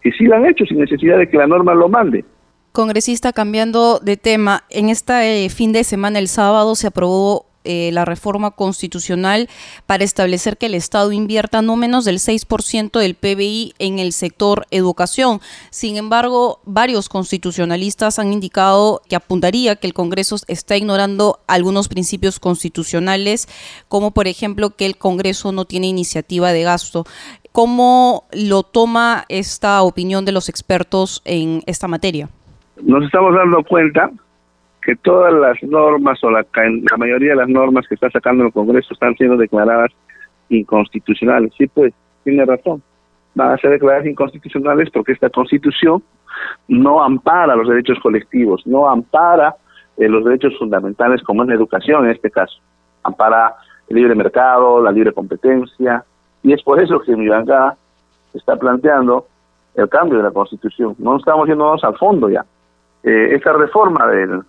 que 0.00 0.12
sí 0.12 0.24
lo 0.24 0.36
han 0.36 0.46
hecho 0.46 0.64
sin 0.66 0.78
necesidad 0.78 1.18
de 1.18 1.28
que 1.28 1.36
la 1.36 1.46
norma 1.46 1.74
lo 1.74 1.88
mande. 1.88 2.24
Congresista, 2.72 3.32
cambiando 3.32 4.00
de 4.00 4.16
tema, 4.16 4.64
en 4.70 4.90
este 4.90 5.48
fin 5.48 5.72
de 5.72 5.82
semana, 5.82 6.18
el 6.18 6.28
sábado, 6.28 6.74
se 6.74 6.88
aprobó 6.88 7.45
eh, 7.66 7.90
la 7.92 8.04
reforma 8.04 8.52
constitucional 8.52 9.48
para 9.86 10.04
establecer 10.04 10.56
que 10.56 10.66
el 10.66 10.74
Estado 10.74 11.12
invierta 11.12 11.62
no 11.62 11.76
menos 11.76 12.04
del 12.04 12.16
6% 12.16 12.98
del 12.98 13.14
PBI 13.14 13.74
en 13.78 13.98
el 13.98 14.12
sector 14.12 14.66
educación. 14.70 15.40
Sin 15.70 15.96
embargo, 15.96 16.60
varios 16.64 17.08
constitucionalistas 17.08 18.18
han 18.18 18.32
indicado 18.32 19.02
que 19.08 19.16
apuntaría 19.16 19.76
que 19.76 19.86
el 19.86 19.94
Congreso 19.94 20.36
está 20.48 20.76
ignorando 20.76 21.40
algunos 21.46 21.88
principios 21.88 22.38
constitucionales, 22.38 23.48
como 23.88 24.12
por 24.12 24.28
ejemplo 24.28 24.70
que 24.70 24.86
el 24.86 24.96
Congreso 24.96 25.52
no 25.52 25.64
tiene 25.64 25.88
iniciativa 25.88 26.52
de 26.52 26.62
gasto. 26.62 27.04
¿Cómo 27.52 28.24
lo 28.32 28.62
toma 28.62 29.24
esta 29.28 29.82
opinión 29.82 30.24
de 30.24 30.32
los 30.32 30.48
expertos 30.48 31.22
en 31.24 31.62
esta 31.66 31.88
materia? 31.88 32.28
Nos 32.82 33.04
estamos 33.04 33.34
dando 33.34 33.64
cuenta 33.64 34.10
que 34.86 34.94
todas 34.94 35.34
las 35.34 35.60
normas 35.64 36.22
o 36.22 36.30
la, 36.30 36.46
la 36.54 36.96
mayoría 36.96 37.30
de 37.30 37.36
las 37.36 37.48
normas 37.48 37.88
que 37.88 37.96
está 37.96 38.08
sacando 38.08 38.44
el 38.44 38.52
Congreso 38.52 38.94
están 38.94 39.16
siendo 39.16 39.36
declaradas 39.36 39.90
inconstitucionales. 40.48 41.52
Sí, 41.58 41.66
pues, 41.66 41.92
tiene 42.22 42.44
razón. 42.44 42.80
Van 43.34 43.50
a 43.50 43.58
ser 43.58 43.72
declaradas 43.72 44.06
inconstitucionales 44.06 44.88
porque 44.90 45.10
esta 45.10 45.28
Constitución 45.28 46.04
no 46.68 47.02
ampara 47.02 47.56
los 47.56 47.68
derechos 47.68 47.98
colectivos, 48.00 48.64
no 48.64 48.88
ampara 48.88 49.56
eh, 49.96 50.08
los 50.08 50.24
derechos 50.24 50.56
fundamentales 50.56 51.20
como 51.24 51.42
es 51.42 51.48
la 51.48 51.56
educación 51.56 52.04
en 52.04 52.12
este 52.12 52.30
caso. 52.30 52.60
Ampara 53.02 53.56
el 53.88 53.96
libre 53.96 54.14
mercado, 54.14 54.80
la 54.80 54.92
libre 54.92 55.12
competencia, 55.12 56.04
y 56.44 56.52
es 56.52 56.62
por 56.62 56.80
eso 56.80 57.00
que 57.00 57.16
mi 57.16 57.26
bancada 57.26 57.76
está 58.34 58.54
planteando 58.54 59.26
el 59.74 59.88
cambio 59.88 60.18
de 60.18 60.24
la 60.24 60.30
Constitución. 60.30 60.94
No 60.98 61.16
estamos 61.16 61.48
yéndonos 61.48 61.82
al 61.82 61.96
fondo 61.96 62.30
ya. 62.30 62.44
Eh, 63.02 63.34
esta 63.34 63.52
reforma 63.52 64.06
del 64.06 64.42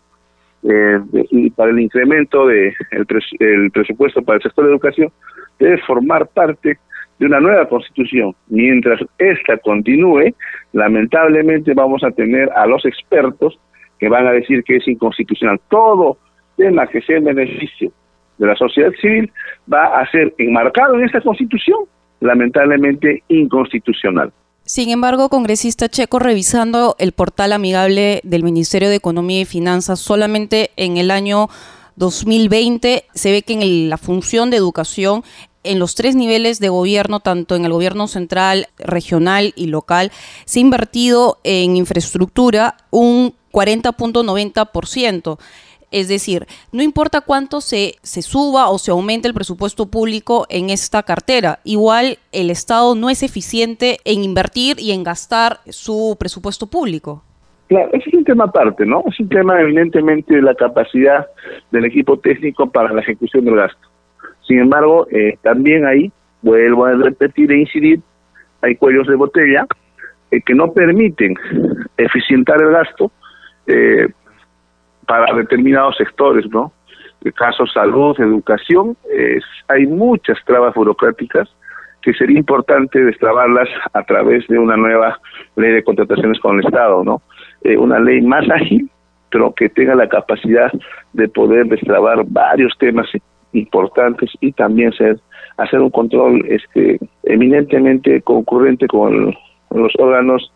eh, 0.63 0.99
y 1.31 1.49
para 1.51 1.71
el 1.71 1.79
incremento 1.79 2.47
del 2.47 2.73
de 2.91 3.69
presupuesto 3.71 4.21
para 4.21 4.37
el 4.37 4.43
sector 4.43 4.65
de 4.65 4.71
educación 4.71 5.11
debe 5.59 5.77
formar 5.79 6.27
parte 6.27 6.77
de 7.19 7.25
una 7.25 7.39
nueva 7.39 7.67
constitución. 7.67 8.35
Mientras 8.47 9.01
esta 9.17 9.57
continúe, 9.57 10.33
lamentablemente 10.73 11.73
vamos 11.73 12.03
a 12.03 12.11
tener 12.11 12.49
a 12.55 12.65
los 12.67 12.85
expertos 12.85 13.59
que 13.99 14.09
van 14.09 14.27
a 14.27 14.31
decir 14.31 14.63
que 14.63 14.77
es 14.77 14.87
inconstitucional. 14.87 15.59
Todo 15.69 16.17
tema 16.55 16.87
que 16.87 17.01
sea 17.01 17.17
en 17.17 17.25
beneficio 17.25 17.91
de 18.37 18.47
la 18.47 18.55
sociedad 18.55 18.91
civil 19.01 19.31
va 19.71 19.99
a 19.99 20.09
ser 20.11 20.33
enmarcado 20.37 20.95
en 20.95 21.05
esta 21.05 21.21
constitución, 21.21 21.79
lamentablemente 22.19 23.23
inconstitucional. 23.29 24.31
Sin 24.67 24.89
embargo, 24.89 25.29
congresista 25.29 25.87
Checo, 25.87 26.19
revisando 26.19 26.97
el 26.99 27.13
portal 27.13 27.53
amigable 27.53 28.19
del 28.25 28.43
Ministerio 28.43 28.89
de 28.89 28.95
Economía 28.95 29.39
y 29.39 29.45
Finanzas, 29.45 29.97
solamente 29.97 30.71
en 30.75 30.97
el 30.97 31.09
año 31.09 31.49
2020 31.95 33.05
se 33.13 33.31
ve 33.31 33.43
que 33.43 33.53
en 33.53 33.89
la 33.89 33.97
función 33.97 34.49
de 34.49 34.57
educación 34.57 35.23
en 35.63 35.79
los 35.79 35.95
tres 35.95 36.15
niveles 36.15 36.59
de 36.59 36.67
gobierno, 36.67 37.21
tanto 37.21 37.55
en 37.55 37.63
el 37.63 37.71
gobierno 37.71 38.09
central, 38.09 38.67
regional 38.77 39.53
y 39.55 39.67
local, 39.67 40.11
se 40.43 40.59
ha 40.59 40.63
invertido 40.63 41.39
en 41.45 41.77
infraestructura 41.77 42.75
un 42.91 43.35
40.90%. 43.53 45.37
Es 45.91 46.09
decir, 46.09 46.45
no 46.73 46.83
importa 46.83 47.21
cuánto 47.21 47.61
se, 47.61 47.95
se 48.01 48.21
suba 48.21 48.69
o 48.69 48.77
se 48.77 48.91
aumente 48.91 49.27
el 49.27 49.33
presupuesto 49.33 49.85
público 49.85 50.45
en 50.49 50.69
esta 50.69 51.03
cartera, 51.03 51.59
igual 51.63 52.17
el 52.31 52.49
Estado 52.49 52.93
no 52.95 53.09
es 53.09 53.23
eficiente 53.23 53.99
en 54.03 54.23
invertir 54.23 54.77
y 54.79 54.91
en 54.91 55.03
gastar 55.03 55.59
su 55.69 56.17
presupuesto 56.19 56.67
público. 56.67 57.23
Claro, 57.67 57.89
ese 57.93 58.09
es 58.09 58.15
un 58.15 58.23
tema 58.23 58.45
aparte, 58.45 58.85
¿no? 58.85 59.03
Es 59.07 59.19
un 59.19 59.29
tema 59.29 59.59
evidentemente 59.61 60.35
de 60.35 60.41
la 60.41 60.55
capacidad 60.55 61.27
del 61.71 61.85
equipo 61.85 62.17
técnico 62.19 62.69
para 62.69 62.93
la 62.93 63.01
ejecución 63.01 63.45
del 63.45 63.55
gasto. 63.55 63.87
Sin 64.47 64.59
embargo, 64.59 65.07
eh, 65.11 65.37
también 65.41 65.85
ahí, 65.85 66.11
vuelvo 66.41 66.85
a 66.85 66.93
repetir 66.93 67.51
e 67.51 67.59
incidir, 67.59 67.99
hay 68.61 68.75
cuellos 68.75 69.07
de 69.07 69.15
botella 69.15 69.67
eh, 70.31 70.41
que 70.45 70.53
no 70.53 70.71
permiten 70.71 71.35
eficientar 71.97 72.61
el 72.61 72.71
gasto 72.71 73.11
eh, 73.67 74.07
para 75.07 75.33
determinados 75.33 75.95
sectores, 75.97 76.45
¿no? 76.51 76.71
El 77.23 77.33
caso 77.33 77.65
salud, 77.65 78.15
educación, 78.19 78.95
es, 79.11 79.43
hay 79.67 79.87
muchas 79.87 80.37
trabas 80.45 80.75
burocráticas 80.75 81.49
que 82.01 82.13
sería 82.13 82.37
importante 82.37 83.03
destrabarlas 83.03 83.67
a 83.93 84.03
través 84.03 84.47
de 84.47 84.59
una 84.59 84.77
nueva 84.77 85.19
ley 85.55 85.71
de 85.71 85.83
contrataciones 85.83 86.39
con 86.39 86.59
el 86.59 86.65
Estado, 86.65 87.03
¿no? 87.03 87.21
Eh, 87.63 87.77
una 87.77 87.99
ley 87.99 88.21
más 88.21 88.49
ágil, 88.49 88.89
pero 89.31 89.53
que 89.53 89.69
tenga 89.69 89.95
la 89.95 90.07
capacidad 90.07 90.71
de 91.13 91.27
poder 91.27 91.65
destrabar 91.65 92.23
varios 92.27 92.77
temas 92.77 93.07
importantes 93.53 94.29
y 94.39 94.51
también 94.51 94.91
ser 94.93 95.19
hacer 95.57 95.79
un 95.79 95.89
control 95.89 96.45
este 96.47 96.99
eminentemente 97.23 98.21
concurrente 98.21 98.87
con 98.87 99.35
los 99.71 99.93
órganos 99.97 100.51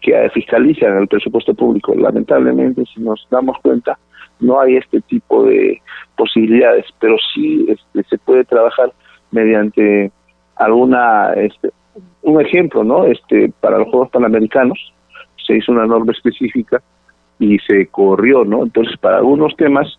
que 0.00 0.30
fiscalizan 0.30 0.98
el 0.98 1.08
presupuesto 1.08 1.54
público. 1.54 1.94
Lamentablemente, 1.94 2.84
si 2.94 3.00
nos 3.00 3.26
damos 3.30 3.56
cuenta, 3.62 3.98
no 4.40 4.60
hay 4.60 4.76
este 4.76 5.00
tipo 5.02 5.44
de 5.44 5.80
posibilidades, 6.16 6.86
pero 7.00 7.16
sí 7.34 7.66
este, 7.68 8.08
se 8.08 8.18
puede 8.18 8.44
trabajar 8.44 8.92
mediante 9.30 10.10
alguna, 10.56 11.32
este, 11.34 11.70
un 12.22 12.40
ejemplo, 12.40 12.84
¿no? 12.84 13.04
Este, 13.04 13.52
para 13.60 13.78
los 13.78 13.88
Juegos 13.88 14.10
Panamericanos 14.10 14.78
se 15.46 15.56
hizo 15.56 15.72
una 15.72 15.86
norma 15.86 16.12
específica 16.12 16.82
y 17.38 17.58
se 17.60 17.86
corrió, 17.86 18.44
¿no? 18.44 18.64
Entonces, 18.64 18.96
para 18.98 19.18
algunos 19.18 19.54
temas 19.56 19.98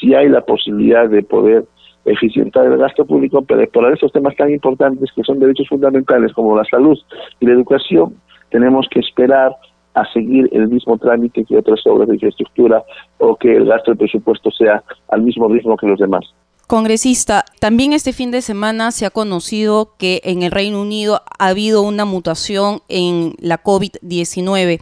sí 0.00 0.14
hay 0.14 0.28
la 0.28 0.40
posibilidad 0.40 1.08
de 1.08 1.22
poder 1.22 1.64
eficientar 2.04 2.66
el 2.66 2.78
gasto 2.78 3.04
público, 3.04 3.42
pero 3.42 3.68
para 3.70 3.94
esos 3.94 4.12
temas 4.12 4.34
tan 4.36 4.50
importantes 4.50 5.10
que 5.14 5.22
son 5.22 5.38
derechos 5.38 5.68
fundamentales 5.68 6.32
como 6.32 6.56
la 6.56 6.64
salud 6.64 6.98
y 7.40 7.46
la 7.46 7.52
educación, 7.52 8.14
tenemos 8.50 8.86
que 8.90 9.00
esperar 9.00 9.56
a 9.94 10.04
seguir 10.12 10.48
el 10.52 10.68
mismo 10.68 10.96
trámite 10.98 11.44
que 11.44 11.56
otras 11.56 11.80
obras 11.86 12.08
de 12.08 12.14
infraestructura 12.14 12.84
o 13.18 13.36
que 13.36 13.56
el 13.56 13.66
gasto 13.66 13.90
del 13.90 13.98
presupuesto 13.98 14.50
sea 14.50 14.82
al 15.08 15.22
mismo 15.22 15.48
ritmo 15.48 15.76
que 15.76 15.86
los 15.86 15.98
demás. 15.98 16.24
Congresista, 16.66 17.44
también 17.60 17.94
este 17.94 18.12
fin 18.12 18.30
de 18.30 18.42
semana 18.42 18.90
se 18.90 19.06
ha 19.06 19.10
conocido 19.10 19.94
que 19.98 20.20
en 20.24 20.42
el 20.42 20.50
Reino 20.50 20.82
Unido 20.82 21.22
ha 21.38 21.48
habido 21.48 21.82
una 21.82 22.04
mutación 22.04 22.80
en 22.88 23.32
la 23.40 23.62
COVID-19 23.62 24.80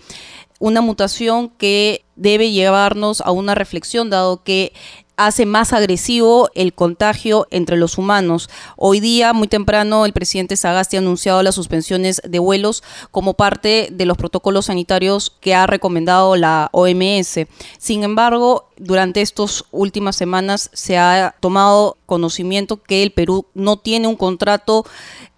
una 0.58 0.80
mutación 0.80 1.50
que 1.50 2.04
debe 2.16 2.50
llevarnos 2.50 3.20
a 3.20 3.30
una 3.30 3.54
reflexión, 3.54 4.10
dado 4.10 4.42
que 4.42 4.72
hace 5.16 5.46
más 5.46 5.72
agresivo 5.72 6.50
el 6.54 6.74
contagio 6.74 7.46
entre 7.50 7.76
los 7.76 7.98
humanos. 7.98 8.50
Hoy 8.76 9.00
día, 9.00 9.32
muy 9.32 9.48
temprano, 9.48 10.04
el 10.04 10.12
presidente 10.12 10.56
Sagasti 10.56 10.96
ha 10.96 11.00
anunciado 11.00 11.42
las 11.42 11.54
suspensiones 11.54 12.20
de 12.24 12.38
vuelos 12.38 12.82
como 13.10 13.34
parte 13.34 13.88
de 13.90 14.06
los 14.06 14.16
protocolos 14.16 14.66
sanitarios 14.66 15.34
que 15.40 15.54
ha 15.54 15.66
recomendado 15.66 16.36
la 16.36 16.68
OMS. 16.72 17.46
Sin 17.78 18.04
embargo, 18.04 18.68
durante 18.76 19.22
estas 19.22 19.64
últimas 19.70 20.16
semanas 20.16 20.70
se 20.74 20.98
ha 20.98 21.34
tomado 21.40 21.96
conocimiento 22.04 22.82
que 22.82 23.02
el 23.02 23.10
Perú 23.10 23.46
no 23.54 23.78
tiene 23.78 24.08
un 24.08 24.16
contrato 24.16 24.84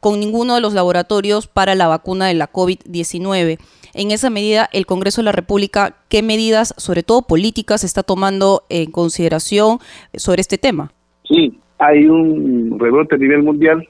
con 0.01 0.19
ninguno 0.21 0.55
de 0.55 0.61
los 0.61 0.75
laboratorios 0.75 1.47
para 1.47 1.75
la 1.75 1.87
vacuna 1.87 2.27
de 2.27 2.35
la 2.35 2.53
COVID-19 2.53 3.59
en 3.99 4.13
esa 4.13 4.31
medida 4.31 4.69
el 4.73 4.87
Congreso 4.87 5.21
de 5.21 5.27
la 5.27 5.33
República, 5.33 5.97
¿qué 6.09 6.23
medidas, 6.23 6.73
sobre 6.79 7.03
todo 7.03 7.23
políticas, 7.23 7.83
está 7.83 8.05
tomando 8.05 8.63
en 8.71 8.93
consideración 8.93 9.79
sobre 10.15 10.41
este 10.41 10.57
tema? 10.57 10.93
Sí, 11.25 11.59
hay 11.79 12.07
un 12.07 12.79
rebrote 12.79 13.17
a 13.17 13.19
nivel 13.19 13.43
mundial. 13.43 13.87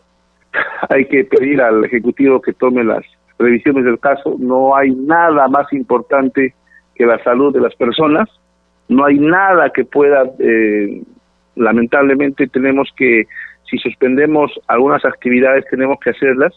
Hay 0.89 1.05
que 1.05 1.25
pedir 1.25 1.61
al 1.61 1.85
Ejecutivo 1.85 2.41
que 2.41 2.55
tome 2.55 2.83
las 2.83 3.05
revisiones 3.39 3.85
del 3.85 4.01
caso. 4.01 4.37
No 4.39 4.75
hay 4.75 4.91
nada 4.91 5.47
más 5.47 5.71
importante 5.73 6.55
que 6.95 7.05
la 7.05 7.23
salud 7.23 7.53
de 7.53 7.61
las 7.61 7.75
personas. 7.77 8.29
No 8.89 9.05
hay 9.05 9.19
nada 9.19 9.71
que 9.71 9.85
pueda, 9.85 10.23
eh, 10.39 11.03
lamentablemente 11.55 12.49
tenemos 12.49 12.89
que, 12.97 13.27
si 13.71 13.77
suspendemos 13.77 14.51
algunas 14.67 15.05
actividades, 15.05 15.67
tenemos 15.71 15.99
que 16.01 16.11
hacerlas 16.11 16.55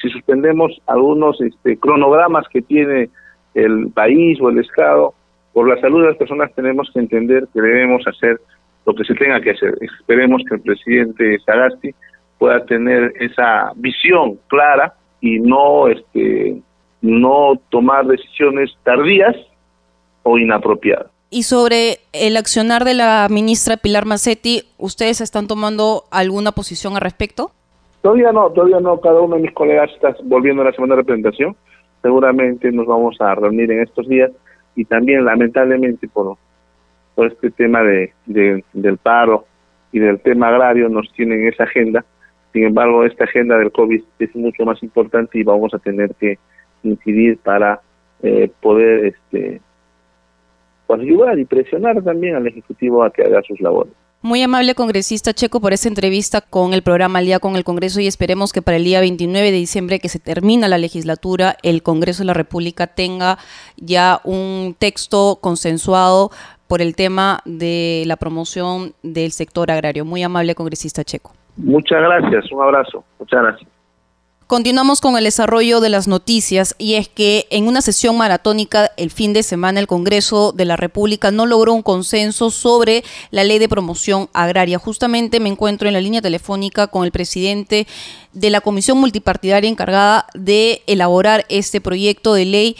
si 0.00 0.08
suspendemos 0.10 0.72
algunos 0.86 1.40
este, 1.40 1.76
cronogramas 1.78 2.46
que 2.48 2.62
tiene 2.62 3.10
el 3.54 3.90
país 3.92 4.38
o 4.40 4.50
el 4.50 4.58
Estado, 4.58 5.14
por 5.52 5.68
la 5.68 5.80
salud 5.80 6.02
de 6.02 6.08
las 6.08 6.16
personas 6.18 6.54
tenemos 6.54 6.90
que 6.92 7.00
entender 7.00 7.48
que 7.52 7.60
debemos 7.60 8.06
hacer 8.06 8.40
lo 8.84 8.94
que 8.94 9.04
se 9.04 9.14
tenga 9.14 9.40
que 9.40 9.52
hacer. 9.52 9.74
Esperemos 9.80 10.42
que 10.48 10.56
el 10.56 10.60
presidente 10.60 11.38
Sagasti 11.44 11.94
pueda 12.38 12.64
tener 12.66 13.12
esa 13.18 13.72
visión 13.76 14.38
clara 14.48 14.94
y 15.20 15.40
no 15.40 15.88
este 15.88 16.60
no 17.00 17.60
tomar 17.70 18.06
decisiones 18.06 18.70
tardías 18.84 19.36
o 20.22 20.38
inapropiadas. 20.38 21.06
Y 21.30 21.42
sobre 21.42 21.98
el 22.12 22.36
accionar 22.36 22.84
de 22.84 22.94
la 22.94 23.26
ministra 23.30 23.76
Pilar 23.76 24.06
Macetti, 24.06 24.62
¿ustedes 24.78 25.20
están 25.20 25.48
tomando 25.48 26.04
alguna 26.10 26.52
posición 26.52 26.94
al 26.94 27.00
respecto? 27.00 27.50
Todavía 28.06 28.30
no, 28.30 28.50
todavía 28.50 28.78
no. 28.78 29.00
Cada 29.00 29.20
uno 29.20 29.34
de 29.34 29.42
mis 29.42 29.52
colegas 29.52 29.90
está 29.90 30.14
volviendo 30.22 30.62
a 30.62 30.66
la 30.66 30.72
semana 30.72 30.94
de 30.94 31.00
representación. 31.00 31.56
Seguramente 32.02 32.70
nos 32.70 32.86
vamos 32.86 33.20
a 33.20 33.34
reunir 33.34 33.68
en 33.72 33.82
estos 33.82 34.06
días 34.06 34.30
y 34.76 34.84
también, 34.84 35.24
lamentablemente, 35.24 36.06
por, 36.06 36.36
por 37.16 37.26
este 37.26 37.50
tema 37.50 37.82
de, 37.82 38.12
del 38.26 38.98
paro 38.98 39.46
y 39.90 39.98
del 39.98 40.20
tema 40.20 40.50
agrario, 40.50 40.88
nos 40.88 41.12
tienen 41.14 41.48
esa 41.48 41.64
agenda. 41.64 42.04
Sin 42.52 42.62
embargo, 42.62 43.04
esta 43.04 43.24
agenda 43.24 43.58
del 43.58 43.72
COVID 43.72 44.00
es 44.20 44.36
mucho 44.36 44.64
más 44.64 44.80
importante 44.84 45.40
y 45.40 45.42
vamos 45.42 45.74
a 45.74 45.80
tener 45.80 46.14
que 46.14 46.38
incidir 46.84 47.38
para 47.38 47.80
eh, 48.22 48.48
poder 48.60 49.06
este, 49.06 49.60
pues, 50.86 51.00
ayudar 51.00 51.40
y 51.40 51.44
presionar 51.44 52.00
también 52.04 52.36
al 52.36 52.46
Ejecutivo 52.46 53.02
a 53.02 53.10
que 53.10 53.24
haga 53.24 53.42
sus 53.42 53.60
labores. 53.60 53.94
Muy 54.26 54.42
amable 54.42 54.74
congresista 54.74 55.32
Checo 55.32 55.60
por 55.60 55.72
esa 55.72 55.88
entrevista 55.88 56.40
con 56.40 56.74
el 56.74 56.82
programa 56.82 57.20
Al 57.20 57.26
día 57.26 57.38
con 57.38 57.54
el 57.54 57.62
Congreso 57.62 58.00
y 58.00 58.08
esperemos 58.08 58.52
que 58.52 58.60
para 58.60 58.76
el 58.76 58.82
día 58.82 58.98
29 58.98 59.52
de 59.52 59.56
diciembre 59.56 60.00
que 60.00 60.08
se 60.08 60.18
termina 60.18 60.66
la 60.66 60.78
legislatura, 60.78 61.54
el 61.62 61.84
Congreso 61.84 62.24
de 62.24 62.26
la 62.26 62.34
República 62.34 62.88
tenga 62.88 63.38
ya 63.76 64.20
un 64.24 64.74
texto 64.76 65.38
consensuado 65.40 66.30
por 66.66 66.82
el 66.82 66.96
tema 66.96 67.38
de 67.44 68.02
la 68.06 68.16
promoción 68.16 68.94
del 69.04 69.30
sector 69.30 69.70
agrario. 69.70 70.04
Muy 70.04 70.24
amable 70.24 70.56
congresista 70.56 71.04
Checo. 71.04 71.30
Muchas 71.56 72.00
gracias, 72.00 72.50
un 72.50 72.62
abrazo. 72.62 73.04
Muchas 73.20 73.40
gracias. 73.40 73.75
Continuamos 74.46 75.00
con 75.00 75.18
el 75.18 75.24
desarrollo 75.24 75.80
de 75.80 75.88
las 75.88 76.06
noticias 76.06 76.76
y 76.78 76.94
es 76.94 77.08
que 77.08 77.48
en 77.50 77.66
una 77.66 77.82
sesión 77.82 78.16
maratónica 78.16 78.92
el 78.96 79.10
fin 79.10 79.32
de 79.32 79.42
semana 79.42 79.80
el 79.80 79.88
Congreso 79.88 80.52
de 80.52 80.64
la 80.64 80.76
República 80.76 81.32
no 81.32 81.46
logró 81.46 81.74
un 81.74 81.82
consenso 81.82 82.52
sobre 82.52 83.02
la 83.32 83.42
ley 83.42 83.58
de 83.58 83.68
promoción 83.68 84.30
agraria. 84.32 84.78
Justamente 84.78 85.40
me 85.40 85.48
encuentro 85.48 85.88
en 85.88 85.94
la 85.94 86.00
línea 86.00 86.22
telefónica 86.22 86.86
con 86.86 87.04
el 87.04 87.10
presidente 87.10 87.88
de 88.34 88.50
la 88.50 88.60
comisión 88.60 88.98
multipartidaria 88.98 89.68
encargada 89.68 90.26
de 90.34 90.84
elaborar 90.86 91.44
este 91.48 91.80
proyecto 91.80 92.32
de 92.32 92.44
ley 92.44 92.76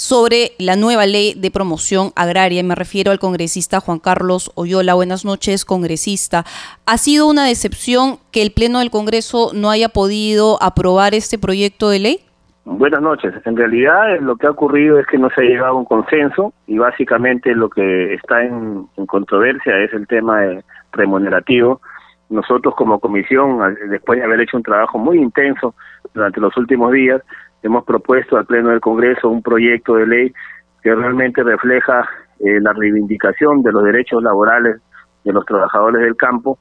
sobre 0.00 0.52
la 0.58 0.76
nueva 0.76 1.04
ley 1.04 1.34
de 1.36 1.50
promoción 1.50 2.08
agraria. 2.16 2.62
Me 2.62 2.74
refiero 2.74 3.12
al 3.12 3.18
congresista 3.18 3.80
Juan 3.80 3.98
Carlos 3.98 4.50
Oyola. 4.54 4.94
Buenas 4.94 5.26
noches, 5.26 5.66
congresista. 5.66 6.44
¿Ha 6.86 6.96
sido 6.96 7.28
una 7.28 7.44
decepción 7.44 8.16
que 8.32 8.40
el 8.40 8.50
Pleno 8.50 8.78
del 8.78 8.90
Congreso 8.90 9.50
no 9.54 9.68
haya 9.68 9.90
podido 9.90 10.56
aprobar 10.62 11.12
este 11.12 11.38
proyecto 11.38 11.90
de 11.90 11.98
ley? 11.98 12.20
Buenas 12.64 13.02
noches. 13.02 13.34
En 13.44 13.58
realidad 13.58 14.18
lo 14.20 14.36
que 14.36 14.46
ha 14.46 14.50
ocurrido 14.50 14.98
es 14.98 15.06
que 15.06 15.18
no 15.18 15.28
se 15.30 15.42
ha 15.42 15.44
llegado 15.44 15.72
a 15.72 15.78
un 15.78 15.84
consenso 15.84 16.54
y 16.66 16.78
básicamente 16.78 17.54
lo 17.54 17.68
que 17.68 18.14
está 18.14 18.42
en, 18.42 18.86
controversia 19.06 19.80
es 19.80 19.92
el 19.92 20.06
tema 20.06 20.40
remunerativo. 20.92 21.82
Nosotros 22.30 22.74
como 22.74 23.00
comisión, 23.00 23.76
después 23.90 24.18
de 24.18 24.24
haber 24.24 24.40
hecho 24.40 24.56
un 24.56 24.62
trabajo 24.62 24.96
muy 24.96 25.18
intenso 25.18 25.74
durante 26.14 26.40
los 26.40 26.56
últimos 26.56 26.90
días, 26.92 27.20
hemos 27.62 27.84
propuesto 27.84 28.36
al 28.36 28.46
Pleno 28.46 28.70
del 28.70 28.80
Congreso 28.80 29.28
un 29.28 29.42
proyecto 29.42 29.94
de 29.94 30.06
ley 30.06 30.32
que 30.82 30.94
realmente 30.94 31.42
refleja 31.42 32.08
eh, 32.40 32.60
la 32.60 32.72
reivindicación 32.72 33.62
de 33.62 33.72
los 33.72 33.84
derechos 33.84 34.22
laborales 34.22 34.80
de 35.24 35.32
los 35.32 35.44
trabajadores 35.44 36.02
del 36.02 36.16
campo 36.16 36.58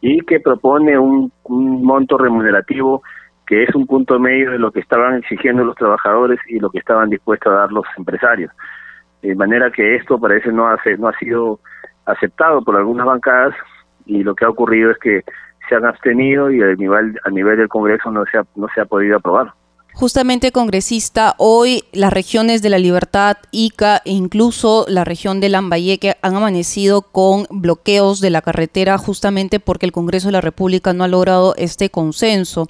y 0.00 0.20
que 0.20 0.40
propone 0.40 0.98
un, 0.98 1.32
monto 1.48 2.18
remunerativo 2.18 3.02
que 3.46 3.62
es 3.62 3.74
un 3.74 3.86
punto 3.86 4.18
medio 4.18 4.50
de 4.50 4.58
lo 4.58 4.72
que 4.72 4.80
estaban 4.80 5.16
exigiendo 5.16 5.64
los 5.64 5.76
trabajadores 5.76 6.40
y 6.48 6.58
lo 6.58 6.70
que 6.70 6.78
estaban 6.78 7.10
dispuestos 7.10 7.52
a 7.52 7.56
dar 7.56 7.72
los 7.72 7.84
empresarios. 7.96 8.50
De 9.22 9.34
manera 9.34 9.70
que 9.70 9.96
esto 9.96 10.18
parece 10.18 10.50
no, 10.50 10.66
hace, 10.68 10.96
no 10.96 11.08
ha 11.08 11.18
sido 11.18 11.60
aceptado 12.06 12.62
por 12.62 12.76
algunas 12.76 13.06
bancadas 13.06 13.54
y 14.06 14.22
lo 14.22 14.34
que 14.34 14.44
ha 14.44 14.48
ocurrido 14.48 14.90
es 14.90 14.98
que 14.98 15.22
se 15.68 15.74
han 15.74 15.84
abstenido 15.84 16.50
y 16.50 16.62
a 16.62 16.74
nivel, 16.74 17.18
a 17.24 17.30
nivel 17.30 17.56
del 17.58 17.68
Congreso 17.68 18.10
no 18.10 18.24
se 18.26 18.38
ha, 18.38 18.44
no 18.56 18.66
se 18.74 18.80
ha 18.80 18.86
podido 18.86 19.16
aprobar. 19.16 19.52
Justamente, 19.96 20.50
congresista, 20.50 21.36
hoy 21.38 21.84
las 21.92 22.12
regiones 22.12 22.62
de 22.62 22.68
la 22.68 22.80
Libertad, 22.80 23.36
Ica 23.52 24.02
e 24.04 24.10
incluso 24.10 24.86
la 24.88 25.04
región 25.04 25.38
de 25.38 25.48
Lambayeque 25.48 26.16
han 26.20 26.34
amanecido 26.34 27.02
con 27.02 27.46
bloqueos 27.48 28.18
de 28.18 28.30
la 28.30 28.42
carretera 28.42 28.98
justamente 28.98 29.60
porque 29.60 29.86
el 29.86 29.92
Congreso 29.92 30.28
de 30.28 30.32
la 30.32 30.40
República 30.40 30.92
no 30.92 31.04
ha 31.04 31.08
logrado 31.08 31.54
este 31.56 31.90
consenso. 31.90 32.66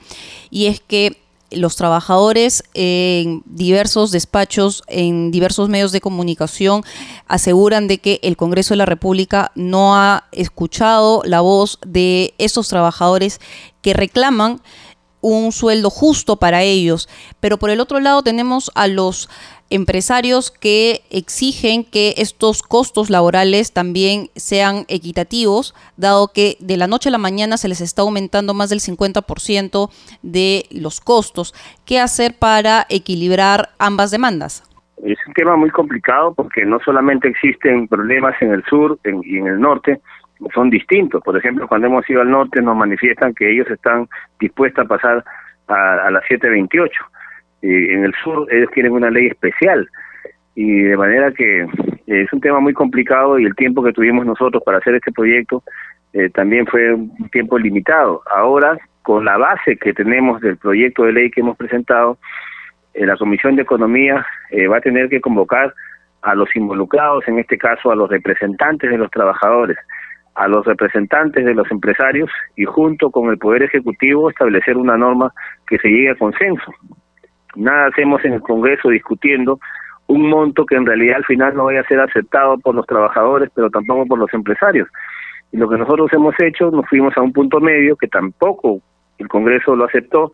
Y 0.50 0.66
es 0.66 0.80
que 0.80 1.16
los 1.50 1.76
trabajadores 1.76 2.62
en 2.74 3.42
diversos 3.46 4.10
despachos, 4.10 4.82
en 4.86 5.30
diversos 5.30 5.70
medios 5.70 5.92
de 5.92 6.02
comunicación, 6.02 6.82
aseguran 7.26 7.88
de 7.88 7.98
que 7.98 8.20
el 8.22 8.36
Congreso 8.36 8.74
de 8.74 8.78
la 8.78 8.86
República 8.86 9.50
no 9.54 9.96
ha 9.96 10.24
escuchado 10.32 11.22
la 11.24 11.40
voz 11.40 11.78
de 11.86 12.34
esos 12.36 12.68
trabajadores 12.68 13.40
que 13.80 13.94
reclaman 13.94 14.60
un 15.24 15.52
sueldo 15.52 15.90
justo 15.90 16.36
para 16.36 16.62
ellos. 16.62 17.08
Pero 17.40 17.58
por 17.58 17.70
el 17.70 17.80
otro 17.80 17.98
lado 18.00 18.22
tenemos 18.22 18.70
a 18.74 18.86
los 18.88 19.30
empresarios 19.70 20.50
que 20.50 21.00
exigen 21.10 21.84
que 21.84 22.14
estos 22.18 22.62
costos 22.62 23.08
laborales 23.08 23.72
también 23.72 24.28
sean 24.36 24.84
equitativos, 24.88 25.74
dado 25.96 26.28
que 26.28 26.56
de 26.60 26.76
la 26.76 26.86
noche 26.86 27.08
a 27.08 27.12
la 27.12 27.18
mañana 27.18 27.56
se 27.56 27.68
les 27.68 27.80
está 27.80 28.02
aumentando 28.02 28.52
más 28.52 28.68
del 28.68 28.80
50% 28.80 29.90
de 30.22 30.66
los 30.70 31.00
costos. 31.00 31.54
¿Qué 31.86 31.98
hacer 31.98 32.34
para 32.38 32.86
equilibrar 32.90 33.70
ambas 33.78 34.10
demandas? 34.10 34.62
Es 35.02 35.18
un 35.26 35.34
tema 35.34 35.56
muy 35.56 35.70
complicado 35.70 36.34
porque 36.34 36.64
no 36.64 36.78
solamente 36.84 37.28
existen 37.28 37.88
problemas 37.88 38.34
en 38.42 38.52
el 38.52 38.62
sur 38.64 38.98
y 39.04 39.38
en 39.38 39.46
el 39.46 39.60
norte, 39.60 40.00
son 40.55 40.70
distintos. 40.70 41.22
Por 41.22 41.37
ejemplo, 41.37 41.68
cuando 41.68 41.87
hemos 41.87 42.09
ido 42.09 42.20
al 42.20 42.30
norte 42.30 42.61
nos 42.62 42.76
manifiestan 42.76 43.35
que 43.35 43.51
ellos 43.51 43.70
están 43.70 44.09
dispuestos 44.41 44.85
a 44.85 44.89
pasar 44.89 45.24
a, 45.68 46.07
a 46.07 46.11
las 46.11 46.22
7.28. 46.24 46.91
Y 47.62 47.93
en 47.95 48.05
el 48.05 48.14
sur 48.22 48.47
ellos 48.53 48.70
quieren 48.70 48.93
una 48.93 49.11
ley 49.11 49.26
especial. 49.26 49.89
Y 50.55 50.82
de 50.82 50.97
manera 50.97 51.32
que 51.32 51.66
es 52.07 52.32
un 52.32 52.41
tema 52.41 52.61
muy 52.61 52.74
complicado 52.74 53.39
y 53.39 53.45
el 53.45 53.55
tiempo 53.55 53.82
que 53.82 53.93
tuvimos 53.93 54.26
nosotros 54.26 54.62
para 54.64 54.78
hacer 54.78 54.95
este 54.95 55.12
proyecto 55.12 55.62
eh, 56.12 56.30
también 56.30 56.66
fue 56.66 56.95
un 56.95 57.28
tiempo 57.30 57.59
limitado. 57.59 58.22
Ahora, 58.32 58.78
con 59.03 59.24
la 59.24 59.37
base 59.37 59.76
que 59.76 59.93
tenemos 59.93 60.41
del 60.41 60.57
proyecto 60.57 61.03
de 61.05 61.12
ley 61.12 61.30
que 61.30 61.41
hemos 61.41 61.57
presentado, 61.57 62.18
eh, 62.95 63.05
la 63.05 63.16
Comisión 63.16 63.57
de 63.57 63.62
Economía 63.62 64.24
eh, 64.51 64.68
va 64.68 64.76
a 64.76 64.80
tener 64.80 65.09
que 65.09 65.20
convocar 65.20 65.74
a 66.22 66.35
los 66.35 66.55
involucrados, 66.55 67.26
en 67.26 67.41
este 67.41 67.59
caso 67.59 67.91
a 67.91 67.97
los 67.97 68.09
representantes 68.09 68.91
de 68.91 68.97
los 68.97 69.11
trabajadores, 69.11 69.76
a 70.35 70.49
los 70.49 70.64
representantes 70.66 71.45
de 71.45 71.55
los 71.55 71.70
empresarios 71.70 72.30
y 72.57 72.64
junto 72.64 73.11
con 73.11 73.30
el 73.30 73.39
Poder 73.39 73.62
Ejecutivo 73.62 74.30
establecer 74.30 74.76
una 74.76 74.97
norma 74.97 75.32
que 75.66 75.78
se 75.78 75.89
llegue 75.89 76.11
a 76.11 76.16
consenso. 76.16 76.72
Nada 77.57 77.87
hacemos 77.87 78.24
en 78.24 78.35
el 78.35 78.41
Congreso 78.41 78.89
discutiendo 78.89 79.61
un 80.07 80.28
monto 80.28 80.66
que 80.66 80.74
en 80.74 80.87
realidad 80.87 81.18
al 81.18 81.24
final 81.24 81.55
no 81.55 81.64
vaya 81.64 81.80
a 81.80 81.89
ser 81.89 82.01
aceptado 82.01 82.59
por 82.59 82.74
los 82.74 82.87
trabajadores, 82.87 83.51
pero 83.55 83.70
tampoco 83.70 84.07
por 84.07 84.18
los 84.18 84.32
empresarios. 84.35 84.89
Y 85.53 85.57
lo 85.57 85.68
que 85.68 85.78
nosotros 85.78 86.12
hemos 86.12 86.35
hecho, 86.41 86.70
nos 86.70 86.87
fuimos 86.89 87.16
a 87.16 87.22
un 87.22 87.32
punto 87.32 87.61
medio 87.61 87.97
que 87.97 88.09
tampoco 88.09 88.80
el 89.18 89.28
Congreso 89.28 89.76
lo 89.76 89.85
aceptó 89.85 90.32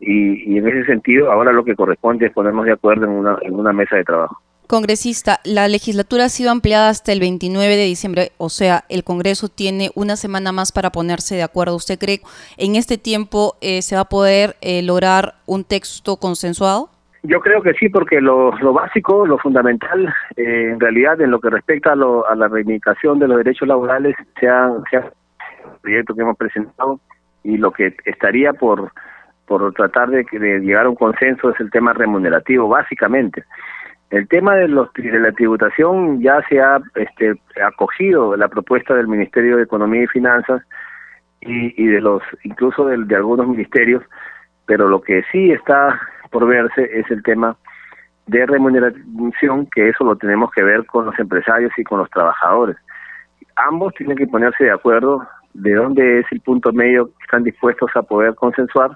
y, 0.00 0.54
y 0.54 0.58
en 0.58 0.68
ese 0.68 0.84
sentido 0.86 1.30
ahora 1.30 1.52
lo 1.52 1.64
que 1.64 1.74
corresponde 1.74 2.26
es 2.26 2.32
ponernos 2.32 2.64
de 2.64 2.72
acuerdo 2.72 3.04
en 3.04 3.12
una, 3.12 3.38
en 3.42 3.54
una 3.54 3.72
mesa 3.72 3.96
de 3.96 4.04
trabajo. 4.04 4.40
Congresista, 4.68 5.40
la 5.44 5.66
legislatura 5.66 6.26
ha 6.26 6.28
sido 6.28 6.50
ampliada 6.50 6.90
hasta 6.90 7.10
el 7.12 7.20
29 7.20 7.74
de 7.74 7.84
diciembre, 7.84 8.32
o 8.36 8.50
sea, 8.50 8.84
el 8.90 9.02
Congreso 9.02 9.48
tiene 9.48 9.90
una 9.94 10.14
semana 10.14 10.52
más 10.52 10.72
para 10.72 10.90
ponerse 10.90 11.34
de 11.36 11.42
acuerdo. 11.42 11.74
¿Usted 11.74 11.98
cree 11.98 12.18
que 12.18 12.26
en 12.58 12.76
este 12.76 12.98
tiempo 12.98 13.56
eh, 13.62 13.80
se 13.80 13.96
va 13.96 14.02
a 14.02 14.08
poder 14.10 14.56
eh, 14.60 14.82
lograr 14.82 15.36
un 15.46 15.64
texto 15.64 16.18
consensuado? 16.18 16.90
Yo 17.22 17.40
creo 17.40 17.62
que 17.62 17.72
sí, 17.72 17.88
porque 17.88 18.20
lo, 18.20 18.52
básico, 18.74 19.26
lo 19.26 19.38
fundamental, 19.38 20.14
eh, 20.36 20.68
en 20.72 20.78
realidad, 20.78 21.18
en 21.22 21.30
lo 21.30 21.40
que 21.40 21.48
respecta 21.48 21.94
a, 21.94 22.34
la 22.34 22.48
reivindicación 22.48 23.18
de 23.18 23.26
los 23.26 23.38
derechos 23.38 23.66
laborales, 23.66 24.16
sea, 24.38 24.70
sea 24.90 25.00
el 25.00 25.80
proyecto 25.80 26.14
que 26.14 26.20
hemos 26.20 26.36
presentado 26.36 27.00
y 27.42 27.56
lo 27.56 27.72
que 27.72 27.96
estaría 28.04 28.52
por, 28.52 28.92
por 29.46 29.72
tratar 29.72 30.10
de, 30.10 30.26
de 30.30 30.60
llegar 30.60 30.84
a 30.84 30.90
un 30.90 30.94
consenso 30.94 31.48
es 31.48 31.58
el 31.58 31.70
tema 31.70 31.94
remunerativo, 31.94 32.68
básicamente. 32.68 33.44
El 34.10 34.26
tema 34.26 34.54
de, 34.54 34.68
los, 34.68 34.92
de 34.94 35.18
la 35.18 35.32
tributación 35.32 36.22
ya 36.22 36.42
se 36.48 36.60
ha 36.60 36.80
este, 36.94 37.34
acogido 37.62 38.36
la 38.36 38.48
propuesta 38.48 38.94
del 38.94 39.06
Ministerio 39.06 39.56
de 39.56 39.64
Economía 39.64 40.04
y 40.04 40.06
Finanzas 40.06 40.62
y, 41.40 41.82
y 41.82 41.86
de 41.86 42.00
los 42.00 42.22
incluso 42.42 42.86
de, 42.86 42.96
de, 43.04 43.16
algunos 43.16 43.46
ministerios, 43.46 44.02
pero 44.66 44.88
lo 44.88 45.02
que 45.02 45.22
sí 45.30 45.52
está 45.52 46.00
por 46.30 46.46
verse 46.46 46.88
es 46.92 47.10
el 47.10 47.22
tema 47.22 47.56
de 48.26 48.46
remuneración, 48.46 49.66
que 49.74 49.88
eso 49.88 50.04
lo 50.04 50.16
tenemos 50.16 50.50
que 50.52 50.62
ver 50.62 50.84
con 50.86 51.06
los 51.06 51.18
empresarios 51.18 51.72
y 51.76 51.84
con 51.84 51.98
los 51.98 52.10
trabajadores. 52.10 52.76
Ambos 53.56 53.94
tienen 53.94 54.16
que 54.16 54.26
ponerse 54.26 54.64
de 54.64 54.70
acuerdo 54.70 55.26
de 55.54 55.74
dónde 55.74 56.20
es 56.20 56.26
el 56.30 56.40
punto 56.40 56.72
medio 56.72 57.06
que 57.06 57.24
están 57.24 57.42
dispuestos 57.42 57.90
a 57.94 58.02
poder 58.02 58.34
consensuar 58.34 58.90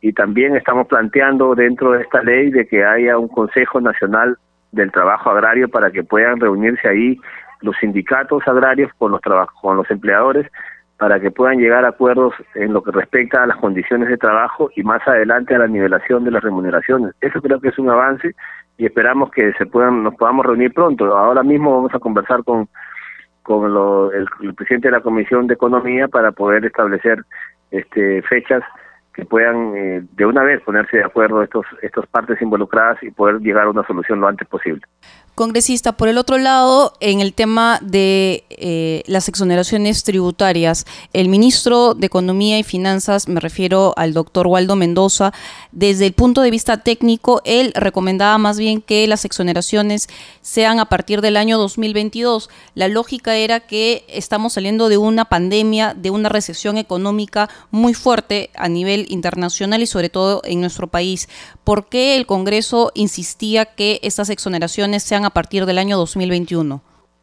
y 0.00 0.12
también 0.12 0.56
estamos 0.56 0.86
planteando 0.86 1.54
dentro 1.54 1.92
de 1.92 2.02
esta 2.02 2.22
ley 2.22 2.50
de 2.50 2.66
que 2.66 2.84
haya 2.84 3.18
un 3.18 3.28
Consejo 3.28 3.80
Nacional 3.80 4.36
del 4.72 4.92
Trabajo 4.92 5.30
Agrario 5.30 5.68
para 5.68 5.90
que 5.90 6.04
puedan 6.04 6.40
reunirse 6.40 6.88
ahí 6.88 7.18
los 7.62 7.76
sindicatos 7.78 8.46
agrarios 8.46 8.90
con 8.98 9.12
los 9.12 9.20
con 9.60 9.76
los 9.76 9.90
empleadores 9.90 10.46
para 10.98 11.20
que 11.20 11.30
puedan 11.30 11.58
llegar 11.58 11.84
a 11.84 11.90
acuerdos 11.90 12.34
en 12.54 12.72
lo 12.72 12.82
que 12.82 12.90
respecta 12.90 13.42
a 13.42 13.46
las 13.46 13.58
condiciones 13.58 14.08
de 14.08 14.16
trabajo 14.16 14.70
y 14.74 14.82
más 14.82 15.06
adelante 15.06 15.54
a 15.54 15.58
la 15.58 15.66
nivelación 15.66 16.24
de 16.24 16.30
las 16.30 16.42
remuneraciones. 16.42 17.14
Eso 17.20 17.40
creo 17.42 17.60
que 17.60 17.68
es 17.68 17.78
un 17.78 17.90
avance 17.90 18.34
y 18.78 18.86
esperamos 18.86 19.30
que 19.30 19.52
se 19.54 19.66
puedan 19.66 20.02
nos 20.02 20.14
podamos 20.14 20.46
reunir 20.46 20.72
pronto. 20.72 21.16
Ahora 21.16 21.42
mismo 21.42 21.74
vamos 21.76 21.94
a 21.94 21.98
conversar 21.98 22.44
con 22.44 22.68
con 23.42 23.64
el, 24.12 24.26
el 24.42 24.54
presidente 24.54 24.88
de 24.88 24.92
la 24.92 25.00
Comisión 25.00 25.46
de 25.46 25.54
Economía 25.54 26.08
para 26.08 26.32
poder 26.32 26.64
establecer 26.64 27.22
este 27.70 28.22
fechas 28.22 28.62
que 29.16 29.24
puedan 29.24 29.74
eh, 29.74 30.02
de 30.12 30.26
una 30.26 30.42
vez 30.42 30.62
ponerse 30.62 30.98
de 30.98 31.04
acuerdo 31.04 31.42
estos 31.42 31.64
estas 31.80 32.06
partes 32.06 32.40
involucradas 32.42 33.02
y 33.02 33.10
poder 33.10 33.40
llegar 33.40 33.64
a 33.64 33.70
una 33.70 33.86
solución 33.86 34.20
lo 34.20 34.28
antes 34.28 34.46
posible. 34.46 34.82
Congresista, 35.36 35.92
por 35.92 36.08
el 36.08 36.16
otro 36.16 36.38
lado, 36.38 36.94
en 37.00 37.20
el 37.20 37.34
tema 37.34 37.78
de 37.82 38.44
eh, 38.48 39.02
las 39.04 39.28
exoneraciones 39.28 40.02
tributarias, 40.02 40.86
el 41.12 41.28
ministro 41.28 41.92
de 41.92 42.06
Economía 42.06 42.58
y 42.58 42.62
Finanzas, 42.62 43.28
me 43.28 43.38
refiero 43.38 43.92
al 43.98 44.14
doctor 44.14 44.46
Waldo 44.46 44.76
Mendoza, 44.76 45.34
desde 45.72 46.06
el 46.06 46.14
punto 46.14 46.40
de 46.40 46.50
vista 46.50 46.78
técnico, 46.78 47.42
él 47.44 47.72
recomendaba 47.74 48.38
más 48.38 48.58
bien 48.58 48.80
que 48.80 49.06
las 49.06 49.26
exoneraciones 49.26 50.08
sean 50.40 50.80
a 50.80 50.88
partir 50.88 51.20
del 51.20 51.36
año 51.36 51.58
2022. 51.58 52.48
La 52.74 52.88
lógica 52.88 53.36
era 53.36 53.60
que 53.60 54.06
estamos 54.08 54.54
saliendo 54.54 54.88
de 54.88 54.96
una 54.96 55.26
pandemia, 55.26 55.92
de 55.92 56.08
una 56.08 56.30
recesión 56.30 56.78
económica 56.78 57.50
muy 57.70 57.92
fuerte 57.92 58.48
a 58.56 58.70
nivel 58.70 59.04
internacional 59.10 59.82
y 59.82 59.86
sobre 59.86 60.08
todo 60.08 60.40
en 60.44 60.62
nuestro 60.62 60.86
país. 60.86 61.28
¿Por 61.62 61.90
qué 61.90 62.16
el 62.16 62.24
Congreso 62.24 62.90
insistía 62.94 63.66
que 63.66 64.00
estas 64.02 64.30
exoneraciones 64.30 65.02
sean 65.02 65.25
a 65.26 65.30
partir 65.30 65.66
del 65.66 65.78
año 65.78 65.96
2021? 65.96 66.80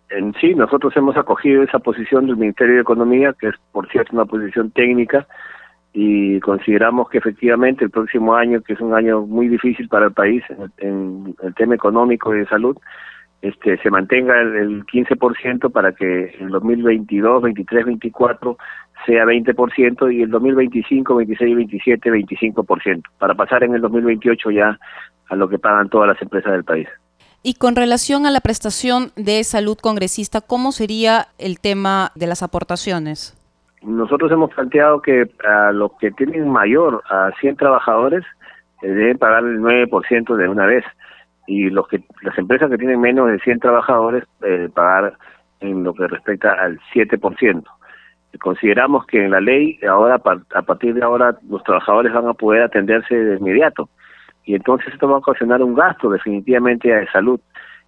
En 0.09 0.33
sí, 0.35 0.53
nosotros 0.53 0.95
hemos 0.95 1.17
acogido 1.17 1.63
esa 1.63 1.79
posición 1.79 2.27
del 2.27 2.37
Ministerio 2.37 2.75
de 2.75 2.81
Economía, 2.81 3.33
que 3.39 3.47
es, 3.47 3.55
por 3.71 3.89
cierto, 3.89 4.13
una 4.13 4.25
posición 4.25 4.69
técnica, 4.71 5.27
y 5.93 6.39
consideramos 6.39 7.09
que 7.09 7.19
efectivamente 7.19 7.85
el 7.85 7.91
próximo 7.91 8.35
año, 8.35 8.61
que 8.61 8.73
es 8.73 8.79
un 8.79 8.93
año 8.93 9.21
muy 9.21 9.47
difícil 9.47 9.87
para 9.87 10.07
el 10.07 10.13
país 10.13 10.43
en, 10.77 11.35
el 11.41 11.53
tema 11.55 11.75
económico 11.75 12.33
y 12.33 12.39
de 12.39 12.47
salud, 12.47 12.77
este, 13.41 13.77
se 13.77 13.89
mantenga 13.89 14.39
el, 14.39 14.55
el 14.55 14.85
15% 14.85 15.71
para 15.71 15.91
que 15.91 16.35
en 16.39 16.49
2022, 16.49 17.43
23, 17.43 17.85
24 17.85 18.57
sea 19.05 19.25
20% 19.25 20.13
y 20.13 20.21
el 20.21 20.29
2025, 20.29 21.15
26, 21.15 21.55
27, 21.55 22.11
25%, 22.11 23.03
para 23.17 23.35
pasar 23.35 23.63
en 23.63 23.75
el 23.75 23.81
2028 23.81 24.51
ya 24.51 24.79
a 25.29 25.35
lo 25.35 25.49
que 25.49 25.59
pagan 25.59 25.89
todas 25.89 26.07
las 26.07 26.21
empresas 26.21 26.53
del 26.53 26.63
país. 26.63 26.87
Y 27.45 27.55
con 27.55 27.75
relación 27.75 28.25
a 28.25 28.31
la 28.31 28.39
prestación 28.39 29.11
de 29.17 29.43
salud 29.43 29.77
congresista, 29.77 30.39
¿cómo 30.39 30.71
sería 30.71 31.27
el 31.37 31.59
tema 31.59 32.11
de 32.15 32.25
las 32.25 32.41
aportaciones? 32.41 33.37
Nosotros 33.81 34.31
hemos 34.31 34.53
planteado 34.53 35.01
que 35.01 35.29
a 35.45 35.73
los 35.73 35.91
que 35.99 36.11
tienen 36.11 36.47
mayor 36.47 37.03
a 37.09 37.31
100 37.41 37.57
trabajadores 37.57 38.23
eh, 38.81 38.87
deben 38.87 39.17
pagar 39.17 39.43
el 39.43 39.59
9% 39.59 40.37
de 40.37 40.47
una 40.47 40.65
vez 40.65 40.85
y 41.45 41.69
los 41.69 41.85
que 41.89 42.01
las 42.21 42.37
empresas 42.37 42.69
que 42.69 42.77
tienen 42.77 43.01
menos 43.01 43.27
de 43.27 43.37
100 43.39 43.59
trabajadores 43.59 44.23
eh, 44.41 44.69
pagar 44.73 45.17
en 45.59 45.83
lo 45.83 45.93
que 45.93 46.07
respecta 46.07 46.53
al 46.53 46.79
7%. 46.93 47.61
consideramos 48.39 49.05
que 49.05 49.25
en 49.25 49.31
la 49.31 49.41
ley 49.41 49.77
ahora 49.85 50.15
a 50.15 50.61
partir 50.61 50.93
de 50.93 51.03
ahora 51.03 51.37
los 51.49 51.61
trabajadores 51.63 52.13
van 52.13 52.27
a 52.29 52.33
poder 52.33 52.63
atenderse 52.63 53.13
de 53.13 53.35
inmediato 53.35 53.89
y 54.45 54.55
entonces 54.55 54.93
esto 54.93 55.07
va 55.07 55.15
a 55.15 55.19
ocasionar 55.19 55.61
un 55.61 55.73
gasto 55.73 56.09
definitivamente 56.09 56.89
de 56.89 57.07
salud 57.07 57.39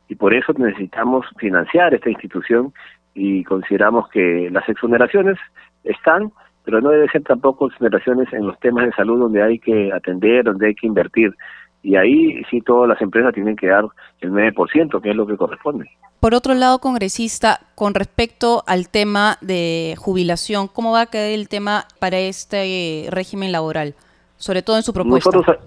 y 0.07 0.15
por 0.15 0.33
eso 0.33 0.53
necesitamos 0.57 1.25
financiar 1.37 1.93
esta 1.93 2.09
institución 2.09 2.73
y 3.13 3.43
consideramos 3.43 4.09
que 4.09 4.49
las 4.51 4.67
exoneraciones 4.69 5.37
están, 5.83 6.31
pero 6.63 6.81
no 6.81 6.89
deben 6.89 7.09
ser 7.09 7.23
tampoco 7.23 7.67
exoneraciones 7.67 8.31
en 8.33 8.45
los 8.45 8.59
temas 8.59 8.85
de 8.85 8.91
salud 8.93 9.19
donde 9.19 9.41
hay 9.41 9.59
que 9.59 9.91
atender, 9.91 10.43
donde 10.43 10.67
hay 10.67 10.75
que 10.75 10.87
invertir. 10.87 11.33
Y 11.81 11.95
ahí 11.95 12.41
sí 12.49 12.61
todas 12.61 12.89
las 12.89 13.01
empresas 13.01 13.33
tienen 13.33 13.55
que 13.55 13.67
dar 13.67 13.85
el 14.21 14.31
9%, 14.31 15.01
que 15.01 15.09
es 15.11 15.15
lo 15.15 15.27
que 15.27 15.37
corresponde. 15.37 15.89
Por 16.19 16.33
otro 16.33 16.55
lado, 16.55 16.79
congresista, 16.79 17.59
con 17.75 17.93
respecto 17.93 18.63
al 18.65 18.89
tema 18.89 19.37
de 19.41 19.93
jubilación, 19.97 20.67
¿cómo 20.67 20.91
va 20.91 21.01
a 21.01 21.05
quedar 21.05 21.29
el 21.29 21.47
tema 21.47 21.85
para 21.99 22.17
este 22.17 23.07
régimen 23.11 23.51
laboral? 23.51 23.93
Sobre 24.37 24.63
todo 24.63 24.77
en 24.77 24.83
su 24.83 24.93
propuesta. 24.93 25.29
Nosotros, 25.29 25.57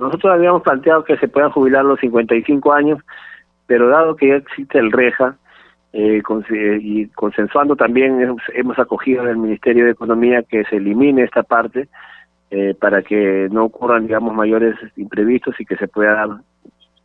nosotros 0.00 0.32
habíamos 0.32 0.62
planteado 0.62 1.04
que 1.04 1.16
se 1.18 1.28
puedan 1.28 1.50
jubilar 1.50 1.84
los 1.84 2.00
55 2.00 2.72
años, 2.72 2.98
pero 3.66 3.88
dado 3.88 4.16
que 4.16 4.28
ya 4.28 4.36
existe 4.36 4.78
el 4.78 4.90
REJA, 4.90 5.36
eh, 5.92 6.22
y 6.80 7.06
consensuando 7.08 7.74
también 7.74 8.38
hemos, 8.54 8.78
acogido 8.78 9.24
en 9.24 9.30
el 9.30 9.36
Ministerio 9.38 9.84
de 9.86 9.90
Economía 9.90 10.44
que 10.44 10.64
se 10.66 10.76
elimine 10.76 11.24
esta 11.24 11.42
parte 11.42 11.88
eh, 12.52 12.76
para 12.80 13.02
que 13.02 13.48
no 13.50 13.64
ocurran 13.64 14.06
digamos 14.06 14.32
mayores 14.32 14.76
imprevistos 14.96 15.56
y 15.58 15.64
que 15.64 15.76
se 15.76 15.88
pueda 15.88 16.14
dar 16.14 16.28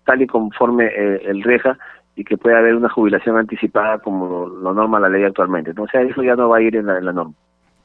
tal 0.05 0.21
y 0.21 0.27
conforme 0.27 0.85
eh, 0.85 1.21
el 1.25 1.41
REJA 1.41 1.79
y 2.15 2.23
que 2.23 2.37
pueda 2.37 2.59
haber 2.59 2.75
una 2.75 2.89
jubilación 2.89 3.37
anticipada 3.37 3.97
como 3.97 4.45
lo 4.45 4.71
norma 4.71 4.99
la 4.99 5.09
ley 5.09 5.23
actualmente. 5.23 5.71
Entonces 5.71 6.11
eso 6.11 6.21
ya 6.21 6.35
no 6.35 6.49
va 6.49 6.57
a 6.57 6.61
ir 6.61 6.75
en 6.75 6.85
la 6.85 7.11
norma. 7.11 7.33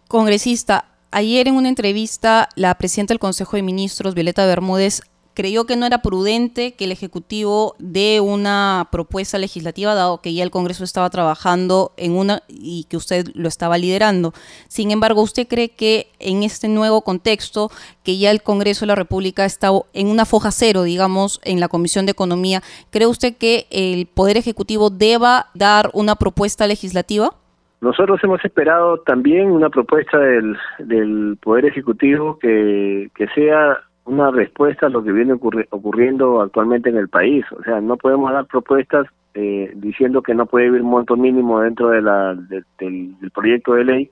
Congresista, 0.07 0.85
ayer 1.11 1.49
en 1.49 1.55
una 1.55 1.69
entrevista 1.69 2.49
la 2.57 2.75
presidenta 2.77 3.15
del 3.15 3.19
Consejo 3.19 3.57
de 3.57 3.63
Ministros, 3.63 4.15
Violeta 4.15 4.47
Bermúdez, 4.47 5.03
creyó 5.35 5.65
que 5.65 5.77
no 5.77 5.87
era 5.87 6.03
prudente 6.03 6.75
que 6.75 6.85
el 6.85 6.93
Ejecutivo 6.93 7.75
dé 7.79 8.21
una 8.21 8.89
propuesta 8.91 9.39
legislativa, 9.39 9.95
dado 9.95 10.21
que 10.21 10.35
ya 10.35 10.43
el 10.43 10.51
Congreso 10.51 10.85
estaba 10.85 11.09
trabajando 11.09 11.93
en 11.97 12.13
una 12.13 12.43
y 12.49 12.85
que 12.85 12.97
usted 12.97 13.29
lo 13.35 13.49
estaba 13.49 13.79
liderando. 13.79 14.35
Sin 14.69 14.91
embargo, 14.91 15.23
¿usted 15.23 15.47
cree 15.49 15.71
que 15.71 16.11
en 16.19 16.43
este 16.43 16.69
nuevo 16.69 17.03
contexto, 17.03 17.71
que 18.03 18.19
ya 18.19 18.31
el 18.31 18.43
Congreso 18.43 18.81
de 18.81 18.89
la 18.89 18.97
República 18.97 19.45
está 19.45 19.71
en 19.93 20.09
una 20.09 20.27
foja 20.27 20.51
cero, 20.51 20.83
digamos, 20.83 21.41
en 21.43 21.61
la 21.61 21.69
Comisión 21.69 22.07
de 22.07 22.13
Economía, 22.13 22.63
¿cree 22.91 23.07
usted 23.07 23.37
que 23.37 23.67
el 23.71 24.07
Poder 24.07 24.37
Ejecutivo 24.37 24.91
deba 24.91 25.51
dar 25.55 25.91
una 25.95 26.17
propuesta 26.17 26.67
legislativa? 26.67 27.35
Nosotros 27.81 28.22
hemos 28.22 28.45
esperado 28.45 28.99
también 28.99 29.51
una 29.51 29.70
propuesta 29.70 30.18
del, 30.18 30.57
del 30.81 31.39
Poder 31.43 31.64
Ejecutivo 31.64 32.39
que, 32.39 33.11
sea 33.35 33.78
una 34.05 34.31
respuesta 34.31 34.87
a 34.87 34.91
lo 34.91 35.03
que 35.03 35.12
viene 35.12 35.33
ocurriendo 35.33 36.43
actualmente 36.43 36.91
en 36.91 36.99
el 36.99 37.09
país. 37.09 37.45
O 37.53 37.62
sea, 37.62 37.81
no 37.81 37.97
podemos 37.97 38.33
dar 38.33 38.45
propuestas 38.47 39.07
eh, 39.35 39.72
diciendo 39.76 40.20
que 40.22 40.35
no 40.35 40.45
puede 40.45 40.68
haber 40.68 40.83
monto 40.83 41.16
mínimo 41.16 41.61
dentro 41.61 41.89
de 41.89 42.03
la, 42.03 42.35
del, 42.78 43.14
proyecto 43.33 43.74
de 43.74 43.85
ley, 43.85 44.11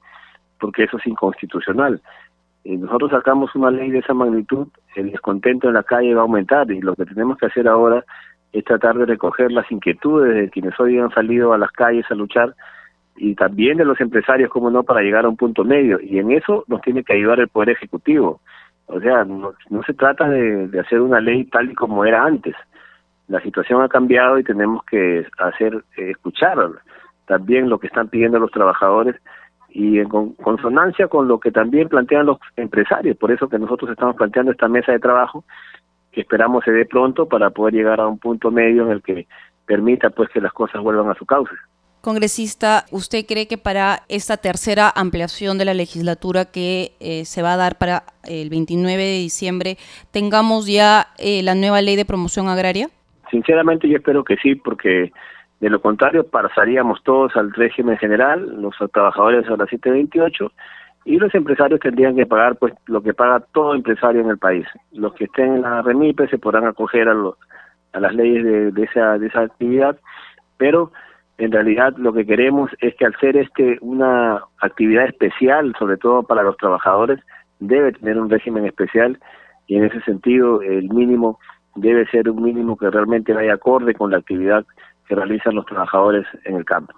porque 0.60 0.84
eso 0.84 0.96
es 0.96 1.06
inconstitucional. 1.06 2.00
Eh, 2.64 2.76
nosotros 2.76 3.10
sacamos 3.10 3.54
una 3.54 3.70
ley 3.70 3.90
de 3.90 3.98
esa 3.98 4.14
magnitud, 4.14 4.68
el 4.96 5.10
descontento 5.10 5.68
en 5.68 5.74
la 5.74 5.82
calle 5.82 6.14
va 6.14 6.20
a 6.20 6.24
aumentar 6.24 6.70
y 6.70 6.80
lo 6.80 6.94
que 6.94 7.04
tenemos 7.04 7.36
que 7.36 7.46
hacer 7.46 7.68
ahora 7.68 8.02
es 8.52 8.64
tratar 8.64 8.96
de 8.96 9.04
recoger 9.04 9.52
las 9.52 9.70
inquietudes 9.70 10.34
de 10.34 10.50
quienes 10.50 10.78
hoy 10.80 10.98
han 10.98 11.10
salido 11.10 11.52
a 11.52 11.58
las 11.58 11.70
calles 11.72 12.06
a 12.10 12.14
luchar 12.14 12.54
y 13.18 13.34
también 13.34 13.76
de 13.76 13.84
los 13.84 14.00
empresarios, 14.00 14.50
como 14.50 14.70
no, 14.70 14.82
para 14.82 15.02
llegar 15.02 15.24
a 15.24 15.28
un 15.28 15.36
punto 15.36 15.64
medio. 15.64 15.98
Y 16.00 16.18
en 16.18 16.30
eso 16.32 16.64
nos 16.68 16.80
tiene 16.82 17.04
que 17.04 17.14
ayudar 17.14 17.40
el 17.40 17.48
Poder 17.48 17.70
Ejecutivo. 17.70 18.40
O 18.86 19.00
sea, 19.00 19.24
no, 19.24 19.54
se 19.86 19.94
trata 19.94 20.28
de, 20.28 20.80
hacer 20.80 21.00
una 21.00 21.20
ley 21.20 21.44
tal 21.44 21.70
y 21.70 21.74
como 21.74 22.04
era 22.04 22.24
antes. 22.24 22.54
La 23.28 23.40
situación 23.40 23.82
ha 23.82 23.88
cambiado 23.88 24.38
y 24.38 24.44
tenemos 24.44 24.82
que 24.84 25.26
hacer 25.38 25.74
eh, 25.96 26.10
escuchar 26.10 26.56
también 27.26 27.68
lo 27.68 27.78
que 27.78 27.88
están 27.88 28.08
pidiendo 28.08 28.38
los 28.38 28.50
trabajadores 28.50 29.16
y 29.68 29.98
en 29.98 30.08
consonancia 30.08 31.08
con 31.08 31.28
lo 31.28 31.38
que 31.38 31.50
también 31.50 31.88
plantean 31.88 32.24
los 32.24 32.38
empresarios. 32.56 33.18
Por 33.18 33.30
eso 33.30 33.48
que 33.48 33.58
nosotros 33.58 33.90
estamos 33.90 34.16
planteando 34.16 34.52
esta 34.52 34.68
mesa 34.68 34.92
de 34.92 34.98
trabajo 34.98 35.44
que 36.10 36.22
esperamos 36.22 36.64
se 36.64 36.72
dé 36.72 36.86
pronto 36.86 37.28
para 37.28 37.50
poder 37.50 37.74
llegar 37.74 38.00
a 38.00 38.06
un 38.06 38.18
punto 38.18 38.50
medio 38.50 38.86
en 38.86 38.92
el 38.92 39.02
que 39.02 39.26
permita 39.66 40.08
pues 40.08 40.30
que 40.30 40.40
las 40.40 40.52
cosas 40.54 40.82
vuelvan 40.82 41.10
a 41.10 41.14
su 41.14 41.26
cauce. 41.26 41.54
Congresista, 42.00 42.84
¿usted 42.90 43.24
cree 43.26 43.46
que 43.48 43.58
para 43.58 44.02
esta 44.08 44.36
tercera 44.36 44.90
ampliación 44.94 45.58
de 45.58 45.64
la 45.64 45.74
legislatura 45.74 46.44
que 46.44 46.92
eh, 47.00 47.24
se 47.24 47.42
va 47.42 47.54
a 47.54 47.56
dar 47.56 47.76
para 47.76 48.04
el 48.24 48.50
29 48.50 49.02
de 49.02 49.18
diciembre, 49.18 49.76
tengamos 50.10 50.66
ya 50.66 51.08
eh, 51.18 51.42
la 51.42 51.54
nueva 51.54 51.82
ley 51.82 51.96
de 51.96 52.04
promoción 52.04 52.48
agraria? 52.48 52.88
Sinceramente 53.30 53.88
yo 53.88 53.96
espero 53.96 54.24
que 54.24 54.36
sí, 54.36 54.54
porque 54.54 55.12
de 55.60 55.70
lo 55.70 55.80
contrario 55.80 56.24
pasaríamos 56.24 57.02
todos 57.02 57.34
al 57.36 57.52
régimen 57.52 57.98
general, 57.98 58.62
los 58.62 58.74
trabajadores 58.92 59.46
a 59.46 59.56
la 59.56 59.66
728 59.66 60.52
y 61.04 61.16
los 61.16 61.34
empresarios 61.34 61.80
tendrían 61.80 62.14
que 62.14 62.26
pagar 62.26 62.56
pues 62.56 62.74
lo 62.86 63.02
que 63.02 63.14
paga 63.14 63.40
todo 63.52 63.74
empresario 63.74 64.20
en 64.20 64.30
el 64.30 64.38
país. 64.38 64.66
Los 64.92 65.14
que 65.14 65.24
estén 65.24 65.54
en 65.56 65.62
la 65.62 65.82
REMIPE 65.82 66.28
se 66.28 66.38
podrán 66.38 66.66
acoger 66.66 67.08
a, 67.08 67.14
los, 67.14 67.34
a 67.92 68.00
las 68.00 68.14
leyes 68.14 68.74
de, 68.74 68.82
esa, 68.82 69.18
de 69.18 69.26
esa 69.26 69.40
actividad, 69.40 69.98
pero 70.58 70.92
en 71.38 71.52
realidad 71.52 71.94
lo 71.96 72.12
que 72.12 72.26
queremos 72.26 72.70
es 72.80 72.94
que 72.96 73.06
al 73.06 73.16
ser 73.20 73.36
este 73.36 73.78
una 73.80 74.42
actividad 74.60 75.06
especial, 75.06 75.74
sobre 75.78 75.96
todo 75.96 76.24
para 76.24 76.42
los 76.42 76.56
trabajadores, 76.56 77.20
debe 77.60 77.92
tener 77.92 78.18
un 78.18 78.28
régimen 78.28 78.66
especial 78.66 79.18
y 79.66 79.76
en 79.76 79.84
ese 79.84 80.00
sentido 80.02 80.62
el 80.62 80.88
mínimo 80.88 81.38
debe 81.76 82.06
ser 82.08 82.28
un 82.28 82.42
mínimo 82.42 82.76
que 82.76 82.90
realmente 82.90 83.32
vaya 83.32 83.54
acorde 83.54 83.94
con 83.94 84.10
la 84.10 84.18
actividad 84.18 84.64
que 85.06 85.14
realizan 85.14 85.54
los 85.54 85.66
trabajadores 85.66 86.26
en 86.44 86.56
el 86.56 86.64
campo. 86.64 86.92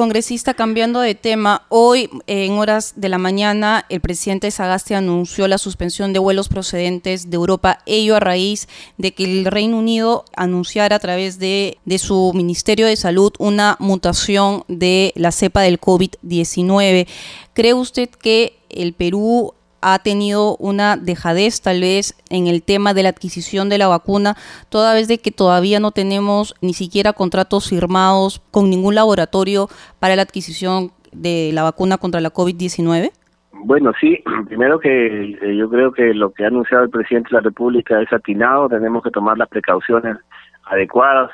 Congresista, 0.00 0.54
cambiando 0.54 1.00
de 1.00 1.14
tema, 1.14 1.66
hoy 1.68 2.08
en 2.26 2.52
horas 2.52 2.94
de 2.96 3.10
la 3.10 3.18
mañana 3.18 3.84
el 3.90 4.00
presidente 4.00 4.50
Sagasti 4.50 4.94
anunció 4.94 5.46
la 5.46 5.58
suspensión 5.58 6.14
de 6.14 6.18
vuelos 6.18 6.48
procedentes 6.48 7.28
de 7.28 7.36
Europa, 7.36 7.80
ello 7.84 8.16
a 8.16 8.20
raíz 8.20 8.66
de 8.96 9.12
que 9.12 9.24
el 9.24 9.44
Reino 9.44 9.76
Unido 9.76 10.24
anunciara 10.34 10.96
a 10.96 11.00
través 11.00 11.38
de, 11.38 11.76
de 11.84 11.98
su 11.98 12.32
Ministerio 12.34 12.86
de 12.86 12.96
Salud 12.96 13.34
una 13.38 13.76
mutación 13.78 14.64
de 14.68 15.12
la 15.16 15.32
cepa 15.32 15.60
del 15.60 15.78
COVID-19. 15.78 17.06
¿Cree 17.52 17.74
usted 17.74 18.08
que 18.08 18.56
el 18.70 18.94
Perú 18.94 19.52
ha 19.80 19.98
tenido 19.98 20.56
una 20.56 20.96
dejadez 20.96 21.60
tal 21.60 21.80
vez 21.80 22.14
en 22.30 22.46
el 22.46 22.62
tema 22.62 22.94
de 22.94 23.02
la 23.02 23.08
adquisición 23.10 23.68
de 23.68 23.78
la 23.78 23.88
vacuna, 23.88 24.36
toda 24.68 24.94
vez 24.94 25.08
de 25.08 25.18
que 25.18 25.30
todavía 25.30 25.80
no 25.80 25.90
tenemos 25.90 26.54
ni 26.60 26.74
siquiera 26.74 27.12
contratos 27.12 27.68
firmados 27.68 28.42
con 28.50 28.70
ningún 28.70 28.94
laboratorio 28.94 29.68
para 29.98 30.16
la 30.16 30.22
adquisición 30.22 30.90
de 31.12 31.50
la 31.52 31.62
vacuna 31.62 31.98
contra 31.98 32.20
la 32.20 32.30
COVID-19? 32.30 33.10
Bueno, 33.52 33.92
sí, 34.00 34.22
primero 34.46 34.78
que 34.78 35.38
eh, 35.42 35.56
yo 35.56 35.68
creo 35.68 35.92
que 35.92 36.14
lo 36.14 36.32
que 36.32 36.44
ha 36.44 36.48
anunciado 36.48 36.84
el 36.84 36.90
presidente 36.90 37.28
de 37.30 37.36
la 37.36 37.42
República 37.42 38.00
es 38.00 38.12
atinado, 38.12 38.68
tenemos 38.68 39.02
que 39.02 39.10
tomar 39.10 39.38
las 39.38 39.48
precauciones 39.48 40.16
adecuadas 40.64 41.30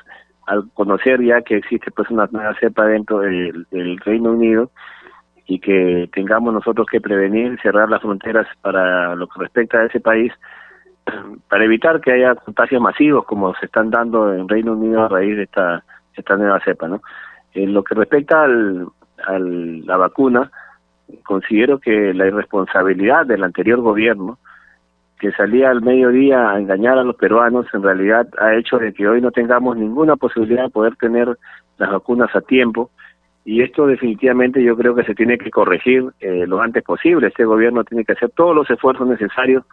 al 0.47 0.69
conocer 0.75 1.23
ya 1.23 1.43
que 1.43 1.57
existe 1.57 1.91
pues 1.91 2.09
una 2.11 2.29
nueva 2.31 2.55
cepa 2.61 2.87
dentro 2.87 3.19
del 3.19 3.99
Reino 4.05 4.31
Unido 4.31 4.71
y 5.47 5.61
que 5.61 6.09
tengamos 6.13 6.53
nosotros 6.53 6.87
que 6.91 7.01
prevenir, 7.01 7.59
cerrar 7.63 7.89
las 7.89 8.03
fronteras 8.03 8.47
para 8.63 9.15
lo 9.15 9.29
que 9.29 9.41
respecta 9.41 9.79
a 9.79 9.87
ese 9.87 10.01
país, 10.01 10.33
para 11.49 11.65
evitar 11.65 12.01
que 12.01 12.13
haya 12.13 12.35
contagios 12.35 12.83
masivos 12.83 13.25
como 13.25 13.55
se 13.55 13.67
están 13.67 13.91
dando 13.91 14.35
en 14.35 14.49
Reino 14.49 14.73
Unido 14.73 15.05
a 15.05 15.09
raíz 15.09 15.37
de 15.37 15.45
esta, 15.45 15.85
esta 16.15 16.37
nueva 16.37 16.61
cepa. 16.65 16.89
¿no? 16.89 17.01
En 17.55 17.73
lo 17.73 17.85
que 17.85 17.95
respecta 17.95 18.43
al, 18.43 18.89
a 19.25 19.39
la 19.39 19.97
vacuna, 19.97 20.51
considero 21.25 21.79
que 21.79 22.13
la 22.13 22.27
irresponsabilidad 22.27 23.27
del 23.27 23.45
anterior 23.45 23.81
gobierno, 23.81 24.39
que 25.21 25.31
salía 25.33 25.71
al 25.71 25.81
mediodía 25.81 26.51
a 26.51 26.59
engañar 26.59 26.99
a 26.99 27.05
los 27.05 27.17
peruanos, 27.17 27.67
en 27.73 27.85
realidad 27.85 28.27
ha 28.39 28.55
hecho 28.55 28.79
de 28.79 28.93
que 28.93 29.09
hoy 29.09 29.21
no 29.21 29.31
tengamos 29.31 29.77
ninguna 29.77 30.17
posibilidad 30.17 30.65
de 30.65 30.71
poder 30.71 30.97
tener 30.97 31.39
las 31.79 31.91
vacunas 31.91 32.35
a 32.35 32.41
tiempo 32.41 32.91
y 33.47 33.63
esto 33.63 33.87
definitivamente 33.87 34.61
yo 34.61 34.77
creo 34.77 34.97
que 34.97 35.05
se 35.05 35.15
tiene 35.15 35.39
que 35.39 35.53
corregir 35.53 36.05
eh, 36.19 36.47
lo 36.49 36.61
antes 36.61 36.83
posible. 36.83 37.29
Este 37.29 37.45
gobierno 37.45 37.85
tiene 37.85 38.05
que 38.05 38.13
hacer 38.13 38.31
todos 38.31 38.57
los 38.57 38.69
esfuerzos 38.69 39.07
necesarios 39.07 39.65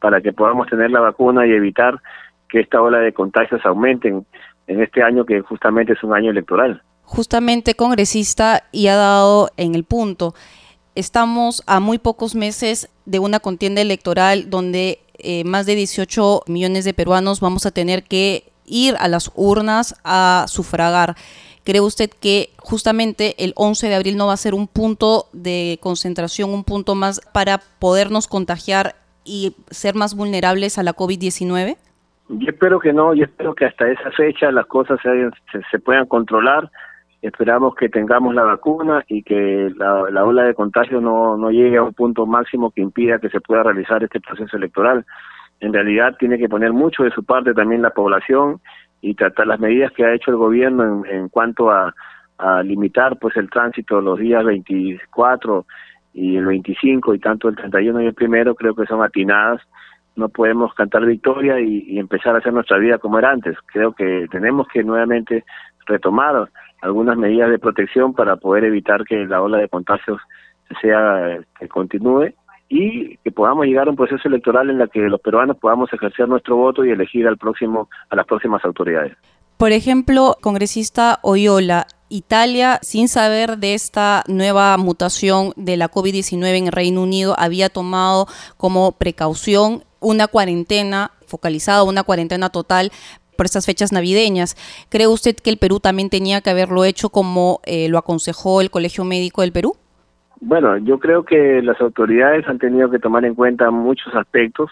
para 0.00 0.22
que 0.22 0.32
podamos 0.32 0.66
tener 0.66 0.90
la 0.90 1.00
vacuna 1.00 1.46
y 1.46 1.52
evitar 1.52 2.00
que 2.48 2.60
esta 2.60 2.80
ola 2.80 3.00
de 3.00 3.12
contagios 3.12 3.60
aumenten 3.66 4.24
en 4.66 4.82
este 4.82 5.02
año 5.02 5.26
que 5.26 5.42
justamente 5.42 5.92
es 5.92 6.02
un 6.02 6.14
año 6.14 6.30
electoral. 6.30 6.82
Justamente 7.02 7.74
congresista 7.74 8.64
y 8.72 8.86
ha 8.86 8.96
dado 8.96 9.50
en 9.58 9.74
el 9.74 9.84
punto. 9.84 10.32
Estamos 10.94 11.62
a 11.66 11.80
muy 11.80 11.98
pocos 11.98 12.34
meses 12.34 12.88
de 13.04 13.18
una 13.18 13.40
contienda 13.40 13.82
electoral 13.82 14.48
donde 14.48 15.00
eh, 15.18 15.44
más 15.44 15.66
de 15.66 15.74
18 15.74 16.44
millones 16.46 16.86
de 16.86 16.94
peruanos 16.94 17.40
vamos 17.40 17.66
a 17.66 17.72
tener 17.72 18.04
que 18.04 18.44
ir 18.64 18.94
a 18.98 19.08
las 19.08 19.30
urnas 19.34 20.00
a 20.02 20.46
sufragar. 20.48 21.14
¿Cree 21.68 21.82
usted 21.82 22.08
que 22.08 22.48
justamente 22.56 23.44
el 23.44 23.52
11 23.54 23.88
de 23.90 23.94
abril 23.94 24.16
no 24.16 24.28
va 24.28 24.32
a 24.32 24.38
ser 24.38 24.54
un 24.54 24.68
punto 24.68 25.24
de 25.34 25.78
concentración, 25.82 26.48
un 26.48 26.64
punto 26.64 26.94
más 26.94 27.20
para 27.34 27.58
podernos 27.78 28.26
contagiar 28.26 28.94
y 29.22 29.54
ser 29.68 29.94
más 29.94 30.16
vulnerables 30.16 30.78
a 30.78 30.82
la 30.82 30.94
COVID-19? 30.94 31.76
Yo 32.30 32.48
espero 32.48 32.80
que 32.80 32.94
no, 32.94 33.12
yo 33.12 33.24
espero 33.24 33.54
que 33.54 33.66
hasta 33.66 33.86
esa 33.86 34.10
fecha 34.12 34.50
las 34.50 34.64
cosas 34.64 34.98
se, 35.02 35.60
se, 35.70 35.78
puedan 35.78 36.06
controlar. 36.06 36.70
Esperamos 37.20 37.74
que 37.74 37.90
tengamos 37.90 38.34
la 38.34 38.44
vacuna 38.44 39.04
y 39.06 39.22
que 39.22 39.70
la, 39.76 40.04
la 40.10 40.24
ola 40.24 40.44
de 40.44 40.54
contagio 40.54 41.02
no, 41.02 41.36
no 41.36 41.50
llegue 41.50 41.76
a 41.76 41.82
un 41.82 41.92
punto 41.92 42.24
máximo 42.24 42.70
que 42.70 42.80
impida 42.80 43.18
que 43.18 43.28
se 43.28 43.42
pueda 43.42 43.64
realizar 43.64 44.02
este 44.02 44.20
proceso 44.20 44.56
electoral. 44.56 45.04
En 45.60 45.74
realidad 45.74 46.16
tiene 46.18 46.38
que 46.38 46.48
poner 46.48 46.72
mucho 46.72 47.02
de 47.02 47.10
su 47.10 47.24
parte 47.24 47.52
también 47.52 47.82
la 47.82 47.90
población 47.90 48.58
y 49.00 49.14
tratar 49.14 49.46
las 49.46 49.60
medidas 49.60 49.92
que 49.92 50.04
ha 50.04 50.14
hecho 50.14 50.30
el 50.30 50.36
gobierno 50.36 51.04
en, 51.06 51.28
cuanto 51.28 51.70
a, 51.70 51.94
limitar 52.62 53.18
pues 53.18 53.36
el 53.36 53.50
tránsito 53.50 54.00
los 54.00 54.16
días 54.16 54.44
24 54.44 55.66
y 56.14 56.36
el 56.36 56.46
25 56.46 57.14
y 57.14 57.18
tanto 57.18 57.48
el 57.48 57.56
31 57.56 58.00
y 58.02 58.06
el 58.06 58.14
primero 58.14 58.54
creo 58.54 58.76
que 58.76 58.86
son 58.86 59.02
atinadas 59.02 59.60
no 60.18 60.28
podemos 60.28 60.74
cantar 60.74 61.06
victoria 61.06 61.60
y, 61.60 61.98
empezar 61.98 62.34
a 62.34 62.38
hacer 62.38 62.52
nuestra 62.52 62.76
vida 62.78 62.98
como 62.98 63.18
era 63.18 63.30
antes. 63.30 63.56
Creo 63.66 63.92
que 63.92 64.26
tenemos 64.30 64.66
que 64.68 64.82
nuevamente 64.82 65.44
retomar 65.86 66.48
algunas 66.82 67.16
medidas 67.16 67.50
de 67.50 67.58
protección 67.58 68.12
para 68.12 68.36
poder 68.36 68.64
evitar 68.64 69.04
que 69.04 69.24
la 69.26 69.40
ola 69.40 69.58
de 69.58 69.68
contagios 69.68 70.20
sea 70.82 71.38
que 71.58 71.68
continúe 71.68 72.34
y 72.68 73.16
que 73.18 73.30
podamos 73.30 73.66
llegar 73.66 73.88
a 73.88 73.90
un 73.90 73.96
proceso 73.96 74.28
electoral 74.28 74.70
en 74.70 74.78
la 74.78 74.88
que 74.88 75.00
los 75.00 75.20
peruanos 75.20 75.56
podamos 75.56 75.92
ejercer 75.92 76.28
nuestro 76.28 76.56
voto 76.56 76.84
y 76.84 76.90
elegir 76.90 77.26
al 77.26 77.38
próximo 77.38 77.88
a 78.10 78.16
las 78.16 78.26
próximas 78.26 78.64
autoridades. 78.64 79.16
Por 79.56 79.72
ejemplo, 79.72 80.36
congresista 80.40 81.18
Oyola, 81.22 81.86
Italia, 82.10 82.78
sin 82.82 83.08
saber 83.08 83.58
de 83.58 83.74
esta 83.74 84.22
nueva 84.28 84.76
mutación 84.76 85.52
de 85.56 85.76
la 85.76 85.90
COVID-19 85.90 86.56
en 86.56 86.66
el 86.66 86.72
Reino 86.72 87.02
Unido, 87.02 87.34
había 87.38 87.68
tomado 87.68 88.28
como 88.56 88.92
precaución 88.92 89.82
una 90.00 90.28
cuarentena 90.28 91.10
focalizada, 91.26 91.82
una 91.82 92.04
cuarentena 92.04 92.50
total 92.50 92.92
por 93.36 93.46
estas 93.46 93.66
fechas 93.66 93.92
navideñas. 93.92 94.56
¿Cree 94.88 95.06
usted 95.06 95.36
que 95.36 95.50
el 95.50 95.58
Perú 95.58 95.80
también 95.80 96.10
tenía 96.10 96.40
que 96.40 96.50
haberlo 96.50 96.84
hecho 96.84 97.10
como 97.10 97.60
eh, 97.64 97.88
lo 97.88 97.98
aconsejó 97.98 98.60
el 98.60 98.70
Colegio 98.70 99.04
Médico 99.04 99.42
del 99.42 99.52
Perú? 99.52 99.76
Bueno, 100.40 100.76
yo 100.78 100.98
creo 100.98 101.24
que 101.24 101.62
las 101.62 101.80
autoridades 101.80 102.46
han 102.48 102.58
tenido 102.58 102.90
que 102.90 102.98
tomar 102.98 103.24
en 103.24 103.34
cuenta 103.34 103.70
muchos 103.70 104.14
aspectos. 104.14 104.70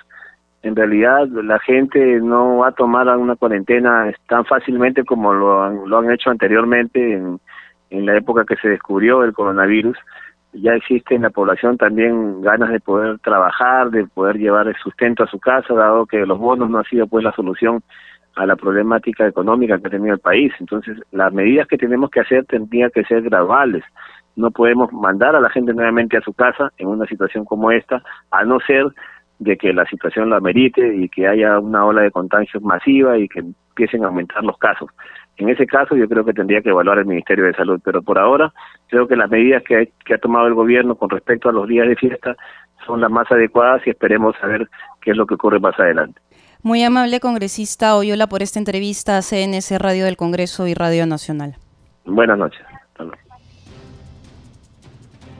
En 0.63 0.77
realidad, 0.77 1.27
la 1.29 1.59
gente 1.59 2.21
no 2.21 2.59
va 2.59 2.69
a 2.69 2.73
tomar 2.73 3.09
una 3.17 3.37
cuarentena 3.37 4.13
tan 4.29 4.45
fácilmente 4.45 5.05
como 5.05 5.33
lo 5.33 5.63
han, 5.63 5.89
lo 5.89 5.99
han 5.99 6.11
hecho 6.11 6.31
anteriormente 6.31 7.15
en, 7.15 7.41
la 7.91 8.17
época 8.17 8.45
que 8.45 8.57
se 8.57 8.69
descubrió 8.69 9.23
el 9.23 9.33
coronavirus 9.33 9.97
ya 10.53 10.75
existe 10.75 11.15
en 11.15 11.23
la 11.23 11.31
población 11.31 11.77
también 11.77 12.41
ganas 12.41 12.71
de 12.71 12.81
poder 12.81 13.19
trabajar, 13.19 13.91
de 13.91 14.07
poder 14.07 14.39
llevar 14.39 14.69
el 14.69 14.77
sustento 14.77 15.25
a 15.25 15.29
su 15.29 15.39
casa, 15.39 15.75
dado 15.75 16.07
que 16.07 16.25
los 16.25 16.39
bonos 16.39 16.71
no 16.71 16.79
han 16.79 16.85
sido 16.85 17.07
pues 17.07 17.25
la 17.25 17.33
solución 17.33 17.83
a 18.37 18.47
la 18.47 18.57
problemática 18.57 19.27
económica 19.27 19.79
que 19.79 19.89
ha 19.89 19.91
tenido 19.91 20.15
el 20.15 20.21
país. 20.21 20.53
Entonces, 20.61 20.99
las 21.11 21.33
medidas 21.33 21.67
que 21.67 21.79
tenemos 21.79 22.11
que 22.11 22.21
hacer 22.21 22.45
tendrían 22.45 22.91
que 22.91 23.05
ser 23.05 23.23
graduales. 23.23 23.83
No 24.37 24.51
podemos 24.51 24.93
mandar 24.93 25.35
a 25.35 25.41
la 25.41 25.51
gente 25.51 25.73
nuevamente 25.73 26.17
a 26.17 26.21
su 26.21 26.33
casa 26.33 26.71
en 26.79 26.89
una 26.89 27.07
situación 27.07 27.45
como 27.45 27.71
esta, 27.71 28.03
a 28.31 28.45
no 28.45 28.61
ser 28.61 28.87
de 29.39 29.57
que 29.57 29.73
la 29.73 29.85
situación 29.87 30.31
la 30.31 30.41
merite 30.41 30.97
y 30.97 31.09
que 31.09 31.27
haya 31.27 31.59
una 31.59 31.85
ola 31.85 32.03
de 32.03 32.11
contagios 32.11 32.63
masiva 32.63 33.19
y 33.19 33.29
que 33.29 33.41
empiecen 33.41 34.05
a 34.05 34.09
aumentar 34.09 34.43
los 34.43 34.57
casos. 34.59 34.91
En 35.37 35.51
ese 35.51 35.67
caso 35.67 35.97
yo 35.97 36.09
creo 36.09 36.25
que 36.25 36.33
tendría 36.33 36.63
que 36.63 36.71
evaluar 36.71 36.99
el 36.99 37.07
Ministerio 37.07 37.45
de 37.45 37.53
Salud, 37.53 37.81
pero 37.85 38.03
por 38.03 38.19
ahora 38.19 38.53
creo 38.89 39.07
que 39.07 39.17
las 39.17 39.31
medidas 39.31 39.63
que, 39.65 39.93
ha 40.15 40.19
tomado 40.19 40.47
el 40.47 40.55
gobierno 40.55 40.95
con 40.95 41.11
respecto 41.11 41.49
a 41.49 41.53
los 41.53 41.69
días 41.69 41.87
de 41.87 41.97
fiesta 41.97 42.37
son 42.87 43.01
las 43.01 43.11
más 43.11 43.31
adecuadas 43.31 43.87
y 43.87 43.91
esperemos 43.91 44.35
saber 44.41 44.69
qué 45.03 45.11
es 45.11 45.17
lo 45.17 45.27
que 45.27 45.35
ocurre 45.35 45.61
más 45.61 45.79
adelante. 45.79 46.21
Muy 46.63 46.83
amable 46.83 47.21
congresista 47.21 47.97
Oyola 47.97 48.27
por 48.29 48.43
esta 48.43 48.59
entrevista 48.59 49.19
a 49.19 49.23
CNC 49.23 49.79
Radio 49.79 50.05
del 50.07 50.17
Congreso 50.17 50.67
y 50.67 50.75
Radio 50.75 51.07
Nacional. 51.07 51.57
Buenas 52.07 52.39
noches. 52.39 52.76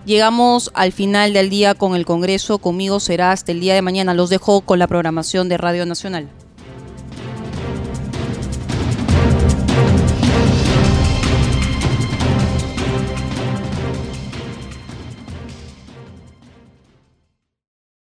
Llegamos 0.07 0.71
al 0.75 0.93
final 0.93 1.33
del 1.33 1.51
día 1.51 1.75
con 1.75 1.97
el 1.97 2.07
Congreso. 2.07 2.59
Conmigo 2.59 3.01
será 3.01 3.33
hasta 3.33 3.51
el 3.51 3.59
día 3.59 3.75
de 3.75 3.83
mañana. 3.83 4.15
Los 4.15 4.31
dejo 4.31 4.61
con 4.61 4.79
la 4.79 4.87
programación 4.87 5.49
de 5.49 5.59
Radio 5.59 5.85
Nacional. 5.85 6.29